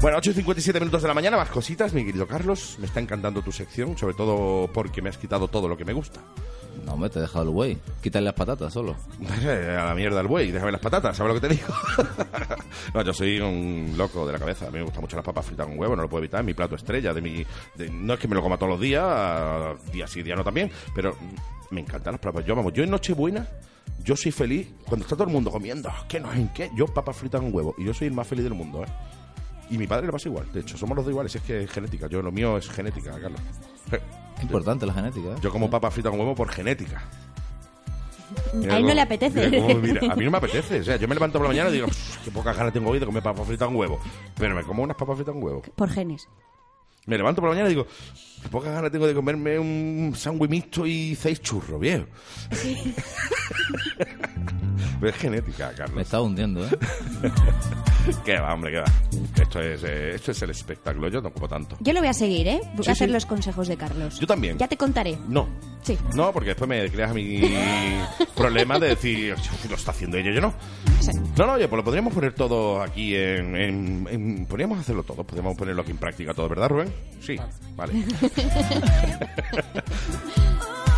[0.00, 2.76] Bueno, 8 y 57 minutos de la mañana, más cositas, mi querido Carlos.
[2.78, 5.92] Me está encantando tu sección, sobre todo porque me has quitado todo lo que me
[5.92, 6.20] gusta.
[6.88, 7.76] No, hombre, te he dejado el buey.
[8.00, 8.96] Quítale las patatas solo.
[9.46, 11.68] A la mierda el buey, déjame las patatas, ¿sabes lo que te digo?
[12.94, 14.66] no, yo soy un loco de la cabeza.
[14.68, 16.40] A mí me gustan mucho las papas fritas con huevo, no lo puedo evitar.
[16.40, 17.12] Es mi plato estrella.
[17.12, 17.44] de mi
[17.74, 20.70] de- No es que me lo coma todos los días, día sí, día no también,
[20.94, 21.14] pero
[21.70, 22.44] me encantan las papas.
[22.46, 23.46] Yo, vamos, yo en Nochebuena,
[24.02, 25.90] yo soy feliz cuando está todo el mundo comiendo.
[26.08, 26.70] ¿Qué no en qué?
[26.74, 27.74] Yo papas fritas con huevo.
[27.76, 28.88] Y yo soy el más feliz del mundo, ¿eh?
[29.70, 30.50] Y mi padre le pasa igual.
[30.52, 31.34] De hecho, somos los dos iguales.
[31.34, 32.06] Es que es genética.
[32.08, 33.40] Yo, lo mío es genética, Carlos.
[34.42, 35.34] Importante la genética, ¿eh?
[35.42, 37.02] Yo como papas fritas con huevo por genética.
[38.54, 39.48] Mira A él no le apetece.
[39.48, 40.80] mira cómo- mira, a mí no me apetece.
[40.80, 42.90] O sea, yo me levanto por la mañana y digo, "Uf, qué pocas ganas tengo
[42.90, 44.00] hoy de comer papas fritas con huevo.
[44.36, 45.62] Pero me como unas papas fritas con huevo.
[45.74, 46.28] Por genes.
[47.06, 47.86] Me levanto por la mañana y digo,
[48.42, 52.04] qué pocas ganas tengo de comerme un sándwich mixto y seis churros, viejo.
[55.02, 55.94] Es genética, Carlos.
[55.96, 56.70] Me está hundiendo, ¿eh?
[58.24, 58.86] qué va, hombre, qué va.
[59.40, 61.08] Esto es, eh, esto es el espectáculo.
[61.08, 61.76] Yo no como tanto.
[61.80, 62.60] Yo lo voy a seguir, ¿eh?
[62.74, 63.12] Voy Sí, a hacer sí.
[63.12, 64.18] los consejos de Carlos.
[64.18, 64.58] Yo también.
[64.58, 65.16] Ya te contaré.
[65.28, 65.48] No.
[65.82, 65.96] Sí.
[66.14, 67.40] No, porque después me creas mi
[68.34, 70.52] problema de decir, "Uf, lo está haciendo ella, yo no.
[71.36, 75.24] No, no, oye, pues lo podríamos poner todo aquí en, en- en- Podríamos hacerlo todo,
[75.24, 76.92] podríamos ponerlo aquí en práctica todo, ¿verdad, Rubén?
[77.20, 77.36] Sí,
[77.76, 77.92] vale.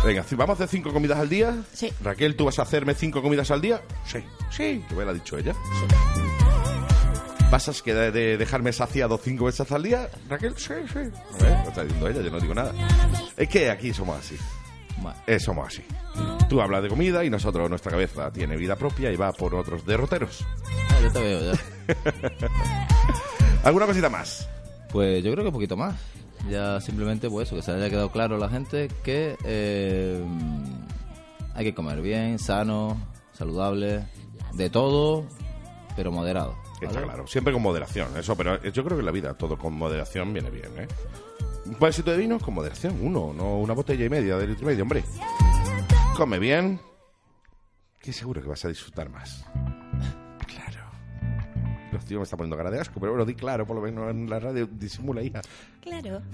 [0.05, 1.63] Venga, ¿vamos a hacer cinco comidas al día?
[1.73, 1.93] Sí.
[2.03, 3.81] Raquel, ¿tú vas a hacerme cinco comidas al día?
[4.05, 4.19] Sí,
[4.49, 5.53] sí, que me lo ha dicho ella.
[7.51, 10.09] ¿Vas a que de, de dejarme saciado cinco veces al día?
[10.27, 10.99] Raquel, sí, sí.
[10.99, 12.73] A ver, lo está diciendo ella, yo no digo nada.
[13.37, 14.37] Es que aquí somos así.
[15.27, 15.83] Eh, somos así.
[16.49, 19.85] Tú hablas de comida y nosotros, nuestra cabeza tiene vida propia y va por otros
[19.85, 20.45] derroteros.
[20.89, 21.59] Ah, yo te veo ya.
[23.63, 24.47] ¿Alguna cosita más?
[24.91, 25.95] Pues yo creo que un poquito más.
[26.49, 30.23] Ya simplemente, pues eso, que se haya quedado claro a la gente que eh,
[31.53, 32.99] hay que comer bien, sano,
[33.33, 34.05] saludable,
[34.53, 35.25] de todo,
[35.95, 36.55] pero moderado.
[36.81, 39.73] Está claro, siempre con moderación, eso, pero yo creo que en la vida todo con
[39.73, 40.87] moderación viene bien, ¿eh?
[41.65, 44.65] Un vasito de vino con moderación, uno, no una botella y media de litro y
[44.65, 45.03] medio, hombre.
[46.17, 46.79] Come bien,
[47.99, 49.45] que seguro que vas a disfrutar más.
[51.91, 54.09] Los tíos me está poniendo cara de asco, pero bueno, di claro, por lo menos
[54.09, 55.41] en la radio disimula, hija.
[55.81, 56.21] Claro.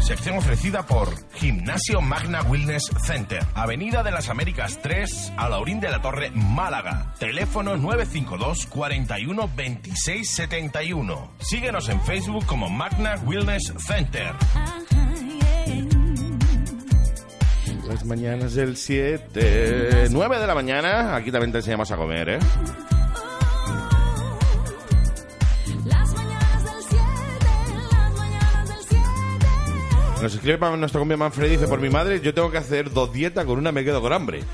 [0.00, 5.90] Sección ofrecida por Gimnasio Magna Wellness Center, Avenida de las Américas 3, a Laurín de
[5.90, 7.14] la Torre, Málaga.
[7.18, 11.30] Teléfono 952 41 26 71.
[11.38, 14.32] Síguenos en Facebook como Magna Wellness Center.
[17.90, 22.38] Las mañanas del 7, 9 de la mañana, aquí también te enseñamos a comer, ¿eh?
[30.22, 33.12] Nos escribe para nuestro compi Manfred dice, por mi madre yo tengo que hacer dos
[33.12, 34.38] dietas, con una me quedo con hambre.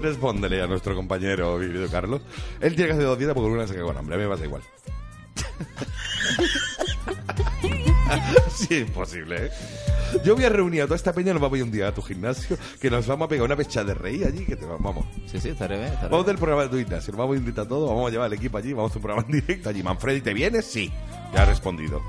[0.00, 2.22] Respóndele a nuestro compañero mi querido Carlos.
[2.60, 4.24] Él tiene que hacer dos dietas porque con una se queda con hambre, a mí
[4.24, 4.62] me pasa igual.
[8.54, 9.50] sí, es imposible, ¿eh?
[10.24, 11.92] Yo voy a reunir a toda esta peña, nos vamos a ir un día a
[11.92, 15.04] tu gimnasio, que nos vamos a pegar una pecha de reír allí, que te vamos.
[15.26, 15.88] Sí, sí, estaré bien.
[15.92, 18.10] estaré Vamos del programa de tu gimnasio, nos vamos a invitar a todos, vamos a
[18.12, 19.82] llevar el equipo allí, vamos a un programa en directo allí.
[19.82, 20.64] Manfredi, ¿te vienes?
[20.64, 20.92] Sí,
[21.34, 22.00] ya ha respondido.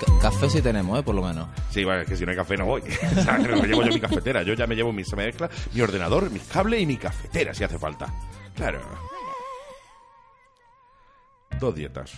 [0.00, 1.02] Ca- Café sí tenemos, ¿eh?
[1.02, 1.48] Por lo menos.
[1.70, 2.82] Sí, bueno, es que si no hay café no voy.
[3.18, 4.42] o sea, me llevo yo mi cafetera.
[4.42, 7.78] Yo ya me llevo mi mezcla, mi ordenador, mi cable y mi cafetera si hace
[7.78, 8.06] falta.
[8.54, 8.80] Claro.
[11.58, 12.12] Dos dietas.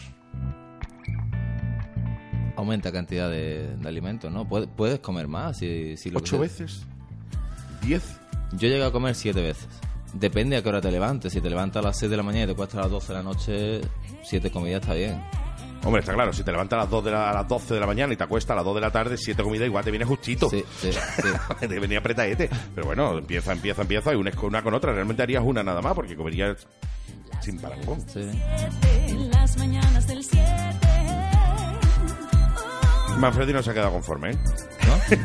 [2.59, 4.45] Aumenta cantidad de, de alimentos, ¿no?
[4.49, 6.83] Puedes, puedes comer más si, si lo ¿Ocho que- veces?
[7.83, 8.03] ¿Diez?
[8.53, 9.69] Yo llego a comer siete veces.
[10.13, 11.33] Depende a qué hora te levantes.
[11.33, 13.09] Si te levantas a las 6 de la mañana y te cuesta a las 12
[13.09, 13.81] de la noche,
[14.25, 15.23] siete comidas está bien.
[15.85, 17.79] Hombre, está claro, si te levantas a las, 2 de la- a las 12 de
[17.81, 19.91] la mañana y te acuestas a las 2 de la tarde, siete comidas igual te
[19.93, 20.51] viene justito.
[20.51, 21.29] Sí, sí, sí.
[21.69, 22.51] te venía apretadete.
[22.75, 24.93] Pero bueno, empieza, empieza, empieza y una, con- una con otra.
[24.93, 26.67] Realmente harías una nada más porque comerías
[27.41, 28.05] sin parangón.
[29.31, 30.88] Las mañanas del 7.
[33.19, 34.39] Manfredi no se ha quedado conforme, ¿eh?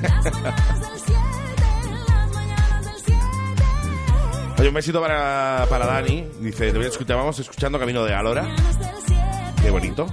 [4.59, 6.27] Oye, un besito para, para Dani.
[6.39, 8.47] Dice, te voy a escuchar, vamos escuchando Camino de Alora.
[9.61, 10.07] Qué bonito.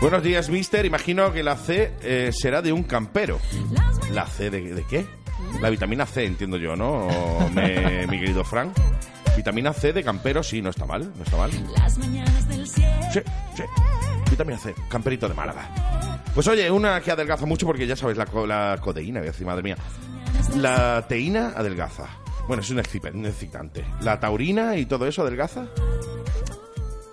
[0.00, 0.84] Buenos días, mister.
[0.86, 3.38] Imagino que la C eh, será de un campero.
[4.12, 5.06] ¿La C de, de qué?
[5.60, 7.08] La vitamina C, entiendo yo, ¿no?
[7.52, 8.72] Me- mi querido Frank.
[9.36, 11.50] Vitamina C de campero, sí, no está mal, no está mal.
[11.76, 12.90] Las mañanas del 7.
[13.12, 13.20] Sí,
[13.56, 13.62] sí.
[14.30, 15.68] Vitamina C, camperito de Málaga.
[16.34, 19.32] Pues oye, una que adelgaza mucho porque ya sabes, la, co- la codeína, voy a
[19.32, 19.76] decir, madre mía.
[20.56, 22.06] La teína adelgaza.
[22.46, 23.84] Bueno, es un excitante.
[24.00, 25.66] La taurina y todo eso adelgaza.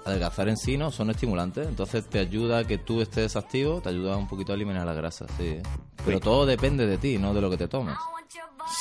[0.06, 3.90] Adelgazar en sí no son estimulantes, entonces te ayuda a que tú estés activo, te
[3.90, 5.58] ayuda un poquito a eliminar la grasa, sí.
[6.06, 6.24] Pero Sí.
[6.24, 7.96] todo depende de ti, no de lo que te tomes.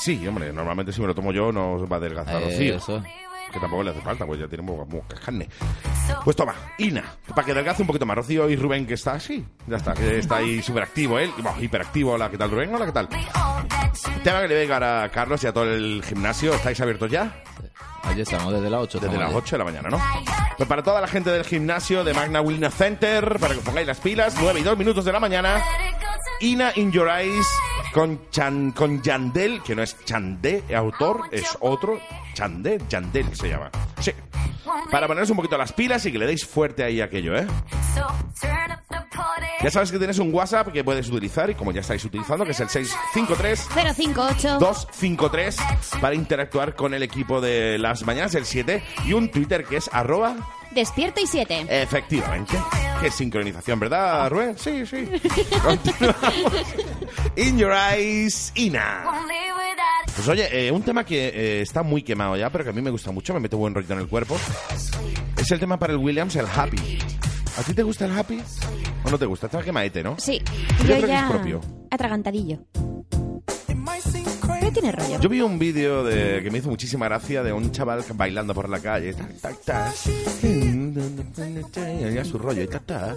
[0.03, 2.75] Sí, hombre, normalmente si me lo tomo yo no va a adelgazar Eh, Rocío.
[2.77, 3.03] eso.
[3.53, 5.49] Que tampoco le hace falta, pues ya tiene mu- mucha carne.
[6.25, 7.03] Pues toma, Ina,
[7.35, 8.17] para que adelgace un poquito más.
[8.17, 9.45] Rocío y Rubén, que está así.
[9.67, 11.31] Ya está, que está ahí súper activo él.
[11.39, 12.13] Bueno, hiperactivo.
[12.13, 12.75] Hola, ¿qué tal, Rubén?
[12.75, 13.09] Hola, ¿qué tal?
[14.23, 16.53] Tema que le venga a Carlos y a todo el gimnasio.
[16.55, 17.43] ¿Estáis abiertos ya?
[18.03, 19.01] Allí estamos desde las 8.
[19.01, 19.37] Desde las allí.
[19.37, 20.01] 8 de la mañana, ¿no?
[20.57, 23.87] Pues para toda la gente del gimnasio de Magna Wellness Center, para que os pongáis
[23.87, 25.63] las pilas, 9 y 2 minutos de la mañana.
[26.41, 27.47] Ina in Your Eyes
[27.93, 32.01] con, Chan, con Yandel, que no es Chandé, autor, es otro.
[32.35, 33.71] Chandé, Yandel se llama.
[34.01, 34.13] Sí.
[34.91, 37.47] Para poneros un poquito las pilas y que le deis fuerte ahí aquello, ¿eh?
[39.61, 42.53] Ya sabes que tienes un WhatsApp que puedes utilizar y como ya estáis utilizando, que
[42.53, 44.59] es el 653 058.
[44.61, 45.57] 253
[46.01, 49.91] para interactuar con el equipo de las mañanas del 7 y un Twitter que es
[49.93, 50.37] arroba
[50.79, 51.67] Despierta y 7.
[51.69, 52.55] Efectivamente.
[53.01, 54.57] Qué sincronización, ¿verdad, Rubén?
[54.57, 55.07] Sí, sí.
[55.65, 56.23] Continuamos.
[57.35, 59.05] In Your Eyes, Ina.
[60.15, 62.81] Pues oye, eh, un tema que eh, está muy quemado ya, pero que a mí
[62.81, 64.37] me gusta mucho, me mete buen rollo en el cuerpo.
[65.37, 66.99] Es el tema para el Williams, el Happy.
[67.59, 68.41] ¿A ti te gusta el Happy?
[69.05, 69.47] ¿O no te gusta?
[69.47, 70.15] Está quemaete, ¿no?
[70.19, 71.61] Sí, Yo yo creo que es ya propio.
[71.91, 72.59] atragantadillo.
[74.81, 75.21] Tiene rollo.
[75.21, 78.69] Yo vi un vídeo de, que me hizo muchísima gracia de un chaval bailando por
[78.69, 79.13] la calle.
[79.15, 79.93] Tac, a
[82.25, 82.63] su rollo.
[82.63, 83.17] y tac, tac.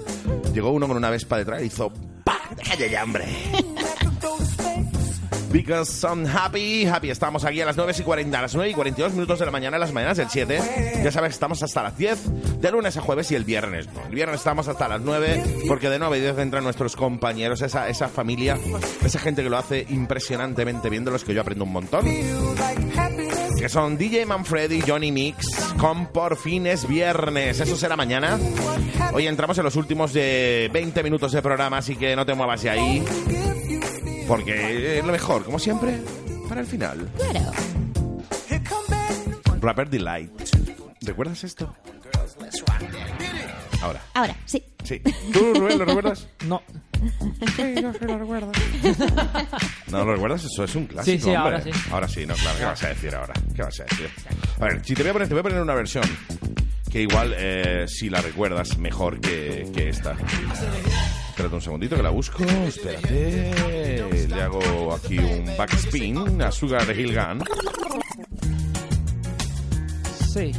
[0.54, 1.92] Llegó uno con una vespa detrás y hizo
[2.24, 2.40] ¡Pah!
[2.58, 3.26] ¡Déjate ya, hombre!
[5.52, 7.10] Because I'm happy, happy.
[7.10, 9.52] Estamos aquí a las 9 y 40, a las 9 y 42 minutos de la
[9.52, 11.02] mañana, las mañanas del 7.
[11.04, 12.20] Ya sabes, estamos hasta las 10,
[12.62, 13.88] de lunes a jueves y el viernes.
[13.92, 17.62] No, el viernes estamos hasta las 9, porque de 9 y 10 entran nuestros compañeros,
[17.62, 18.58] esa, esa familia,
[19.04, 22.06] esa gente que lo hace impresionantemente bien, de los que yo aprendo un montón.
[23.58, 25.48] Que son DJ Manfredi, Johnny Mix,
[25.78, 27.60] con Por fin es viernes.
[27.60, 28.40] Eso será mañana.
[29.14, 32.62] Hoy entramos en los últimos de 20 minutos de programa, así que no te muevas
[32.62, 33.04] de ahí.
[34.28, 36.00] Porque es lo mejor, como siempre,
[36.48, 37.10] para el final.
[37.18, 37.52] Claro.
[39.62, 40.32] Rapper Delight.
[41.02, 41.76] ¿Recuerdas esto?
[43.82, 44.64] Ahora, Ahora, sí.
[44.84, 45.02] sí.
[45.34, 46.28] ¿Tú, Rubén, lo recuerdas?
[46.46, 46.62] No.
[47.56, 48.52] Sí, yo sí lo recuerdo.
[49.92, 50.44] ¿No lo recuerdas?
[50.44, 51.56] Eso es un clásico, Sí, sí, hombre.
[51.56, 51.72] ahora sí.
[51.92, 52.58] Ahora sí, no, claro.
[52.60, 53.34] ¿Qué vas a decir ahora?
[53.56, 54.10] ¿Qué vas a decir?
[54.60, 56.04] A ver, si te voy a poner, te voy a poner una versión
[56.92, 60.16] que igual, eh, si la recuerdas, mejor que, que esta.
[61.30, 62.44] Espérate un segundito que la busco.
[62.44, 64.28] Espérate.
[64.28, 67.44] Le hago aquí un backspin a Sugar Hill Gun.
[70.34, 70.52] Sí.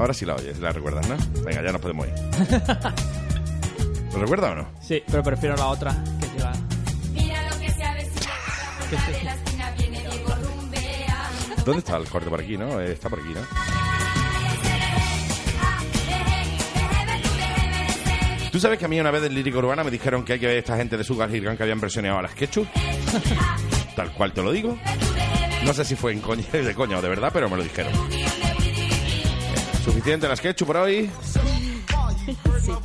[0.00, 1.16] Ahora sí la oyes, la recuerdas, ¿no?
[1.44, 2.14] Venga, ya nos podemos ir.
[4.14, 4.66] ¿Lo recuerda o no?
[4.80, 5.94] Sí, pero prefiero la otra.
[6.34, 6.52] Que la...
[7.12, 8.32] Mira lo que se avecina,
[8.80, 11.30] la puerta de la esquina viene Diego Rumbea.
[11.66, 12.80] ¿Dónde está el corte por aquí, no?
[12.80, 13.40] Eh, Está por aquí, ¿no?
[18.50, 20.46] ¿Tú sabes que a mí una vez en Lírica Urbana me dijeron que hay que
[20.46, 22.66] ver esta gente de Sugar Hill Gang que habían presionado a las Ketchup?
[23.94, 24.78] Tal cual te lo digo.
[25.66, 27.92] No sé si fue en coña, de coña o de verdad, pero me lo dijeron.
[29.84, 31.10] Suficiente las Ketchup por hoy.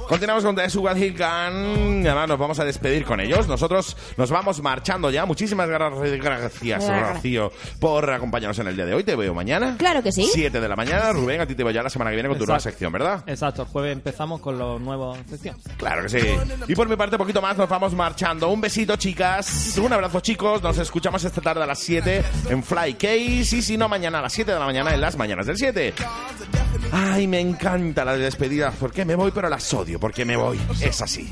[0.07, 2.03] Continuamos con The Sugar Hill Gang.
[2.03, 3.47] Y Además, nos vamos a despedir con ellos.
[3.47, 5.25] Nosotros nos vamos marchando ya.
[5.25, 9.03] Muchísimas gra- gracias, Rocío, por acompañarnos en el día de hoy.
[9.03, 9.75] Te veo mañana.
[9.77, 10.27] Claro que sí.
[10.31, 11.11] 7 de la mañana.
[11.11, 13.23] Rubén, a ti te veo ya la semana que viene con tu nueva sección, ¿verdad?
[13.27, 15.63] Exacto, el jueves empezamos con los nuevos secciones.
[15.77, 16.27] Claro que sí.
[16.67, 18.49] Y por mi parte, poquito más, nos vamos marchando.
[18.49, 19.77] Un besito, chicas.
[19.77, 20.61] Un abrazo, chicos.
[20.61, 23.55] Nos escuchamos esta tarde a las 7 en Fly Case.
[23.57, 25.93] Y si no, mañana a las 7 de la mañana en las mañanas del 7.
[26.91, 28.71] Ay, me encanta la despedida.
[28.71, 29.31] ¿Por qué me voy?
[29.33, 29.99] Pero las odio.
[29.99, 30.59] Porque me voy.
[30.81, 31.31] Es así.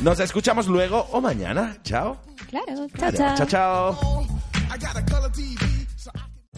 [0.00, 1.76] Nos escuchamos luego o mañana.
[1.82, 2.18] Chao.
[2.48, 2.86] Claro.
[2.98, 3.36] Chao, chao.
[3.36, 4.26] Chao, chao.